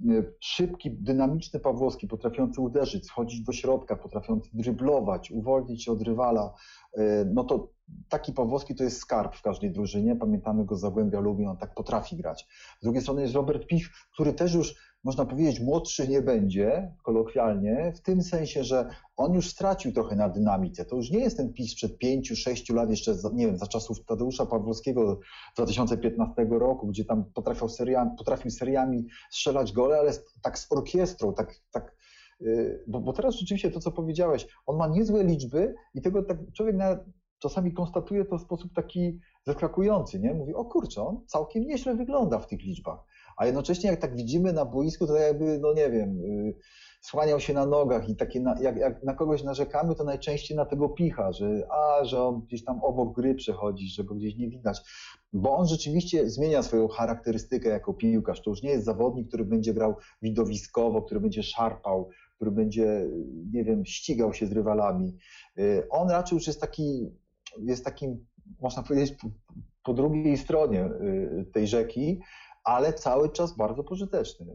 y, 0.09 0.33
szybki, 0.39 0.91
dynamiczny 0.91 1.59
Pawłowski, 1.59 2.07
potrafiący 2.07 2.61
uderzyć, 2.61 3.05
schodzić 3.05 3.43
do 3.43 3.51
środka, 3.51 3.95
potrafiący 3.95 4.49
dryblować, 4.53 5.31
uwolnić 5.31 5.83
się 5.83 5.91
od 5.91 6.01
rywala, 6.01 6.53
y, 6.97 7.01
no 7.33 7.43
to 7.43 7.69
taki 8.09 8.33
Pawłowski 8.33 8.75
to 8.75 8.83
jest 8.83 8.97
skarb 8.97 9.35
w 9.35 9.41
każdej 9.41 9.71
drużynie. 9.71 10.15
Pamiętamy 10.15 10.65
go 10.65 10.75
z 10.75 10.81
Zagłębia 10.81 11.19
Lubin, 11.19 11.47
on 11.47 11.57
tak 11.57 11.73
potrafi 11.73 12.15
grać. 12.15 12.47
Z 12.79 12.83
drugiej 12.83 13.01
strony 13.01 13.21
jest 13.21 13.35
Robert 13.35 13.67
Pich, 13.67 13.89
który 14.13 14.33
też 14.33 14.53
już 14.53 14.75
można 15.03 15.25
powiedzieć, 15.25 15.59
młodszy 15.59 16.07
nie 16.07 16.21
będzie, 16.21 16.95
kolokwialnie, 17.03 17.93
w 17.95 18.01
tym 18.01 18.23
sensie, 18.23 18.63
że 18.63 18.89
on 19.17 19.33
już 19.33 19.49
stracił 19.49 19.91
trochę 19.91 20.15
na 20.15 20.29
dynamice. 20.29 20.85
To 20.85 20.95
już 20.95 21.11
nie 21.11 21.19
jest 21.19 21.37
ten 21.37 21.53
PiS 21.53 21.71
sprzed 21.71 21.97
pięciu, 21.97 22.35
sześciu 22.35 22.75
lat, 22.75 22.89
jeszcze, 22.89 23.15
nie 23.33 23.47
wiem, 23.47 23.57
za 23.57 23.67
czasów 23.67 24.05
Tadeusza 24.05 24.45
Pawłowskiego 24.45 25.19
2015 25.55 26.47
roku, 26.49 26.87
gdzie 26.87 27.05
tam 27.05 27.25
potrafił 27.33 27.69
seriami, 27.69 28.11
potrafił 28.17 28.51
seriami 28.51 29.07
strzelać 29.31 29.73
gole, 29.73 29.99
ale 29.99 30.11
tak 30.41 30.59
z 30.59 30.71
orkiestrą, 30.71 31.33
tak, 31.33 31.55
tak 31.71 31.95
y, 32.41 32.83
bo, 32.87 32.99
bo 32.99 33.13
teraz 33.13 33.35
rzeczywiście 33.35 33.71
to, 33.71 33.79
co 33.79 33.91
powiedziałeś, 33.91 34.47
on 34.65 34.77
ma 34.77 34.87
niezłe 34.87 35.23
liczby 35.23 35.75
i 35.93 36.01
tego 36.01 36.23
tak 36.23 36.37
człowiek 36.53 36.75
na, 36.75 36.97
czasami 37.39 37.73
konstatuje 37.73 38.25
to 38.25 38.37
w 38.37 38.41
sposób 38.41 38.73
taki 38.73 39.19
zaskakujący, 39.45 40.19
nie? 40.19 40.33
Mówi, 40.33 40.53
o 40.53 40.65
kurczę, 40.65 41.01
on 41.01 41.25
całkiem 41.27 41.67
nieźle 41.67 41.95
wygląda 41.95 42.39
w 42.39 42.47
tych 42.47 42.61
liczbach 42.61 42.99
a 43.37 43.45
jednocześnie 43.45 43.89
jak 43.89 43.99
tak 43.99 44.15
widzimy 44.15 44.53
na 44.53 44.65
boisku, 44.65 45.07
to 45.07 45.15
jakby, 45.15 45.59
no 45.59 45.73
nie 45.73 45.89
wiem, 45.89 46.19
y, 46.19 46.53
słaniał 47.01 47.39
się 47.39 47.53
na 47.53 47.65
nogach 47.65 48.09
i 48.09 48.15
takie, 48.15 48.39
na, 48.39 48.61
jak, 48.61 48.77
jak, 48.77 49.03
na 49.03 49.13
kogoś 49.13 49.43
narzekamy, 49.43 49.95
to 49.95 50.03
najczęściej 50.03 50.57
na 50.57 50.65
tego 50.65 50.89
picha, 50.89 51.31
że 51.31 51.67
a, 51.69 52.05
że 52.05 52.23
on 52.23 52.41
gdzieś 52.41 52.63
tam 52.63 52.83
obok 52.83 53.15
gry 53.15 53.35
przechodzi, 53.35 53.89
że 53.89 54.03
go 54.03 54.15
gdzieś 54.15 54.35
nie 54.35 54.49
widać, 54.49 54.81
bo 55.33 55.57
on 55.57 55.67
rzeczywiście 55.67 56.29
zmienia 56.29 56.63
swoją 56.63 56.87
charakterystykę 56.87 57.69
jako 57.69 57.93
piłkarz. 57.93 58.41
To 58.41 58.49
już 58.49 58.63
nie 58.63 58.69
jest 58.69 58.85
zawodnik, 58.85 59.27
który 59.27 59.45
będzie 59.45 59.73
grał 59.73 59.95
widowiskowo, 60.21 61.01
który 61.01 61.19
będzie 61.19 61.43
szarpał, 61.43 62.09
który 62.35 62.51
będzie, 62.51 63.07
nie 63.53 63.63
wiem, 63.63 63.85
ścigał 63.85 64.33
się 64.33 64.47
z 64.47 64.51
rywalami. 64.51 65.17
Y, 65.59 65.87
on 65.89 66.09
raczej 66.09 66.35
już 66.35 66.47
jest 66.47 66.61
taki, 66.61 67.09
jest 67.57 67.85
takim, 67.85 68.25
można 68.61 68.83
powiedzieć, 68.83 69.17
po, 69.21 69.29
po 69.83 69.93
drugiej 69.93 70.37
stronie 70.37 70.85
y, 70.85 71.45
tej 71.53 71.67
rzeki, 71.67 72.19
ale 72.63 72.93
cały 72.93 73.29
czas 73.29 73.57
bardzo 73.57 73.83
pożyteczny. 73.83 74.45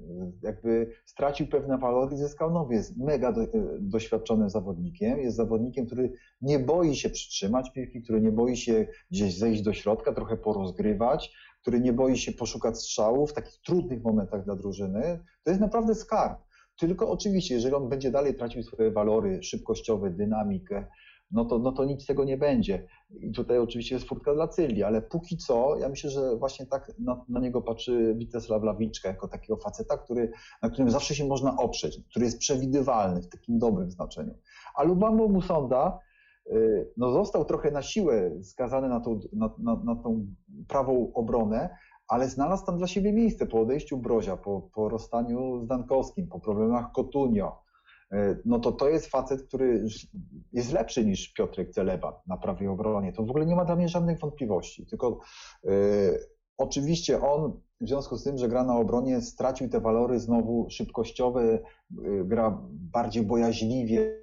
Jakby 0.43 0.91
stracił 1.05 1.47
pewne 1.47 1.79
walory 1.79 2.15
i 2.15 2.19
zyskał 2.19 2.51
nowy. 2.51 2.75
Jest 2.75 2.97
mega 2.97 3.33
do, 3.33 3.41
doświadczonym 3.81 4.51
zawodnikiem. 4.51 5.19
Jest 5.19 5.37
zawodnikiem, 5.37 5.87
który 5.87 6.13
nie 6.41 6.59
boi 6.59 6.97
się 6.97 7.11
przytrzymać 7.11 7.73
piłki, 7.73 8.03
który 8.03 8.21
nie 8.21 8.33
boi 8.33 8.57
się 8.57 8.87
gdzieś 9.11 9.39
zejść 9.39 9.63
do 9.63 9.73
środka, 9.73 10.13
trochę 10.13 10.37
porozgrywać, 10.37 11.33
który 11.63 11.81
nie 11.81 11.93
boi 11.93 12.19
się 12.19 12.33
poszukać 12.33 12.79
strzałów 12.79 13.31
w 13.31 13.35
takich 13.35 13.61
trudnych 13.61 14.03
momentach 14.03 14.45
dla 14.45 14.57
drużyny. 14.57 15.21
To 15.45 15.51
jest 15.51 15.61
naprawdę 15.61 15.95
skarb. 15.95 16.39
Tylko 16.79 17.11
oczywiście, 17.11 17.55
jeżeli 17.55 17.75
on 17.75 17.89
będzie 17.89 18.11
dalej 18.11 18.35
tracił 18.35 18.63
swoje 18.63 18.91
walory 18.91 19.43
szybkościowe, 19.43 20.11
dynamikę, 20.11 20.87
no 21.31 21.45
to, 21.45 21.59
no 21.59 21.73
to 21.73 21.85
nic 21.85 22.07
tego 22.07 22.25
nie 22.25 22.37
będzie. 22.37 22.87
I 23.11 23.33
tutaj 23.33 23.59
oczywiście 23.59 23.95
jest 23.95 24.09
furtka 24.09 24.35
dla 24.35 24.49
Cylii, 24.49 24.83
ale 24.83 25.03
póki 25.03 25.37
co 25.37 25.77
ja 25.79 25.89
myślę, 25.89 26.11
że 26.11 26.37
właśnie 26.37 26.67
tak 26.67 26.93
na, 26.99 27.25
na 27.29 27.41
niego 27.41 27.63
patrzy 27.63 28.15
Witesław 28.19 28.63
Lawiczka 28.63 29.09
jako 29.09 29.29
takiego 29.29 29.57
faceta, 29.57 29.99
który, 29.99 30.31
na 30.63 30.71
którym 30.71 30.91
zawsze 30.91 31.15
się 31.15 31.27
można 31.27 31.57
oprzeć, 31.57 32.01
który 32.11 32.25
jest 32.25 32.39
przewidywalny 32.39 33.23
w 33.23 33.29
takim 33.29 33.59
dobrym 33.59 33.91
znaczeniu. 33.91 34.35
A 34.75 34.83
Lubambo 34.83 35.29
Musonda 35.29 35.99
y, 36.47 36.93
no 36.97 37.13
został 37.13 37.45
trochę 37.45 37.71
na 37.71 37.83
siłę 37.83 38.43
skazany 38.43 38.89
na 38.89 39.01
tą, 39.01 39.21
na, 39.33 39.51
na, 39.59 39.77
na 39.85 39.97
tą 39.97 40.27
prawą 40.69 41.13
obronę, 41.15 41.77
ale 42.09 42.29
znalazł 42.29 42.67
tam 42.67 42.79
dla 42.79 42.87
siebie 42.87 43.13
miejsce 43.13 43.47
po 43.47 43.61
odejściu 43.61 43.99
Brozia, 43.99 44.37
po, 44.37 44.71
po 44.75 44.89
rozstaniu 44.89 45.65
z 45.65 45.67
Dankowskim, 45.67 46.29
po 46.29 46.41
problemach 46.41 46.93
Kotunio, 46.93 47.66
no 48.45 48.59
to 48.59 48.73
to 48.73 48.89
jest 48.89 49.07
facet, 49.07 49.43
który 49.43 49.85
jest 50.53 50.73
lepszy 50.73 51.05
niż 51.05 51.33
Piotrek 51.33 51.71
Celeba 51.71 52.23
na 52.27 52.37
prawej 52.37 52.69
obronie. 52.69 53.13
To 53.13 53.25
w 53.25 53.31
ogóle 53.31 53.47
nie 53.47 53.57
ma 53.57 53.65
dla 53.65 53.77
mnie 53.77 53.89
żadnych 53.89 54.19
wątpliwości. 54.19 54.87
Tylko 54.87 55.21
y, 55.65 56.19
oczywiście 56.57 57.21
on 57.21 57.61
w 57.81 57.89
związku 57.89 58.17
z 58.17 58.25
tym, 58.25 58.39
że 58.39 58.49
gra 58.49 58.65
na 58.65 58.77
obronie, 58.77 59.21
stracił 59.21 59.69
te 59.69 59.81
walory 59.81 60.21
znowu 60.21 60.71
szybkościowe, 60.71 61.59
y, 62.05 62.25
gra 62.25 62.59
bardziej 62.71 63.23
bojaźliwie, 63.23 64.23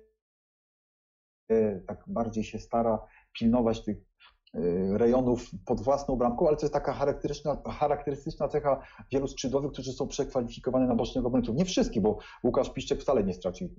y, 1.51 1.83
tak 1.87 2.03
bardziej 2.07 2.43
się 2.43 2.59
stara 2.59 2.99
pilnować 3.33 3.83
tych 3.83 3.97
rejonów 4.97 5.51
pod 5.65 5.81
własną 5.81 6.15
bramką, 6.15 6.47
ale 6.47 6.57
to 6.57 6.65
jest 6.65 6.73
taka 6.73 6.93
charakterystyczna, 6.93 7.57
charakterystyczna 7.71 8.47
cecha 8.47 8.81
wielu 9.11 9.27
skrzydłowych, 9.27 9.71
którzy 9.71 9.93
są 9.93 10.07
przekwalifikowani 10.07 10.87
na 10.87 10.95
bocznych 10.95 11.25
obrońców. 11.25 11.55
Nie 11.55 11.65
wszystkich, 11.65 12.01
bo 12.01 12.17
Łukasz 12.43 12.69
Piszczek 12.69 13.01
wcale 13.01 13.23
nie 13.23 13.33
stracił 13.33 13.67
y, 13.67 13.71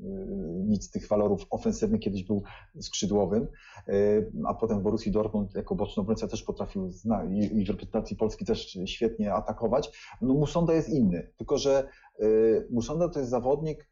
nic 0.64 0.84
z 0.84 0.90
tych 0.90 1.08
walorów 1.08 1.46
ofensywnych, 1.50 2.00
kiedyś 2.00 2.24
był 2.24 2.42
skrzydłowym, 2.80 3.48
y, 3.88 4.32
a 4.46 4.54
potem 4.54 4.80
w 4.80 4.82
Borussii 4.82 5.12
Dortmund 5.12 5.54
jako 5.54 5.74
boczny 5.74 6.00
obrońca 6.00 6.28
też 6.28 6.42
potrafił 6.42 6.90
i 7.52 7.64
w 7.64 7.68
reprezentacji 7.68 8.16
Polski 8.16 8.44
też 8.44 8.78
świetnie 8.87 9.34
atakować. 9.34 10.16
No 10.22 10.34
Musonda 10.34 10.74
jest 10.74 10.88
inny, 10.88 11.32
tylko 11.37 11.58
że 11.58 11.88
Musonda 12.70 13.08
to 13.08 13.18
jest 13.18 13.30
zawodnik, 13.30 13.88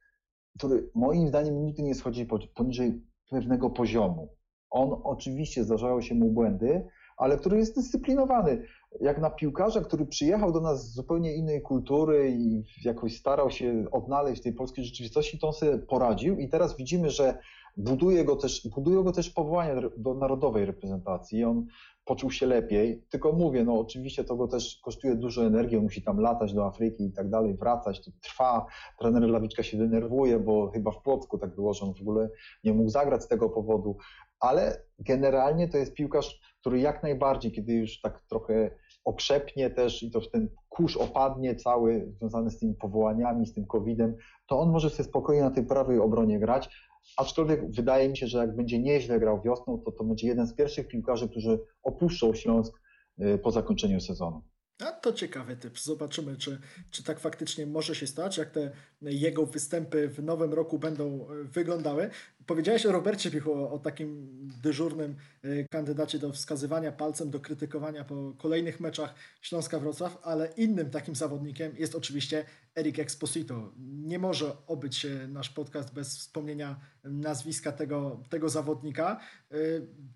który 0.59 0.91
moim 0.95 1.29
zdaniem 1.29 1.65
nigdy 1.65 1.83
nie 1.83 1.95
schodzi 1.95 2.29
poniżej 2.55 3.03
pewnego 3.31 3.71
poziomu 3.71 4.29
on 4.73 5.01
oczywiście 5.05 5.65
zdarzały 5.65 6.03
się 6.03 6.15
mu 6.15 6.31
błędy, 6.31 6.87
ale 7.17 7.37
który 7.37 7.59
jest 7.59 7.77
dyscyplinowany. 7.77 8.63
Jak 9.01 9.21
na 9.21 9.31
piłkarza, 9.31 9.81
który 9.81 10.07
przyjechał 10.07 10.53
do 10.53 10.61
nas 10.61 10.85
z 10.85 10.95
zupełnie 10.95 11.35
innej 11.35 11.63
kultury 11.63 12.31
i 12.39 12.65
jakoś 12.85 13.17
starał 13.17 13.51
się 13.51 13.85
odnaleźć 13.93 14.41
w 14.41 14.45
tej 14.45 14.53
polskiej 14.53 14.85
rzeczywistości, 14.85 15.39
to 15.39 15.47
on 15.47 15.53
sobie 15.53 15.79
poradził 15.79 16.39
i 16.39 16.49
teraz 16.49 16.77
widzimy, 16.77 17.11
że 17.11 17.39
buduje 17.77 18.25
go 18.25 18.37
też, 18.37 18.69
budują 18.75 19.03
go 19.03 19.13
też 19.13 19.31
powołania 19.31 19.75
do 19.97 20.15
narodowej 20.15 20.67
reprezentacji. 20.67 21.45
On 21.45 21.67
poczuł 22.05 22.31
się 22.31 22.47
lepiej. 22.47 23.05
Tylko 23.11 23.33
mówię, 23.33 23.65
no 23.65 23.79
oczywiście 23.79 24.25
to 24.25 24.37
go 24.37 24.49
też 24.49 24.81
kosztuje 24.85 25.15
dużo 25.15 25.47
energii, 25.47 25.77
on 25.77 25.83
musi 25.83 26.03
tam 26.03 26.21
latać 26.21 26.55
do 26.55 26.67
Afryki 26.67 27.05
i 27.05 27.13
tak 27.13 27.31
dalej, 27.31 27.55
wracać, 27.55 28.05
to 28.05 28.11
trwa. 28.23 28.67
Trener 28.99 29.23
Lawiczka 29.23 29.63
się 29.63 29.79
denerwuje, 29.79 30.39
bo 30.39 30.71
chyba 30.71 30.91
w 30.91 31.03
Płocku 31.03 31.39
tak 31.39 31.55
było, 31.55 31.75
że 31.75 31.87
on 31.87 31.95
w 31.95 32.01
ogóle 32.01 32.31
nie 32.65 32.75
mógł 32.75 32.91
zagrać 32.91 33.23
z 33.23 33.29
tego 33.29 33.51
powodu, 33.51 33.97
ale 34.43 34.83
generalnie 34.99 35.69
to 35.69 35.79
jest 35.79 35.95
piłkarz, 35.95 36.41
który 36.61 36.81
jak 36.81 37.03
najbardziej, 37.03 37.53
kiedy 37.53 37.73
już 37.73 38.01
tak 38.01 38.21
trochę 38.21 38.71
okrzepnie 39.05 39.71
też 39.71 40.03
i 40.03 40.11
to 40.11 40.21
ten 40.21 40.49
kurz 40.69 40.97
opadnie 40.97 41.57
cały 41.57 42.13
związany 42.19 42.51
z 42.51 42.59
tymi 42.59 42.75
powołaniami, 42.75 43.47
z 43.47 43.55
tym 43.55 43.67
COVID-em, 43.67 44.17
to 44.47 44.61
on 44.61 44.71
może 44.71 44.91
sobie 44.91 45.09
spokojnie 45.09 45.43
na 45.43 45.51
tej 45.51 45.67
prawej 45.67 45.99
obronie 45.99 46.41
grać, 46.41 46.71
Aczkolwiek 47.17 47.71
wydaje 47.71 48.09
mi 48.09 48.17
się, 48.17 48.27
że 48.27 48.39
jak 48.39 48.57
będzie 48.57 48.79
nieźle 48.79 49.21
grał 49.21 49.43
wiosną, 49.43 49.83
to 49.85 49.93
to 49.93 50.05
będzie 50.05 50.27
jeden 50.27 50.47
z 50.47 50.55
pierwszych 50.55 50.89
piłkarzy, 50.89 51.29
którzy 51.29 51.59
opuszczą 51.83 52.35
Śląsk 52.35 52.81
y, 53.21 53.39
po 53.39 53.51
zakończeniu 53.51 54.01
sezonu. 54.01 54.43
A 54.87 54.93
to 54.93 55.13
ciekawy 55.13 55.57
typ. 55.57 55.79
Zobaczymy, 55.79 56.37
czy, 56.37 56.61
czy 56.91 57.05
tak 57.05 57.21
faktycznie 57.21 57.67
może 57.67 57.95
się 57.95 58.07
stać, 58.07 58.39
jak 58.39 58.51
te 58.51 58.71
jego 59.03 59.47
występy 59.47 60.09
w 60.09 60.23
nowym 60.23 60.53
roku 60.53 60.79
będą 60.79 61.27
e, 61.31 61.45
wyglądały. 61.45 62.11
Powiedziałeś 62.47 62.87
o 62.87 62.93
Robercie 62.93 63.31
Pichu, 63.31 63.53
o, 63.53 63.79
takim 63.79 64.29
dyżurnym 64.63 65.17
e, 65.43 65.65
kandydacie 65.69 66.19
do 66.19 66.33
wskazywania 66.33 66.93
palcem, 66.93 67.31
do 67.31 67.41
krytykowania 67.41 68.05
po 68.05 68.33
kolejnych 68.39 68.81
meczach 68.81 69.15
Śląska 69.41 69.79
Wrocław, 69.79 70.19
ale 70.23 70.49
innym 70.57 70.91
takim 70.91 71.15
zawodnikiem 71.15 71.73
jest 71.77 71.95
oczywiście 71.95 72.45
Eric 72.77 72.99
Exposito. 72.99 73.73
Nie 73.79 74.19
może 74.19 74.57
obyć 74.67 74.97
się 74.97 75.29
nasz 75.29 75.51
podcast 75.51 75.95
bez 75.95 76.19
wspomnienia 76.19 76.81
nazwiska 77.05 77.73
tego, 77.73 78.21
tego 78.31 78.49
zawodnika. 78.49 79.21
E, 79.51 79.57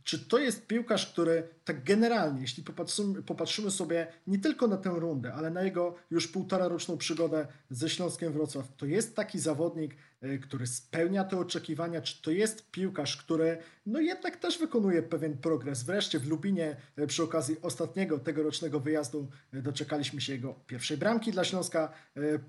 czy 0.04 0.18
to 0.28 0.38
jest 0.38 0.66
piłkarz, 0.66 1.12
który 1.12 1.48
tak 1.64 1.84
generalnie, 1.84 2.40
jeśli 2.40 2.62
popatrzymy, 2.62 3.22
popatrzymy 3.22 3.70
sobie 3.70 4.06
nie 4.26 4.38
tylko 4.38 4.66
na 4.66 4.76
tę 4.76 4.90
rundę, 4.90 5.34
ale 5.34 5.50
na 5.50 5.62
jego 5.62 5.94
już 6.10 6.28
półtora 6.28 6.68
roczną 6.68 6.98
przygodę 6.98 7.46
ze 7.70 7.88
Śląskiem 7.88 8.32
Wrocław, 8.32 8.68
to 8.76 8.86
jest 8.86 9.16
taki 9.16 9.38
zawodnik, 9.38 9.96
e, 10.20 10.38
który 10.38 10.66
spełnia 10.66 11.24
te 11.24 11.38
oczekiwania, 11.38 12.00
czy 12.00 12.22
to 12.22 12.30
jest 12.30 12.70
piłkarz, 12.70 13.16
który 13.16 13.58
no 13.86 14.00
jednak 14.00 14.36
też 14.36 14.58
wykonuje 14.58 15.02
pewien 15.02 15.38
progres. 15.38 15.82
Wreszcie 15.82 16.18
w 16.18 16.26
Lubinie 16.26 16.76
e, 16.96 17.06
przy 17.06 17.22
okazji 17.22 17.56
ostatniego 17.62 18.18
tegorocznego 18.18 18.80
wyjazdu 18.80 19.28
e, 19.52 19.62
doczekaliśmy 19.62 20.20
się 20.20 20.32
jego 20.32 20.54
pierwszej 20.66 20.96
bramki 20.96 21.32
dla 21.32 21.44
Śląska 21.44 21.92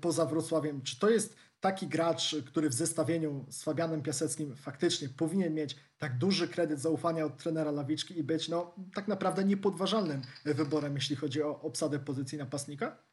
poza 0.00 0.26
Wrocławiem. 0.26 0.82
Czy 0.82 0.98
to 0.98 1.10
jest 1.10 1.36
taki 1.60 1.86
gracz, 1.86 2.36
który 2.46 2.68
w 2.68 2.74
zestawieniu 2.74 3.46
z 3.48 3.62
Fabianem 3.62 4.02
Piaseckim 4.02 4.56
faktycznie 4.56 5.08
powinien 5.08 5.54
mieć 5.54 5.76
tak 5.98 6.18
duży 6.18 6.48
kredyt 6.48 6.80
zaufania 6.80 7.24
od 7.24 7.36
trenera 7.36 7.70
Lawiczki 7.70 8.18
i 8.18 8.22
być 8.22 8.48
no, 8.48 8.74
tak 8.94 9.08
naprawdę 9.08 9.44
niepodważalnym 9.44 10.22
wyborem, 10.44 10.94
jeśli 10.94 11.16
chodzi 11.16 11.42
o 11.42 11.60
obsadę 11.60 11.98
pozycji 11.98 12.38
napastnika? 12.38 13.07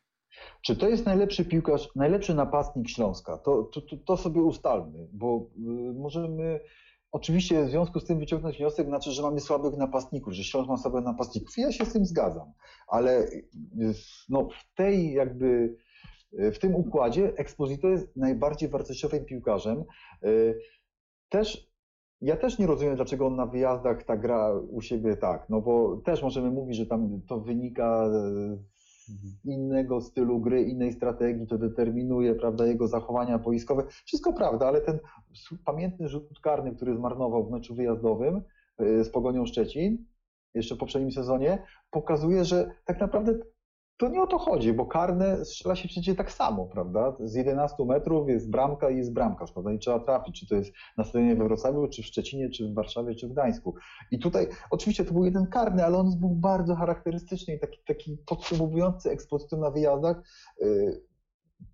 Czy 0.66 0.76
to 0.76 0.89
jest 0.89 1.05
najlepszy 1.05 1.45
piłkarz, 1.45 1.89
najlepszy 1.95 2.34
napastnik 2.34 2.89
Śląska? 2.89 3.38
To, 3.38 3.63
to, 3.63 3.82
to, 4.05 4.18
sobie 4.18 4.41
ustalmy, 4.41 5.07
bo 5.13 5.49
y, 5.57 5.93
możemy 5.93 6.59
oczywiście 7.11 7.66
w 7.66 7.70
związku 7.70 7.99
z 7.99 8.05
tym 8.05 8.20
wyciągnąć 8.20 8.57
wniosek, 8.57 8.88
znaczy, 8.88 9.11
że 9.11 9.22
mamy 9.22 9.39
słabych 9.39 9.78
napastników, 9.78 10.34
że 10.34 10.43
Śląsk 10.43 10.70
ma 10.70 10.78
słabych 10.78 11.03
napastników. 11.03 11.57
Ja 11.57 11.72
się 11.72 11.86
z 11.86 11.93
tym 11.93 12.05
zgadzam, 12.05 12.53
ale 12.88 13.24
y, 13.24 13.45
no, 14.30 14.49
w 14.49 14.76
tej 14.76 15.13
jakby 15.13 15.78
w 16.32 16.57
tym 16.59 16.76
układzie 16.76 17.34
Exposito 17.38 17.88
jest 17.88 18.16
najbardziej 18.16 18.70
wartościowym 18.70 19.26
piłkarzem. 19.26 19.84
Y, 20.24 20.59
też 21.30 21.76
ja 22.22 22.38
też 22.38 22.59
nie 22.59 22.68
rozumiem, 22.68 22.95
dlaczego 22.95 23.28
on 23.28 23.36
na 23.36 23.45
wyjazdach 23.45 24.03
tak 24.03 24.22
gra 24.22 24.53
u 24.70 24.82
siebie 24.82 25.18
tak, 25.18 25.49
no 25.49 25.61
bo 25.61 25.97
też 25.97 26.24
możemy 26.24 26.51
mówić, 26.51 26.78
że 26.78 26.86
tam 26.86 27.22
to 27.28 27.39
wynika 27.39 28.09
innego 29.43 30.01
stylu 30.01 30.39
gry, 30.39 30.62
innej 30.64 30.93
strategii, 30.93 31.47
to 31.47 31.58
determinuje, 31.58 32.36
prawda, 32.36 32.66
jego 32.68 32.88
zachowania 32.88 33.39
boiskowe. 33.39 33.84
Wszystko 34.06 34.34
prawda, 34.34 34.68
ale 34.68 34.82
ten 34.82 34.99
pamiętny 35.66 36.08
rzut 36.10 36.39
karny, 36.39 36.76
który 36.76 36.95
zmarnował 36.95 37.47
w 37.47 37.51
meczu 37.51 37.76
wyjazdowym 37.76 38.41
y, 38.82 39.03
z 39.03 39.10
Pogonią 39.10 39.45
Szczecin, 39.45 40.06
jeszcze 40.53 40.76
w 40.76 40.78
poprzednim 40.78 41.12
sezonie, 41.12 41.64
pokazuje, 41.91 42.45
że 42.45 42.72
tak 42.86 42.99
naprawdę 42.99 43.34
to 43.98 44.10
nie 44.10 44.22
o 44.22 44.28
to 44.28 44.38
chodzi, 44.38 44.74
bo 44.74 44.86
karne 44.86 45.46
strzela 45.46 45.76
się 45.76 45.88
przecież 45.88 46.16
tak 46.16 46.32
samo, 46.32 46.66
prawda? 46.66 47.16
Z 47.20 47.36
11 47.36 47.86
metrów 47.86 48.30
jest 48.30 48.50
bramka 48.50 48.89
i 48.89 48.98
jest 48.98 49.14
bramkarz, 49.14 49.52
prawda? 49.52 49.74
I 49.74 49.80
trzeba 49.80 50.00
trafić, 50.00 50.39
czy 50.39 50.48
to 50.48 50.56
jest 50.56 50.74
na 50.98 51.04
stadionie 51.04 51.36
we 51.36 51.43
Wrocławiu, 51.43 51.88
czy 51.88 52.04
w 52.04 52.06
Szczecinie, 52.06 52.50
czy 52.50 52.68
w 52.68 52.74
Warszawie, 52.74 53.16
czy 53.16 53.28
w 53.28 53.32
Gdańsku. 53.32 53.76
I 54.12 54.20
tutaj 54.20 54.48
oczywiście 54.72 55.06
to 55.06 55.14
był 55.14 55.26
jeden 55.26 55.48
karny, 55.48 55.86
ale 55.86 55.98
on 55.98 56.20
był 56.20 56.30
bardzo 56.30 56.76
charakterystyczny 56.76 57.56
i 57.56 57.60
taki, 57.60 57.80
taki 57.88 58.18
podsumowujący 58.26 59.10
ekspozycję 59.10 59.58
na 59.58 59.72
wyjazdach, 59.72 60.22
y, 60.62 61.04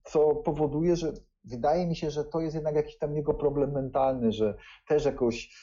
co 0.04 0.36
powoduje, 0.36 0.96
że 0.96 1.14
wydaje 1.44 1.88
mi 1.88 1.96
się, 1.96 2.12
że 2.12 2.24
to 2.24 2.40
jest 2.40 2.56
jednak 2.56 2.76
jakiś 2.76 2.98
tam 2.98 3.16
jego 3.16 3.34
problem 3.34 3.72
mentalny, 3.72 4.32
że 4.32 4.56
też 4.88 5.06
jakoś 5.06 5.56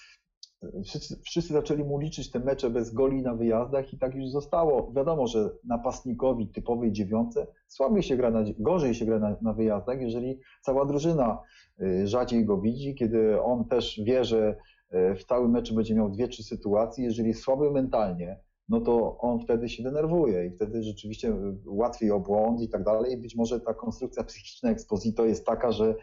wszyscy, 0.85 1.21
wszyscy 1.23 1.53
zaczęli 1.53 1.85
mu 1.85 1.99
liczyć 1.99 2.31
te 2.31 2.41
mecze 2.41 2.71
bez 2.71 2.91
goli 2.91 3.23
na 3.23 3.35
wyjazdach 3.35 3.93
i 3.93 3.99
tak 3.99 4.15
już 4.15 4.31
zostało. 4.31 4.93
Wiadomo, 4.97 5.27
że 5.27 5.51
napastnikowi 5.65 6.49
typowej 6.49 6.93
dziewiątce 6.93 7.47
słabiej 7.69 8.03
się 8.03 8.17
gra, 8.17 8.31
na, 8.31 8.45
gorzej 8.59 8.95
się 8.95 9.05
gra 9.05 9.19
na, 9.19 9.37
na 9.43 9.53
wyjazdach, 9.53 10.01
jeżeli 10.01 10.39
cała 10.63 10.85
drużyna 10.85 11.39
y, 11.81 12.07
rzadziej 12.07 12.45
go 12.45 12.59
widzi, 12.61 12.95
kiedy 12.95 13.43
on 13.43 13.65
też 13.65 14.01
wie, 14.05 14.25
że 14.25 14.57
y, 14.95 15.15
w 15.15 15.25
całym 15.25 15.51
meczu 15.51 15.75
będzie 15.75 15.95
miał 15.95 16.11
dwie, 16.11 16.29
trzy 16.29 16.43
sytuacje. 16.43 17.05
Jeżeli 17.05 17.35
słaby 17.35 17.71
mentalnie, 17.71 18.41
no 18.69 18.81
to 18.81 19.19
on 19.19 19.41
wtedy 19.41 19.69
się 19.69 19.83
denerwuje 19.83 20.47
i 20.47 20.51
wtedy 20.51 20.83
rzeczywiście 20.83 21.29
y, 21.29 21.57
łatwiej 21.67 22.11
o 22.11 22.21
błąd 22.21 22.61
i 22.61 22.69
tak 22.69 22.85
dalej. 22.85 23.17
Być 23.17 23.37
może 23.37 23.61
ta 23.61 23.75
konstrukcja 23.75 24.25
psychiczna 24.25 24.71
Exposito 24.71 25.25
jest 25.25 25.47
taka, 25.47 25.73
że 25.73 25.95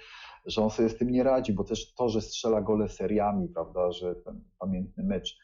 że 0.46 0.62
on 0.62 0.70
sobie 0.70 0.89
z 0.89 0.98
tym 0.98 1.10
nie 1.10 1.24
radzi, 1.24 1.54
bo 1.54 1.64
też 1.64 1.93
to, 1.93 2.10
że 2.10 2.22
strzela 2.22 2.62
gole 2.62 2.89
seriami, 2.89 3.50
prawda, 3.50 3.91
że 3.91 4.16
ten 4.16 4.41
pamiętny 4.60 5.04
mecz 5.04 5.38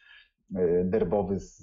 e, 0.56 0.84
derbowy 0.84 1.40
z, 1.40 1.62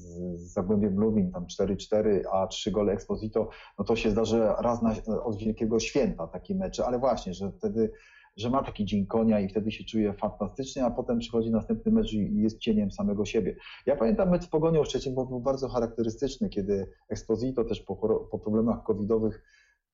Zagłębiem 0.52 0.98
Lubin, 0.98 1.32
tam 1.32 1.46
4-4, 1.46 2.20
a 2.32 2.46
3 2.46 2.70
gole 2.70 2.92
Exposito, 2.92 3.48
no 3.78 3.84
to 3.84 3.96
się 3.96 4.10
zdarzy 4.10 4.38
raz 4.58 4.82
na, 4.82 4.94
od 5.24 5.38
Wielkiego 5.38 5.80
Święta 5.80 6.26
takie 6.26 6.54
mecze, 6.54 6.86
ale 6.86 6.98
właśnie, 6.98 7.34
że 7.34 7.52
wtedy, 7.52 7.92
że 8.36 8.50
ma 8.50 8.62
taki 8.62 8.84
dzień 8.84 9.06
konia 9.06 9.40
i 9.40 9.48
wtedy 9.48 9.72
się 9.72 9.84
czuje 9.84 10.14
fantastycznie, 10.14 10.84
a 10.84 10.90
potem 10.90 11.18
przychodzi 11.18 11.50
następny 11.50 11.92
mecz 11.92 12.12
i 12.12 12.40
jest 12.40 12.58
cieniem 12.58 12.90
samego 12.90 13.24
siebie. 13.24 13.56
Ja 13.86 13.96
pamiętam 13.96 14.30
mecz 14.30 14.44
z 14.44 14.48
Pogonią 14.48 14.84
Szczecin, 14.84 15.14
bo 15.14 15.26
był 15.26 15.40
bardzo 15.40 15.68
charakterystyczny, 15.68 16.48
kiedy 16.48 16.90
Exposito 17.08 17.64
też 17.64 17.80
po, 17.80 17.96
po 18.30 18.38
problemach 18.38 18.82
covidowych 18.82 19.42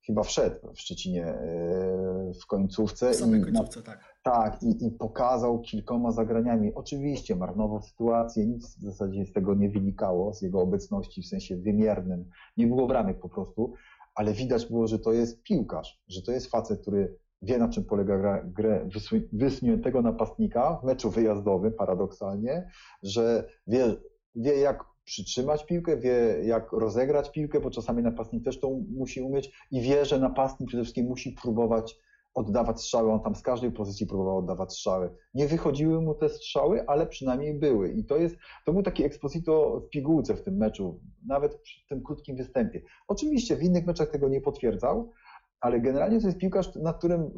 chyba 0.07 0.23
wszedł 0.23 0.73
w 0.73 0.81
Szczecinie 0.81 1.27
e, 1.27 2.33
w 2.43 2.47
końcówce. 2.47 3.11
W 3.11 3.17
samej 3.17 3.43
końcówce, 3.43 3.83
tak. 3.83 4.15
Tak, 4.23 4.63
i, 4.63 4.87
i, 4.87 4.91
pokazał 4.91 5.61
kilkoma 5.61 6.13
zagraniami. 6.13 6.75
Oczywiście 6.75 7.37
marnował 7.37 7.83
sytuację, 7.83 8.47
nic 8.47 8.77
w 8.77 8.83
zasadzie 8.83 9.27
z 9.27 9.33
tego 9.33 9.55
nie 9.55 9.71
wynikało, 9.71 10.35
z 10.35 10.43
jego 10.43 10.61
obecności 10.61 11.23
w 11.23 11.27
sensie 11.27 11.57
wymiernym. 11.57 12.31
Nie 12.57 12.67
było 12.67 12.87
bramek 12.87 13.21
po 13.21 13.29
prostu, 13.29 13.75
ale 14.15 14.33
widać 14.33 14.67
było, 14.67 14.87
że 14.87 14.99
to 14.99 15.13
jest 15.13 15.43
piłkarz, 15.43 16.03
że 16.09 16.23
to 16.23 16.33
jest 16.33 16.51
facet, 16.51 16.81
który 16.81 17.19
wie 17.43 17.59
na 17.59 17.69
czym 17.69 17.85
polega 17.85 18.19
gra, 18.19 18.43
grę 18.45 18.89
wysuniętego 19.33 20.03
napastnika 20.03 20.79
w 20.83 20.85
meczu 20.85 21.11
wyjazdowym, 21.11 21.73
paradoksalnie, 21.73 22.69
że 23.03 23.49
wie, 23.67 23.95
wie 24.35 24.59
jak 24.59 24.85
przytrzymać 25.05 25.67
piłkę, 25.67 25.97
wie 25.97 26.39
jak 26.45 26.73
rozegrać 26.73 27.31
piłkę, 27.31 27.61
bo 27.61 27.71
czasami 27.71 28.03
napastnik 28.03 28.45
też 28.45 28.61
to 28.61 28.71
musi 28.71 29.21
umieć 29.21 29.53
i 29.71 29.81
wie, 29.81 30.05
że 30.05 30.19
napastnik 30.19 30.69
przede 30.69 30.83
wszystkim 30.83 31.07
musi 31.07 31.33
próbować 31.33 31.97
oddawać 32.35 32.81
strzały. 32.81 33.13
On 33.13 33.21
tam 33.21 33.35
z 33.35 33.43
każdej 33.43 33.73
pozycji 33.73 34.07
próbował 34.07 34.39
oddawać 34.39 34.73
strzały. 34.73 35.11
Nie 35.35 35.47
wychodziły 35.47 36.01
mu 36.01 36.15
te 36.15 36.29
strzały, 36.29 36.87
ale 36.87 37.07
przynajmniej 37.07 37.55
były. 37.55 37.93
I 37.93 38.05
to 38.05 38.17
jest, 38.17 38.37
to 38.67 38.73
był 38.73 38.83
taki 38.83 39.05
eksposito 39.05 39.81
w 39.81 39.89
pigułce 39.89 40.35
w 40.35 40.43
tym 40.43 40.57
meczu, 40.57 41.01
nawet 41.27 41.55
w 41.55 41.89
tym 41.89 42.03
krótkim 42.03 42.37
występie. 42.37 42.83
Oczywiście 43.09 43.57
w 43.57 43.63
innych 43.63 43.87
meczach 43.87 44.11
tego 44.11 44.29
nie 44.29 44.41
potwierdzał, 44.41 45.13
ale 45.61 45.81
generalnie 45.81 46.21
to 46.21 46.27
jest 46.27 46.39
piłkarz, 46.39 46.75
na 46.75 46.93
którym, 46.93 47.31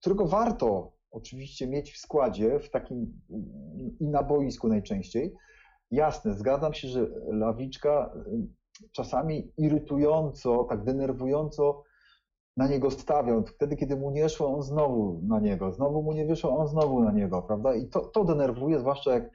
którego 0.00 0.26
warto 0.26 0.92
oczywiście 1.10 1.66
mieć 1.66 1.92
w 1.92 1.98
składzie, 1.98 2.60
w 2.60 2.70
takim 2.70 3.20
i 4.00 4.08
na 4.08 4.22
boisku 4.22 4.68
najczęściej, 4.68 5.34
Jasne, 5.90 6.34
zgadzam 6.34 6.74
się, 6.74 6.88
że 6.88 7.06
lawiczka 7.26 8.14
y, 8.26 8.48
czasami 8.92 9.52
irytująco, 9.58 10.64
tak 10.64 10.84
denerwująco 10.84 11.82
na 12.56 12.68
niego 12.68 12.90
stawiał. 12.90 13.44
Wtedy, 13.46 13.76
kiedy 13.76 13.96
mu 13.96 14.10
nie 14.10 14.28
szło, 14.28 14.54
on 14.54 14.62
znowu 14.62 15.20
na 15.22 15.40
niego. 15.40 15.72
Znowu 15.72 16.02
mu 16.02 16.12
nie 16.12 16.26
wyszło, 16.26 16.58
on 16.58 16.68
znowu 16.68 17.02
na 17.02 17.12
niego, 17.12 17.42
prawda? 17.42 17.74
I 17.74 17.88
to, 17.88 18.00
to 18.00 18.24
denerwuje, 18.24 18.78
zwłaszcza 18.78 19.14
jak 19.14 19.30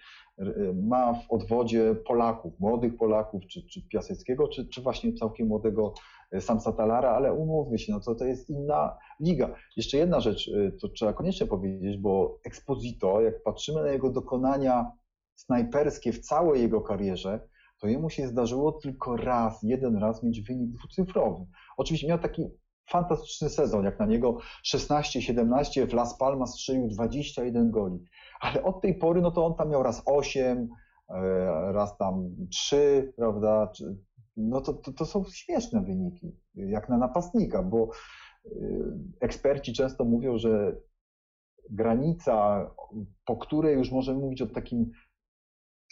ma 0.84 1.14
w 1.14 1.32
odwodzie 1.32 1.96
Polaków, 1.96 2.60
młodych 2.60 2.98
Polaków, 2.98 3.42
czy, 3.48 3.68
czy 3.68 3.88
Piaseckiego, 3.88 4.48
czy, 4.48 4.68
czy 4.68 4.82
właśnie 4.82 5.14
całkiem 5.14 5.48
młodego 5.48 5.94
Samsa 6.40 6.72
Talara, 6.72 7.12
ale 7.12 7.34
umówmy 7.34 7.80
się, 7.80 7.94
no 7.94 8.00
to, 8.00 8.16
to 8.16 8.26
jest 8.26 8.50
inna 8.50 8.98
liga. 9.20 9.56
Jeszcze 9.78 9.98
jedna 9.98 10.20
rzecz, 10.20 10.52
to 10.82 10.90
trzeba 10.90 11.14
koniecznie 11.14 11.48
powiedzieć, 11.48 11.98
bo 11.98 12.40
Exposito, 12.44 13.22
jak 13.22 13.44
patrzymy 13.44 13.82
na 13.82 13.90
jego 13.90 14.10
dokonania 14.10 14.92
snajperskie 15.46 16.14
w 16.14 16.20
całej 16.20 16.62
jego 16.62 16.82
karierze, 16.82 17.40
to 17.80 17.88
jemu 17.88 18.10
się 18.10 18.28
zdarzyło 18.28 18.72
tylko 18.72 19.18
raz, 19.18 19.64
jeden 19.64 19.98
raz 19.98 20.24
mieć 20.24 20.42
wynik 20.42 20.72
dwucyfrowy. 20.72 21.46
Oczywiście 21.78 22.08
miał 22.08 22.20
taki 22.20 22.48
fantastyczny 22.90 23.50
sezon, 23.50 23.86
jak 23.86 24.00
na 24.00 24.06
niego 24.06 24.38
16-17, 24.74 25.88
w 25.88 25.94
Las 25.94 26.18
Palmas 26.18 26.54
strzelił 26.54 26.88
21 26.88 27.72
goli, 27.72 28.06
ale 28.42 28.64
od 28.64 28.82
tej 28.82 28.96
pory, 28.96 29.22
no 29.22 29.32
to 29.32 29.46
on 29.46 29.56
tam 29.56 29.70
miał 29.70 29.84
raz 29.84 30.04
8, 30.06 30.70
e, 31.10 31.16
raz 31.72 31.98
tam 31.98 32.30
3, 32.50 33.14
prawda, 33.18 33.72
no 34.38 34.62
to, 34.62 34.74
to, 34.74 34.94
to 34.94 35.06
są 35.06 35.24
śmieszne 35.34 35.82
wyniki, 35.82 36.36
jak 36.56 36.90
na 36.90 36.98
napastnika, 36.98 37.64
bo 37.64 37.90
e, 38.46 38.50
eksperci 39.20 39.74
często 39.74 40.06
mówią, 40.06 40.38
że 40.38 40.76
granica, 41.70 42.68
po 43.26 43.38
której 43.38 43.76
już 43.76 43.92
możemy 43.92 44.20
mówić 44.20 44.42
o 44.42 44.48
takim 44.48 44.92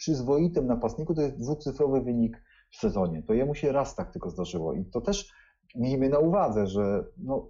przyzwoitym 0.00 0.66
napastniku, 0.66 1.14
to 1.14 1.22
jest 1.22 1.36
dwucyfrowy 1.36 2.00
wynik 2.00 2.42
w 2.70 2.76
sezonie. 2.76 3.22
To 3.22 3.34
jemu 3.34 3.54
się 3.54 3.72
raz 3.72 3.94
tak 3.94 4.12
tylko 4.12 4.30
zdarzyło 4.30 4.74
i 4.74 4.84
to 4.84 5.00
też 5.00 5.32
miejmy 5.74 6.08
na 6.08 6.18
uwadze, 6.18 6.66
że 6.66 7.04
no, 7.18 7.48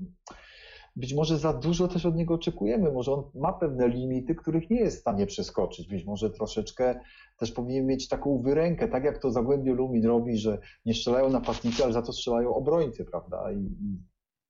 być 0.96 1.14
może 1.14 1.38
za 1.38 1.52
dużo 1.52 1.88
też 1.88 2.06
od 2.06 2.16
niego 2.16 2.34
oczekujemy, 2.34 2.92
może 2.92 3.12
on 3.12 3.22
ma 3.34 3.52
pewne 3.52 3.88
limity, 3.88 4.34
których 4.34 4.70
nie 4.70 4.80
jest 4.80 4.96
w 4.96 5.00
stanie 5.00 5.26
przeskoczyć, 5.26 5.88
być 5.88 6.04
może 6.04 6.30
troszeczkę 6.30 7.00
też 7.36 7.52
powinien 7.52 7.86
mieć 7.86 8.08
taką 8.08 8.42
wyrękę, 8.42 8.88
tak 8.88 9.04
jak 9.04 9.18
to 9.18 9.30
Zagłębie 9.30 9.74
Lumin 9.74 10.06
robi, 10.06 10.38
że 10.38 10.58
nie 10.86 10.94
strzelają 10.94 11.30
napastnicy, 11.30 11.84
ale 11.84 11.92
za 11.92 12.02
to 12.02 12.12
strzelają 12.12 12.54
obrońcy, 12.54 13.04
prawda? 13.04 13.52
I 13.52 13.76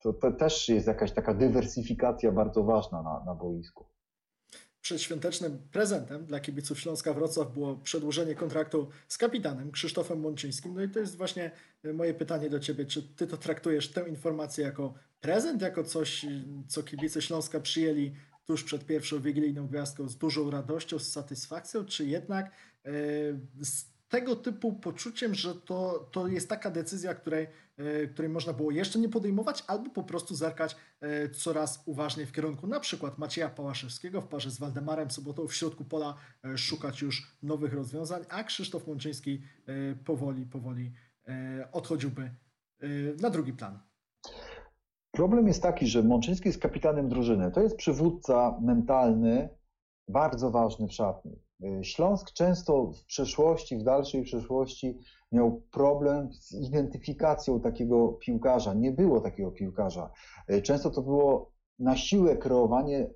to, 0.02 0.12
to 0.12 0.32
też 0.32 0.68
jest 0.68 0.86
jakaś 0.86 1.12
taka 1.12 1.34
dywersyfikacja 1.34 2.32
bardzo 2.32 2.64
ważna 2.64 3.02
na, 3.02 3.24
na 3.24 3.34
boisku 3.34 3.89
przedświątecznym 4.80 5.58
prezentem 5.72 6.26
dla 6.26 6.40
kibiców 6.40 6.80
Śląska 6.80 7.12
Wrocław 7.12 7.52
było 7.52 7.76
przedłużenie 7.76 8.34
kontraktu 8.34 8.88
z 9.08 9.18
kapitanem 9.18 9.70
Krzysztofem 9.70 10.20
Mączyńskim. 10.20 10.74
No 10.74 10.82
i 10.82 10.88
to 10.88 11.00
jest 11.00 11.16
właśnie 11.16 11.50
e, 11.84 11.92
moje 11.92 12.14
pytanie 12.14 12.50
do 12.50 12.60
Ciebie. 12.60 12.86
Czy 12.86 13.02
Ty 13.02 13.26
to 13.26 13.36
traktujesz 13.36 13.88
tę 13.88 14.08
informację 14.08 14.64
jako 14.64 14.94
prezent, 15.20 15.62
jako 15.62 15.84
coś, 15.84 16.26
co 16.68 16.82
kibice 16.82 17.22
Śląska 17.22 17.60
przyjęli 17.60 18.12
tuż 18.46 18.64
przed 18.64 18.86
pierwszą 18.86 19.20
wigilijną 19.20 19.66
gwiazdką 19.66 20.08
z 20.08 20.16
dużą 20.16 20.50
radością, 20.50 20.98
z 20.98 21.12
satysfakcją, 21.12 21.84
czy 21.84 22.06
jednak 22.06 22.46
e, 22.46 22.90
z 23.60 23.89
tego 24.10 24.36
typu 24.36 24.72
poczuciem, 24.72 25.34
że 25.34 25.54
to, 25.54 26.08
to 26.10 26.28
jest 26.28 26.48
taka 26.48 26.70
decyzja, 26.70 27.14
której, 27.14 27.46
e, 27.76 28.06
której 28.06 28.28
można 28.28 28.52
było 28.52 28.70
jeszcze 28.70 28.98
nie 28.98 29.08
podejmować, 29.08 29.64
albo 29.66 29.90
po 29.90 30.02
prostu 30.02 30.34
zerkać 30.34 30.76
e, 31.00 31.28
coraz 31.28 31.82
uważniej 31.86 32.26
w 32.26 32.32
kierunku 32.32 32.66
na 32.66 32.80
przykład 32.80 33.18
Macieja 33.18 33.48
Pałaszewskiego 33.48 34.20
w 34.20 34.28
parze 34.28 34.50
z 34.50 34.58
Waldemarem 34.58 35.10
Sobotą 35.10 35.46
w 35.46 35.54
środku 35.54 35.84
pola 35.84 36.14
e, 36.44 36.58
szukać 36.58 37.02
już 37.02 37.36
nowych 37.42 37.74
rozwiązań, 37.74 38.22
a 38.28 38.44
Krzysztof 38.44 38.86
Mączyński 38.86 39.42
powoli, 40.04 40.46
powoli 40.46 40.92
odchodziłby 41.72 42.30
na 43.20 43.30
drugi 43.30 43.52
plan. 43.52 43.78
Problem 45.10 45.46
jest 45.46 45.62
taki, 45.62 45.86
że 45.86 46.02
Mączyński 46.02 46.48
jest 46.48 46.60
kapitanem 46.60 47.08
drużyny. 47.08 47.50
To 47.50 47.62
jest 47.62 47.76
przywódca 47.76 48.58
mentalny, 48.62 49.48
bardzo 50.08 50.50
ważny 50.50 50.88
w 50.88 50.92
szatni. 50.92 51.49
Y, 51.64 51.84
Śląsk 51.84 52.32
często 52.32 52.92
w 52.92 53.04
przeszłości, 53.04 53.78
w 53.78 53.82
dalszej 53.82 54.22
przyszłości 54.22 54.98
miał 55.32 55.62
problem 55.72 56.32
z 56.32 56.52
identyfikacją 56.52 57.60
takiego 57.60 58.08
piłkarza. 58.08 58.74
Nie 58.74 58.92
było 58.92 59.20
takiego 59.20 59.50
piłkarza. 59.50 60.10
Y, 60.50 60.62
często 60.62 60.90
to 60.90 61.02
było 61.02 61.52
na 61.78 61.96
siłę 61.96 62.36
kreowanie 62.36 63.10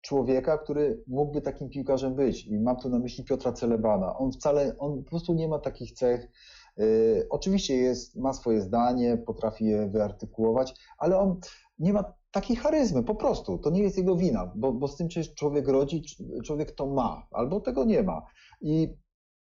człowieka, 0.00 0.58
który 0.58 1.02
mógłby 1.06 1.40
takim 1.40 1.68
piłkarzem 1.68 2.14
być. 2.14 2.46
I 2.46 2.60
mam 2.60 2.76
tu 2.76 2.88
na 2.88 2.98
myśli 2.98 3.24
Piotra 3.24 3.52
Celebana. 3.52 4.18
On 4.18 4.32
wcale, 4.32 4.78
on 4.78 5.04
po 5.04 5.10
prostu 5.10 5.34
nie 5.34 5.48
ma 5.48 5.58
takich 5.58 5.92
cech. 5.92 6.30
Yy, 6.76 7.26
oczywiście 7.30 7.76
jest, 7.76 8.16
ma 8.16 8.32
swoje 8.32 8.60
zdanie, 8.60 9.16
potrafi 9.16 9.64
je 9.64 9.88
wyartykułować, 9.88 10.74
ale 10.98 11.18
on 11.18 11.40
nie 11.78 11.92
ma 11.92 12.17
takiej 12.30 12.56
charyzmy, 12.56 13.02
po 13.02 13.14
prostu. 13.14 13.58
To 13.58 13.70
nie 13.70 13.82
jest 13.82 13.98
jego 13.98 14.16
wina, 14.16 14.52
bo, 14.56 14.72
bo 14.72 14.88
z 14.88 14.96
tym 14.96 15.10
się 15.10 15.24
człowiek 15.24 15.68
rodzi, 15.68 16.02
człowiek 16.44 16.72
to 16.72 16.86
ma, 16.86 17.26
albo 17.30 17.60
tego 17.60 17.84
nie 17.84 18.02
ma. 18.02 18.22
I 18.60 18.88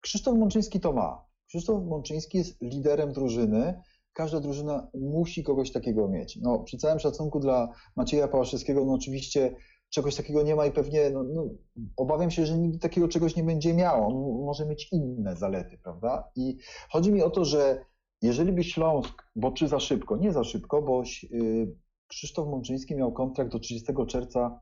Krzysztof 0.02 0.38
Mączyński 0.38 0.80
to 0.80 0.94
ma. 0.94 1.26
Krzysztof 1.48 1.84
Mączyński 1.86 2.38
jest 2.38 2.62
liderem 2.62 3.14
drużyny. 3.14 3.82
Każda 4.14 4.40
drużyna 4.40 4.88
musi 4.94 5.44
kogoś 5.44 5.72
takiego 5.72 6.08
mieć. 6.08 6.40
No, 6.42 6.60
przy 6.60 6.78
całym 6.78 7.00
szacunku 7.00 7.40
dla 7.40 7.70
Macieja 7.96 8.28
Pałaszewskiego, 8.28 8.86
no 8.86 8.94
oczywiście 8.94 9.56
czegoś 9.90 10.16
takiego 10.16 10.44
nie 10.44 10.56
ma 10.56 10.66
i 10.66 10.72
pewnie 10.72 11.10
no, 11.10 11.24
no, 11.24 11.50
obawiam 11.98 12.32
się, 12.32 12.46
że 12.46 12.58
nigdy 12.58 12.80
takiego 12.80 13.08
czegoś 13.08 13.36
nie 13.36 13.44
będzie 13.44 13.74
miał. 13.74 14.08
On 14.08 14.46
może 14.46 14.66
mieć 14.66 14.90
inne 14.92 15.36
zalety, 15.36 15.78
prawda? 15.84 16.32
I 16.36 16.58
chodzi 16.90 17.12
mi 17.12 17.22
o 17.22 17.30
to, 17.30 17.46
że 17.46 17.86
jeżeli 18.22 18.52
by 18.52 18.64
Śląsk, 18.64 19.24
bo 19.36 19.52
czy 19.52 19.68
za 19.68 19.80
szybko, 19.80 20.18
nie 20.18 20.32
za 20.32 20.44
szybko, 20.44 20.82
bo 20.82 21.04
yy, 21.32 21.76
Krzysztof 22.16 22.48
Mączyński 22.48 22.96
miał 22.96 23.12
kontrakt 23.12 23.52
do 23.52 23.60
30 23.60 23.94
czerwca 24.08 24.60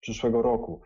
przyszłego 0.00 0.42
roku, 0.42 0.80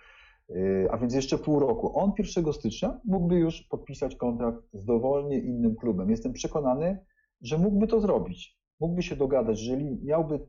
y, 0.50 0.88
a 0.90 0.98
więc 0.98 1.14
jeszcze 1.14 1.38
pół 1.38 1.58
roku. 1.60 1.98
On 1.98 2.12
1 2.18 2.52
stycznia 2.52 3.00
mógłby 3.04 3.34
już 3.34 3.62
podpisać 3.62 4.16
kontrakt 4.16 4.58
z 4.72 4.84
dowolnie 4.84 5.38
innym 5.38 5.76
klubem. 5.76 6.10
Jestem 6.10 6.32
przekonany, 6.32 6.98
że 7.40 7.58
mógłby 7.58 7.86
to 7.86 8.00
zrobić. 8.00 8.58
Mógłby 8.80 9.02
się 9.02 9.16
dogadać, 9.16 9.60
jeżeli 9.60 10.04
miałby 10.04 10.48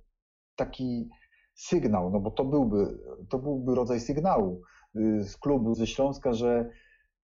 taki 0.56 1.10
sygnał, 1.54 2.10
no 2.12 2.20
bo 2.20 2.32
to 2.32 2.46
byłby, 2.46 3.00
to 3.30 3.40
byłby 3.40 3.76
rodzaj 3.76 4.00
sygnału 4.00 4.62
y, 4.96 5.24
z 5.24 5.38
klubu 5.38 5.76
ze 5.76 5.88
Śląska, 5.88 6.34
że 6.34 6.70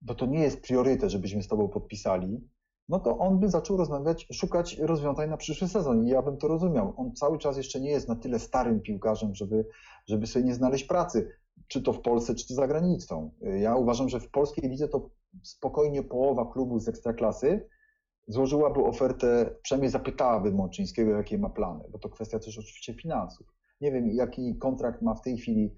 bo 0.02 0.16
to 0.16 0.26
nie 0.26 0.40
jest 0.40 0.62
priorytet, 0.62 1.10
żebyśmy 1.10 1.44
z 1.44 1.48
tobą 1.48 1.68
podpisali, 1.68 2.50
no 2.90 3.00
to 3.00 3.18
on 3.18 3.40
by 3.40 3.50
zaczął 3.50 3.78
rozmawiać, 3.78 4.28
szukać 4.32 4.78
rozwiązań 4.78 5.30
na 5.30 5.38
przyszły 5.38 5.68
sezon 5.68 6.08
i 6.08 6.10
ja 6.10 6.22
bym 6.22 6.38
to 6.38 6.48
rozumiał. 6.48 6.94
On 6.98 7.16
cały 7.16 7.38
czas 7.38 7.58
jeszcze 7.58 7.80
nie 7.80 7.90
jest 7.90 8.08
na 8.08 8.16
tyle 8.16 8.40
starym 8.40 8.82
piłkarzem, 8.82 9.36
żeby, 9.36 9.66
żeby 10.08 10.28
sobie 10.28 10.46
nie 10.46 10.54
znaleźć 10.54 10.84
pracy, 10.84 11.32
czy 11.68 11.82
to 11.82 11.94
w 11.94 12.02
Polsce, 12.02 12.36
czy 12.36 12.54
za 12.54 12.68
granicą. 12.68 13.32
Ja 13.42 13.76
uważam, 13.76 14.10
że 14.10 14.20
w 14.20 14.32
polskiej 14.32 14.70
lidze 14.70 14.88
to 14.88 15.10
spokojnie 15.44 16.04
połowa 16.04 16.52
klubów 16.54 16.84
z 16.84 16.88
ekstraklasy 16.88 17.70
złożyłaby 18.28 18.84
ofertę, 18.84 19.56
przynajmniej 19.62 19.92
zapytałaby 19.92 20.52
Mączyńskiego, 20.52 21.12
jakie 21.12 21.38
ma 21.38 21.50
plany, 21.50 21.84
bo 21.92 22.00
to 22.00 22.10
kwestia 22.10 22.40
też 22.40 22.60
oczywiście 22.60 22.94
finansów. 22.94 23.48
Nie 23.82 23.92
wiem, 23.92 24.10
jaki 24.10 24.56
kontrakt 24.56 25.02
ma 25.02 25.16
w 25.16 25.22
tej 25.22 25.38
chwili 25.38 25.76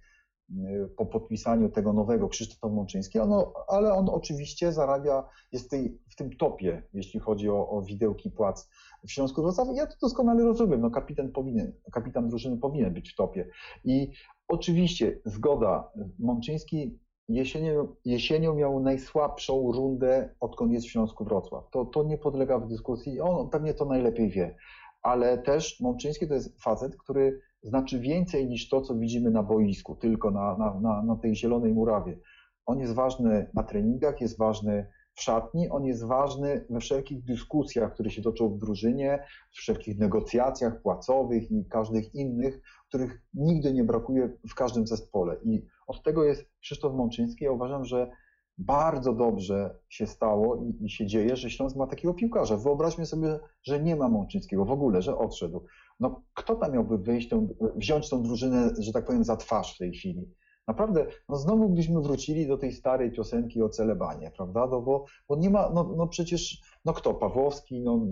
po 0.97 1.05
podpisaniu 1.05 1.69
tego 1.69 1.93
nowego 1.93 2.29
Krzysztof 2.29 2.71
Mączyński, 2.71 3.19
ono, 3.19 3.53
ale 3.67 3.93
on 3.93 4.09
oczywiście 4.09 4.73
zarabia, 4.73 5.29
jest 5.51 5.69
tej, 5.69 5.97
w 6.09 6.15
tym 6.15 6.37
topie, 6.37 6.83
jeśli 6.93 7.19
chodzi 7.19 7.49
o, 7.49 7.69
o 7.69 7.81
widełki 7.81 8.31
płac 8.31 8.69
w 9.07 9.11
Śląsku 9.11 9.41
Wrocław. 9.41 9.67
Ja 9.73 9.87
to 9.87 9.95
doskonale 10.01 10.43
rozumiem, 10.43 10.81
no 10.81 10.91
kapitan 10.91 11.31
powinien, 11.31 11.73
kapitan 11.91 12.29
drużyny 12.29 12.57
powinien 12.57 12.93
być 12.93 13.13
w 13.13 13.15
topie. 13.15 13.47
I 13.83 14.11
oczywiście 14.47 15.19
zgoda, 15.25 15.91
Mączyński 16.19 16.99
jesienią, 17.29 17.95
jesienią 18.05 18.55
miał 18.55 18.79
najsłabszą 18.79 19.71
rundę, 19.71 20.35
odkąd 20.39 20.71
jest 20.71 20.85
w 20.85 20.89
Śląsku 20.89 21.25
Wrocław. 21.25 21.69
To, 21.71 21.85
to 21.85 22.03
nie 22.03 22.17
podlega 22.17 22.59
w 22.59 22.67
dyskusji, 22.67 23.19
on 23.19 23.49
pewnie 23.49 23.73
to 23.73 23.85
najlepiej 23.85 24.29
wie. 24.29 24.55
Ale 25.01 25.37
też 25.37 25.79
Mączyński 25.79 26.27
to 26.27 26.33
jest 26.33 26.61
facet, 26.61 26.97
który 26.97 27.41
znaczy 27.63 27.99
więcej 27.99 28.47
niż 28.47 28.69
to, 28.69 28.81
co 28.81 28.95
widzimy 28.95 29.31
na 29.31 29.43
boisku, 29.43 29.95
tylko 29.95 30.31
na, 30.31 30.57
na, 30.57 30.79
na, 30.79 31.03
na 31.03 31.15
tej 31.15 31.35
zielonej 31.35 31.73
murawie. 31.73 32.19
On 32.65 32.79
jest 32.79 32.93
ważny 32.93 33.49
na 33.53 33.63
treningach, 33.63 34.21
jest 34.21 34.37
ważny 34.37 34.87
w 35.13 35.21
szatni, 35.21 35.69
on 35.69 35.85
jest 35.85 36.05
ważny 36.05 36.65
we 36.69 36.79
wszelkich 36.79 37.23
dyskusjach, 37.23 37.93
które 37.93 38.09
się 38.09 38.21
toczą 38.21 38.49
w 38.49 38.57
drużynie, 38.57 39.23
w 39.51 39.55
wszelkich 39.55 39.99
negocjacjach 39.99 40.81
płacowych 40.81 41.51
i 41.51 41.65
każdych 41.65 42.15
innych, 42.15 42.61
których 42.87 43.21
nigdy 43.33 43.73
nie 43.73 43.83
brakuje 43.83 44.37
w 44.49 44.55
każdym 44.55 44.87
zespole. 44.87 45.37
I 45.43 45.65
od 45.87 46.03
tego 46.03 46.23
jest 46.23 46.45
Krzysztof 46.61 46.93
Mączyński. 46.93 47.45
Ja 47.45 47.51
uważam, 47.51 47.85
że 47.85 48.11
bardzo 48.57 49.13
dobrze 49.13 49.75
się 49.89 50.07
stało 50.07 50.55
i, 50.55 50.85
i, 50.85 50.89
się 50.89 51.05
dzieje, 51.05 51.35
że 51.35 51.49
Śląsk 51.49 51.75
ma 51.75 51.87
takiego 51.87 52.13
piłkarza. 52.13 52.57
Wyobraźmy 52.57 53.05
sobie, 53.05 53.39
że 53.63 53.79
nie 53.79 53.95
ma 53.95 54.09
Mączyńskiego 54.09 54.65
w 54.65 54.71
ogóle, 54.71 55.01
że 55.01 55.17
odszedł. 55.17 55.65
No, 56.01 56.23
kto 56.33 56.55
tam 56.55 56.73
miałby 56.73 56.97
wyjść, 56.97 57.29
tą, 57.29 57.47
wziąć 57.75 58.09
tą 58.09 58.23
drużynę, 58.23 58.69
że 58.79 58.91
tak 58.91 59.05
powiem, 59.05 59.23
za 59.23 59.37
twarz 59.37 59.75
w 59.75 59.77
tej 59.77 59.91
chwili? 59.91 60.29
Naprawdę, 60.67 61.05
no 61.29 61.35
znowu 61.35 61.69
byśmy 61.69 62.01
wrócili 62.01 62.47
do 62.47 62.57
tej 62.57 62.71
starej 62.71 63.11
piosenki 63.11 63.63
o 63.63 63.69
celebanie, 63.69 64.31
prawda? 64.35 64.67
No 64.67 64.81
bo, 64.81 65.05
bo 65.27 65.35
nie 65.35 65.49
ma, 65.49 65.69
no, 65.73 65.93
no 65.97 66.07
przecież 66.07 66.61
no 66.85 66.93
kto, 66.93 67.13
Pawłowski, 67.13 67.81
no 67.81 68.05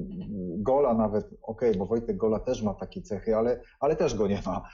Gola 0.57 0.93
nawet, 0.93 1.25
okej, 1.25 1.69
okay, 1.69 1.75
bo 1.75 1.85
Wojtek 1.85 2.17
Gola 2.17 2.39
też 2.39 2.63
ma 2.63 2.73
takie 2.73 3.01
cechy, 3.01 3.35
ale, 3.35 3.61
ale 3.79 3.95
też 3.95 4.15
go 4.15 4.27
nie 4.27 4.41
ma. 4.45 4.69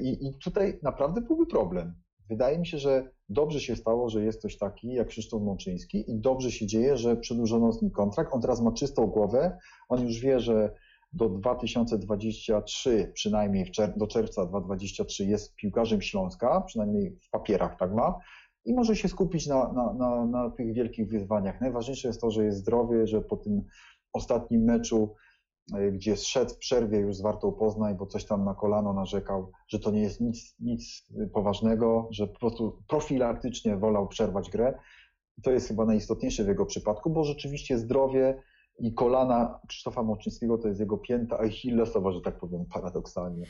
I, 0.00 0.26
I 0.26 0.38
tutaj 0.38 0.78
naprawdę 0.82 1.20
byłby 1.20 1.46
problem. 1.46 1.94
Wydaje 2.28 2.58
mi 2.58 2.66
się, 2.66 2.78
że 2.78 3.10
dobrze 3.28 3.60
się 3.60 3.76
stało, 3.76 4.08
że 4.08 4.24
jest 4.24 4.38
ktoś 4.38 4.58
taki 4.58 4.92
jak 4.92 5.08
Krzysztof 5.08 5.42
Mączyński 5.42 6.10
i 6.10 6.20
dobrze 6.20 6.50
się 6.50 6.66
dzieje, 6.66 6.96
że 6.96 7.16
przedłużono 7.16 7.72
z 7.72 7.82
nim 7.82 7.90
kontrakt. 7.90 8.34
On 8.34 8.40
teraz 8.40 8.60
ma 8.60 8.72
czystą 8.72 9.06
głowę, 9.06 9.58
on 9.88 10.02
już 10.06 10.20
wie, 10.20 10.40
że 10.40 10.74
do 11.12 11.28
2023, 11.28 13.10
przynajmniej 13.14 13.72
do 13.96 14.06
czerwca 14.06 14.46
2023 14.46 15.24
jest 15.24 15.54
piłkarzem 15.54 16.02
Śląska, 16.02 16.60
przynajmniej 16.60 17.16
w 17.20 17.30
papierach 17.30 17.78
tak 17.78 17.94
ma, 17.94 18.18
i 18.64 18.74
może 18.74 18.96
się 18.96 19.08
skupić 19.08 19.46
na, 19.46 19.72
na, 19.72 19.94
na, 19.94 20.26
na 20.26 20.50
tych 20.50 20.72
wielkich 20.72 21.08
wyzwaniach. 21.08 21.60
Najważniejsze 21.60 22.08
jest 22.08 22.20
to, 22.20 22.30
że 22.30 22.44
jest 22.44 22.58
zdrowy, 22.58 23.06
że 23.06 23.20
po 23.20 23.36
tym 23.36 23.62
ostatnim 24.12 24.64
meczu, 24.64 25.14
e, 25.74 25.92
gdzie 25.92 26.16
zszedł 26.16 26.54
w 26.54 26.58
przerwie 26.58 26.98
już 26.98 27.16
z 27.16 27.20
Wartą 27.20 27.52
Poznań, 27.52 27.96
bo 27.96 28.06
coś 28.06 28.24
tam 28.24 28.44
na 28.44 28.54
kolano 28.54 28.92
narzekał, 28.92 29.52
że 29.68 29.78
to 29.78 29.90
nie 29.90 30.00
jest 30.00 30.20
nic, 30.20 30.56
nic 30.60 31.08
poważnego, 31.32 32.08
że 32.10 32.26
po 32.26 32.38
prostu 32.38 32.82
profilaktycznie 32.88 33.76
wolał 33.76 34.08
przerwać 34.08 34.50
grę. 34.50 34.78
To 35.42 35.50
jest 35.50 35.68
chyba 35.68 35.84
najistotniejsze 35.84 36.44
w 36.44 36.48
jego 36.48 36.66
przypadku, 36.66 37.10
bo 37.10 37.24
rzeczywiście 37.24 37.78
zdrowie 37.78 38.42
i 38.78 38.94
kolana 38.94 39.60
Krzysztofa 39.68 40.02
Moczyńskiego 40.02 40.58
to 40.58 40.68
jest 40.68 40.80
jego 40.80 40.98
pięta 40.98 41.38
achillesowa, 41.38 42.12
że 42.12 42.20
tak 42.20 42.38
powiem 42.38 42.64
paradoksalnie. 42.74 43.46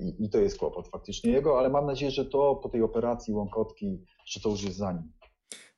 I, 0.00 0.24
I, 0.24 0.30
to 0.30 0.38
jest 0.38 0.58
kłopot 0.58 0.88
faktycznie 0.88 1.32
jego, 1.32 1.58
ale 1.58 1.70
mam 1.70 1.86
nadzieję, 1.86 2.10
że 2.10 2.24
to 2.24 2.56
po 2.56 2.68
tej 2.68 2.82
operacji 2.82 3.34
łąkotki, 3.34 4.04
że 4.24 4.40
to 4.40 4.48
już 4.48 4.62
jest 4.62 4.76
za 4.76 4.92
nim. 4.92 5.12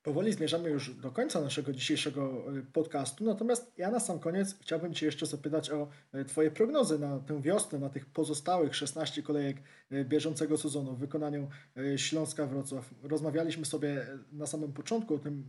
Powoli 0.05 0.33
zmierzamy 0.33 0.71
już 0.71 0.95
do 0.95 1.11
końca 1.11 1.41
naszego 1.41 1.73
dzisiejszego 1.73 2.45
e, 2.59 2.63
podcastu, 2.73 3.25
natomiast 3.25 3.73
ja 3.79 3.91
na 3.91 4.01
sam 4.01 4.19
koniec 4.19 4.57
chciałbym 4.61 4.95
Cię 4.95 5.07
jeszcze 5.07 5.27
zapytać 5.27 5.71
o 5.71 5.89
e, 6.13 6.25
Twoje 6.25 6.51
prognozy 6.51 6.99
na 6.99 7.19
tę 7.19 7.43
wiosnę, 7.43 7.79
na 7.79 7.89
tych 7.89 8.07
pozostałych 8.07 8.77
16 8.77 9.23
kolejek 9.23 9.57
e, 9.91 10.05
bieżącego 10.05 10.59
sezonu 10.59 10.95
w 10.95 10.99
wykonaniu 10.99 11.49
Śląska 11.97 12.47
Wrocław. 12.47 12.95
Rozmawialiśmy 13.03 13.65
sobie 13.65 14.07
na 14.33 14.47
samym 14.47 14.73
początku 14.73 15.15
o 15.15 15.19
tym 15.19 15.47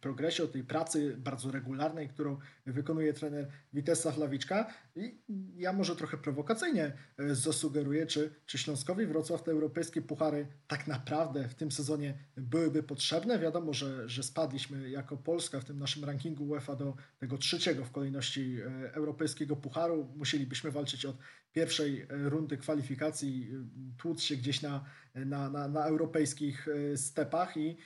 progresie, 0.00 0.44
o 0.44 0.46
tej 0.46 0.64
pracy 0.64 1.16
bardzo 1.18 1.50
regularnej, 1.50 2.08
którą 2.08 2.36
wykonuje 2.66 3.12
trener 3.12 3.48
Witesa 3.72 4.12
Hlawiczka 4.12 4.74
i 4.96 5.18
ja 5.56 5.72
może 5.72 5.96
trochę 5.96 6.16
prowokacyjnie 6.16 6.92
zasugeruję, 7.18 8.06
czy, 8.06 8.34
czy 8.46 8.58
Śląskowi 8.58 9.06
Wrocław 9.06 9.42
te 9.42 9.50
europejskie 9.50 10.02
puchary 10.02 10.46
tak 10.68 10.86
naprawdę 10.86 11.48
w 11.48 11.54
tym 11.54 11.72
sezonie 11.72 12.18
byłyby 12.36 12.82
potrzebne. 12.82 13.38
Wiadomo, 13.38 13.72
że 13.72 13.94
że, 14.06 14.22
spadliśmy 14.22 14.90
jako 14.90 15.16
Polska 15.16 15.60
w 15.60 15.64
tym 15.64 15.78
naszym 15.78 16.04
rankingu 16.04 16.44
UEFA 16.44 16.76
do 16.76 16.96
tego 17.18 17.38
trzeciego 17.38 17.84
w 17.84 17.90
kolejności 17.90 18.58
e, 18.60 18.94
europejskiego 18.94 19.56
pucharu. 19.56 20.08
Musielibyśmy 20.16 20.70
walczyć 20.70 21.04
od 21.04 21.16
pierwszej 21.54 22.00
e, 22.00 22.06
rundy 22.10 22.56
kwalifikacji, 22.56 23.50
e, 23.52 23.98
tłuc 23.98 24.22
się 24.22 24.36
gdzieś 24.36 24.62
na, 24.62 24.84
na, 25.14 25.50
na, 25.50 25.68
na 25.68 25.84
europejskich 25.84 26.68
stepach 26.96 27.56
i 27.56 27.76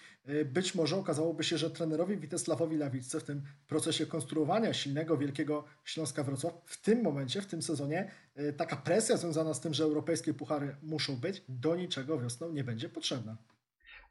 być 0.45 0.75
może 0.75 0.97
okazałoby 0.97 1.45
się, 1.45 1.59
że 1.59 1.71
trenerowi 1.71 2.17
Witesławowi 2.17 2.77
Lawicce 2.77 3.21
w 3.21 3.25
tym 3.25 3.43
procesie 3.67 4.07
konstruowania 4.07 4.73
silnego, 4.73 5.17
wielkiego 5.17 5.65
Śląska 5.85 6.23
Wrocław 6.23 6.55
w 6.65 6.81
tym 6.83 7.03
momencie, 7.03 7.43
w 7.43 7.47
tym 7.47 7.63
sezonie 7.63 8.11
taka 8.57 8.77
presja 8.77 9.17
związana 9.17 9.55
z 9.55 9.61
tym, 9.61 9.75
że 9.75 9.85
europejskie 9.85 10.35
puchary 10.35 10.77
muszą 10.83 11.17
być, 11.17 11.43
do 11.49 11.77
niczego 11.77 12.21
wiosną 12.21 12.53
nie 12.53 12.65
będzie 12.65 12.89
potrzebna. 12.89 13.37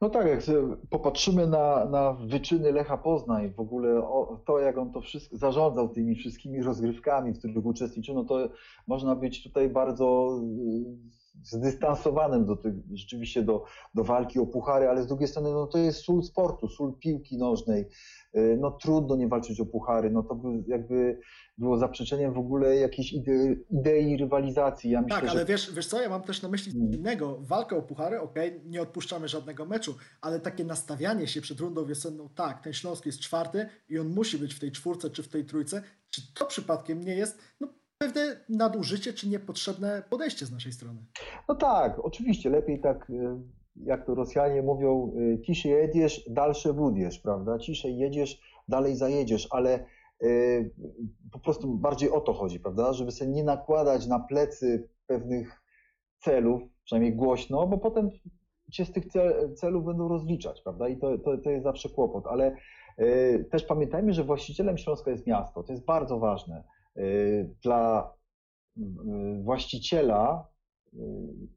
No 0.02 0.10
tak, 0.10 0.28
jak 0.28 0.41
popatrzymy 0.89 1.48
na, 1.48 1.86
na 1.86 2.14
wyczyny 2.14 2.72
Lecha 2.72 2.98
Poznań, 2.98 3.54
w 3.54 3.60
ogóle 3.60 3.98
o, 4.04 4.41
to, 4.45 4.60
jak 4.60 4.78
on 4.78 4.91
to 4.91 5.02
wszystko 5.02 5.38
zarządzał 5.38 5.89
tymi 5.89 6.16
wszystkimi 6.16 6.62
rozgrywkami, 6.62 7.34
w 7.34 7.38
których 7.38 7.66
uczestniczył, 7.66 8.16
no 8.16 8.24
to 8.24 8.50
można 8.88 9.16
być 9.16 9.43
tutaj 9.43 9.70
bardzo 9.70 10.39
zdystansowanym 11.44 12.46
do 12.46 12.56
tych, 12.56 12.74
rzeczywiście 12.94 13.44
do, 13.44 13.64
do 13.94 14.04
walki 14.04 14.40
o 14.40 14.46
puchary, 14.46 14.90
ale 14.90 15.04
z 15.04 15.08
drugiej 15.08 15.28
strony 15.28 15.52
no 15.52 15.68
to 15.68 15.78
jest 15.78 16.00
sól 16.00 16.24
sportu, 16.24 16.68
sól 16.68 16.94
piłki 17.00 17.38
nożnej. 17.38 17.86
Y, 18.38 18.58
no 18.60 18.72
trudno 18.72 19.16
nie 19.16 19.28
walczyć 19.28 19.60
o 19.60 19.66
puchary, 19.66 20.12
no 20.12 20.24
to 20.24 20.36
by 20.36 20.64
jakby 20.68 21.20
było 21.58 21.78
zaprzeczeniem 21.78 22.34
w 22.34 22.38
ogóle 22.38 22.76
jakiejś 22.76 23.14
idei, 23.14 23.66
idei 23.70 24.18
rywalizacji. 24.18 24.92
Ja 24.92 25.02
myślę, 25.02 25.22
tak, 25.22 25.30
ale 25.30 25.40
że... 25.40 25.46
wiesz, 25.46 25.74
wiesz 25.74 25.88
co, 25.88 26.02
ja 26.02 26.10
mam 26.10 26.22
też 26.22 26.42
na 26.42 26.50
myśli 26.50 26.72
hmm. 26.72 26.94
innego. 26.94 27.38
Walkę 27.42 27.76
o 27.76 27.82
puchary, 27.82 28.20
okej, 28.20 28.50
okay, 28.50 28.62
nie 28.66 28.82
odpuszczamy 28.82 29.28
żadnego 29.28 29.66
meczu, 29.66 29.96
ale 30.22 30.40
takie 30.40 30.66
nastawianie 30.66 31.28
się 31.28 31.42
przed 31.42 31.60
rundą 31.60 31.86
wiosenną, 31.86 32.30
tak, 32.36 32.64
ten 32.64 32.74
Śląsk 32.74 33.06
jest 33.06 33.20
czwarty 33.20 33.66
i 33.90 34.00
on 34.00 34.08
musi 34.08 34.38
być 34.38 34.54
w 34.54 34.60
tej 34.60 34.72
czwórce 34.72 35.10
czy 35.10 35.24
w 35.24 35.30
tej 35.30 35.46
trójce, 35.46 35.82
czy 36.10 36.34
to 36.34 36.46
przypadkiem 36.46 37.02
nie 37.02 37.16
jest 37.16 37.40
no, 37.60 37.68
pewne 37.98 38.45
nadużycie 38.50 39.14
czy 39.14 39.30
niepotrzebne 39.30 40.04
podejście 40.10 40.45
z 40.45 40.52
naszej 40.52 40.72
strony? 40.72 41.00
No 41.50 41.56
tak, 41.56 42.00
oczywiście, 42.00 42.50
lepiej 42.50 42.82
tak 42.82 43.10
y, 43.10 43.14
jak 43.76 44.06
to 44.06 44.16
Rosjanie 44.16 44.62
mówią, 44.62 45.14
y, 45.18 45.41
ciszej 45.41 45.72
jedziesz, 45.72 46.30
dalsze 46.30 46.74
budziesz, 46.74 47.20
prawda? 47.20 47.60
Ciszej 47.60 47.98
jedziesz, 47.98 48.41
dalej 48.68 48.95
zajedziesz, 48.95 49.48
ale 49.52 49.86
y, 50.24 50.72
po 51.32 51.39
prostu 51.39 51.78
bardziej 51.78 52.10
o 52.10 52.22
to 52.22 52.34
chodzi, 52.34 52.60
prawda? 52.60 52.93
Żeby 52.93 53.12
sobie 53.12 53.32
nie 53.32 53.43
nakładać 53.43 54.08
na 54.08 54.20
plecy 54.20 54.89
pewnych 55.08 55.62
celów, 56.20 56.62
przynajmniej 56.84 57.16
głośno, 57.16 57.68
bo 57.68 57.78
potem 57.78 58.10
cię 58.72 58.86
z 58.86 58.91
tych 58.91 59.04
celów 59.56 59.86
będą 59.86 60.08
rozliczać, 60.08 60.62
prawda? 60.62 60.89
I 60.89 60.98
to, 60.98 61.18
to, 61.18 61.38
to 61.38 61.50
jest 61.50 61.64
zawsze 61.64 61.89
kłopot, 61.89 62.28
ale 62.28 62.56
też 63.52 63.64
pamiętajmy, 63.64 64.14
że 64.14 64.24
właścicielem 64.24 64.78
Śląska 64.78 65.12
jest 65.12 65.28
miasto. 65.28 65.64
To 65.64 65.74
jest 65.74 65.86
bardzo 65.86 66.20
ważne. 66.20 66.64
Dla 67.62 68.14
właściciela 69.43 70.48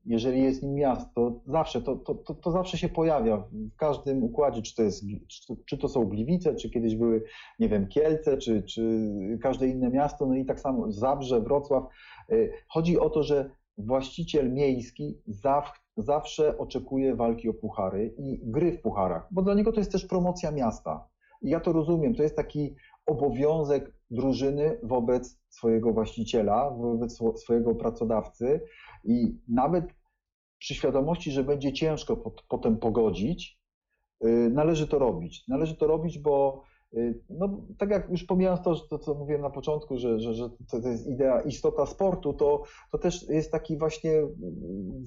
jeżeli 0.06 0.42
jest 0.42 0.62
nim 0.62 0.74
miasto, 0.74 1.40
zawsze 1.46 1.82
to, 1.82 1.96
to, 1.96 2.14
to, 2.14 2.34
to, 2.34 2.50
zawsze 2.50 2.78
się 2.78 2.88
pojawia 2.88 3.36
w 3.36 3.76
każdym 3.76 4.22
układzie, 4.22 4.62
czy 4.62 4.74
to, 4.74 4.82
jest, 4.82 5.04
czy 5.66 5.78
to 5.78 5.88
są 5.88 6.04
Gliwice, 6.04 6.54
czy 6.54 6.70
kiedyś 6.70 6.96
były, 6.96 7.24
nie 7.58 7.68
wiem, 7.68 7.88
Kielce, 7.88 8.38
czy, 8.38 8.62
czy 8.62 9.08
każde 9.42 9.68
inne 9.68 9.90
miasto, 9.90 10.26
no 10.26 10.34
i 10.34 10.44
tak 10.44 10.60
samo 10.60 10.92
Zabrze, 10.92 11.40
Wrocław. 11.40 11.84
Y, 12.32 12.52
chodzi 12.68 12.98
o 12.98 13.10
to, 13.10 13.22
że 13.22 13.50
właściciel 13.78 14.52
miejski 14.52 15.18
zawsze 15.96 16.58
oczekuje 16.58 17.16
walki 17.16 17.48
o 17.48 17.54
puchary 17.54 18.14
i 18.18 18.40
gry 18.42 18.72
w 18.72 18.82
pucharach, 18.82 19.28
bo 19.30 19.42
dla 19.42 19.54
niego 19.54 19.72
to 19.72 19.80
jest 19.80 19.92
też 19.92 20.06
promocja 20.06 20.50
miasta. 20.50 21.08
I 21.42 21.50
ja 21.50 21.60
to 21.60 21.72
rozumiem, 21.72 22.14
to 22.14 22.22
jest 22.22 22.36
taki 22.36 22.74
obowiązek 23.06 23.99
drużyny 24.10 24.78
wobec 24.82 25.40
swojego 25.48 25.92
właściciela, 25.92 26.70
wobec 26.70 27.18
swojego 27.36 27.74
pracodawcy 27.74 28.60
i 29.04 29.38
nawet 29.48 29.84
przy 30.58 30.74
świadomości, 30.74 31.30
że 31.30 31.44
będzie 31.44 31.72
ciężko 31.72 32.16
pot, 32.16 32.44
potem 32.48 32.76
pogodzić, 32.76 33.60
yy, 34.20 34.50
należy 34.50 34.88
to 34.88 34.98
robić. 34.98 35.48
Należy 35.48 35.76
to 35.76 35.86
robić, 35.86 36.18
bo 36.18 36.62
yy, 36.92 37.22
no, 37.30 37.66
tak 37.78 37.90
jak 37.90 38.10
już 38.10 38.24
pomijając 38.24 38.62
to, 38.62 38.74
to 38.74 38.98
co 38.98 39.14
mówiłem 39.14 39.42
na 39.42 39.50
początku, 39.50 39.98
że, 39.98 40.20
że, 40.20 40.34
że 40.34 40.50
to, 40.50 40.80
to 40.80 40.88
jest 40.88 41.06
idea, 41.06 41.40
istota 41.40 41.86
sportu, 41.86 42.32
to, 42.32 42.62
to 42.92 42.98
też 42.98 43.28
jest 43.28 43.52
taki 43.52 43.78
właśnie 43.78 44.12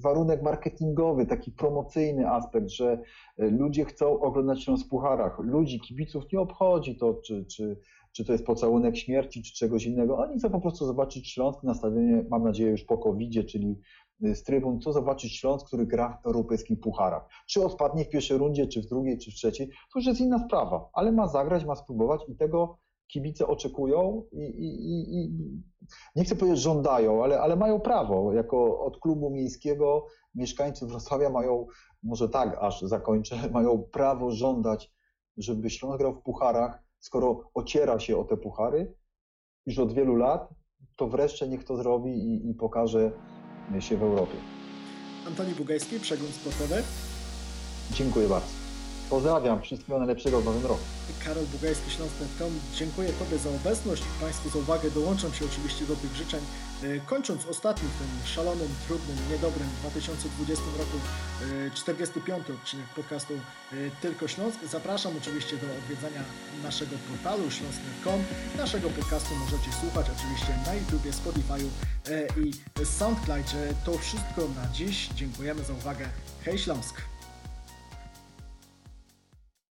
warunek 0.02 0.42
marketingowy, 0.42 1.26
taki 1.26 1.52
promocyjny 1.52 2.30
aspekt, 2.30 2.68
że 2.68 2.98
ludzie 3.38 3.84
chcą 3.84 4.20
oglądać 4.20 4.64
się 4.64 4.76
w 4.76 4.88
pucharach. 4.88 5.38
Ludzi, 5.38 5.80
kibiców 5.80 6.32
nie 6.32 6.40
obchodzi 6.40 6.96
to, 6.96 7.14
czy, 7.14 7.44
czy, 7.44 7.76
czy 8.14 8.24
to 8.24 8.32
jest 8.32 8.46
pocałunek 8.46 8.96
śmierci, 8.96 9.42
czy 9.42 9.54
czegoś 9.54 9.84
innego. 9.84 10.18
Oni 10.18 10.38
chcą 10.38 10.50
po 10.50 10.60
prostu 10.60 10.86
zobaczyć 10.86 11.32
Śląsk 11.32 11.62
na 11.62 11.74
stadionie, 11.74 12.24
mam 12.30 12.44
nadzieję, 12.44 12.70
już 12.70 12.84
po 12.84 12.98
covid 12.98 13.46
czyli 13.46 13.80
y, 14.24 14.34
z 14.34 14.42
trybun, 14.42 14.80
co 14.80 14.92
zobaczyć 14.92 15.36
Śląsk, 15.36 15.66
który 15.66 15.86
gra 15.86 16.18
w 16.22 16.26
europejskich 16.26 16.80
pucharach. 16.80 17.28
Czy 17.46 17.64
odpadnie 17.64 18.04
w 18.04 18.08
pierwszej 18.08 18.38
rundzie, 18.38 18.66
czy 18.66 18.82
w 18.82 18.86
drugiej, 18.86 19.18
czy 19.18 19.30
w 19.30 19.34
trzeciej, 19.34 19.68
to 19.68 19.98
już 19.98 20.06
jest 20.06 20.20
inna 20.20 20.38
sprawa, 20.38 20.88
ale 20.92 21.12
ma 21.12 21.28
zagrać, 21.28 21.64
ma 21.64 21.76
spróbować 21.76 22.20
i 22.28 22.36
tego 22.36 22.78
kibice 23.06 23.46
oczekują 23.46 24.22
i, 24.32 24.40
i, 24.40 25.24
i 25.24 25.32
nie 26.16 26.24
chcę 26.24 26.36
powiedzieć 26.36 26.60
żądają, 26.60 27.24
ale, 27.24 27.40
ale 27.40 27.56
mają 27.56 27.80
prawo. 27.80 28.32
Jako 28.32 28.80
od 28.80 28.98
klubu 28.98 29.30
miejskiego 29.30 30.06
mieszkańcy 30.34 30.86
Wrocławia 30.86 31.30
mają, 31.30 31.66
może 32.02 32.28
tak 32.28 32.58
aż 32.60 32.82
zakończę, 32.82 33.36
mają 33.52 33.82
prawo 33.82 34.30
żądać, 34.30 34.92
żeby 35.36 35.70
Śląsk 35.70 35.98
grał 35.98 36.14
w 36.14 36.22
pucharach, 36.22 36.83
skoro 37.04 37.50
ociera 37.54 37.98
się 37.98 38.16
o 38.16 38.24
te 38.24 38.36
puchary 38.36 38.94
już 39.66 39.78
od 39.78 39.92
wielu 39.92 40.16
lat, 40.16 40.48
to 40.96 41.08
wreszcie 41.08 41.48
niech 41.48 41.64
to 41.64 41.76
zrobi 41.76 42.10
i, 42.10 42.50
i 42.50 42.54
pokaże 42.54 43.12
się 43.80 43.96
w 43.96 44.02
Europie. 44.02 44.36
Antoni 45.26 45.54
Bugajski, 45.54 46.00
Przegląd 46.00 46.34
Sportowy. 46.34 46.82
Dziękuję 47.92 48.28
bardzo. 48.28 48.63
Pozdrawiam, 49.10 49.62
wszystkiego 49.62 49.98
najlepszego 49.98 50.40
w 50.40 50.44
nowym 50.44 50.62
roku. 50.62 50.80
Karol 51.24 51.44
Bugajski, 51.44 51.90
Śląsk.com. 51.90 52.52
Dziękuję 52.74 53.08
Tobie 53.12 53.38
za 53.38 53.50
obecność, 53.50 54.02
Państwu 54.20 54.50
za 54.50 54.58
uwagę. 54.58 54.90
Dołączam 54.90 55.32
się 55.32 55.44
oczywiście 55.44 55.86
do 55.86 55.96
tych 55.96 56.14
życzeń. 56.14 56.40
E, 56.82 57.00
Kończąc 57.00 57.46
ostatni 57.46 57.88
w 57.88 57.98
tym 57.98 58.26
szalonym, 58.34 58.68
trudnym, 58.86 59.16
niedobrym 59.30 59.68
2020 59.80 60.64
roku 60.78 60.98
e, 61.66 61.70
45 61.70 62.50
odcinek 62.50 62.86
podcastu 62.96 63.34
e, 63.34 63.76
Tylko 64.02 64.28
Śląsk. 64.28 64.58
Zapraszam 64.70 65.12
oczywiście 65.16 65.56
do 65.56 65.66
odwiedzania 65.78 66.22
naszego 66.62 66.96
portalu 67.10 67.50
śląsk.com. 67.50 68.20
Naszego 68.56 68.90
podcastu 68.90 69.34
możecie 69.34 69.72
słuchać 69.80 70.06
oczywiście 70.16 70.52
na 70.66 70.74
YouTubie, 70.74 71.10
Spotify'u 71.10 71.68
e, 72.08 72.26
i 72.40 72.52
SoundCloudzie. 72.84 73.74
To 73.84 73.98
wszystko 73.98 74.40
na 74.56 74.72
dziś. 74.72 75.08
Dziękujemy 75.08 75.64
za 75.64 75.72
uwagę. 75.72 76.04
Hej 76.44 76.58
Śląsk! 76.58 77.13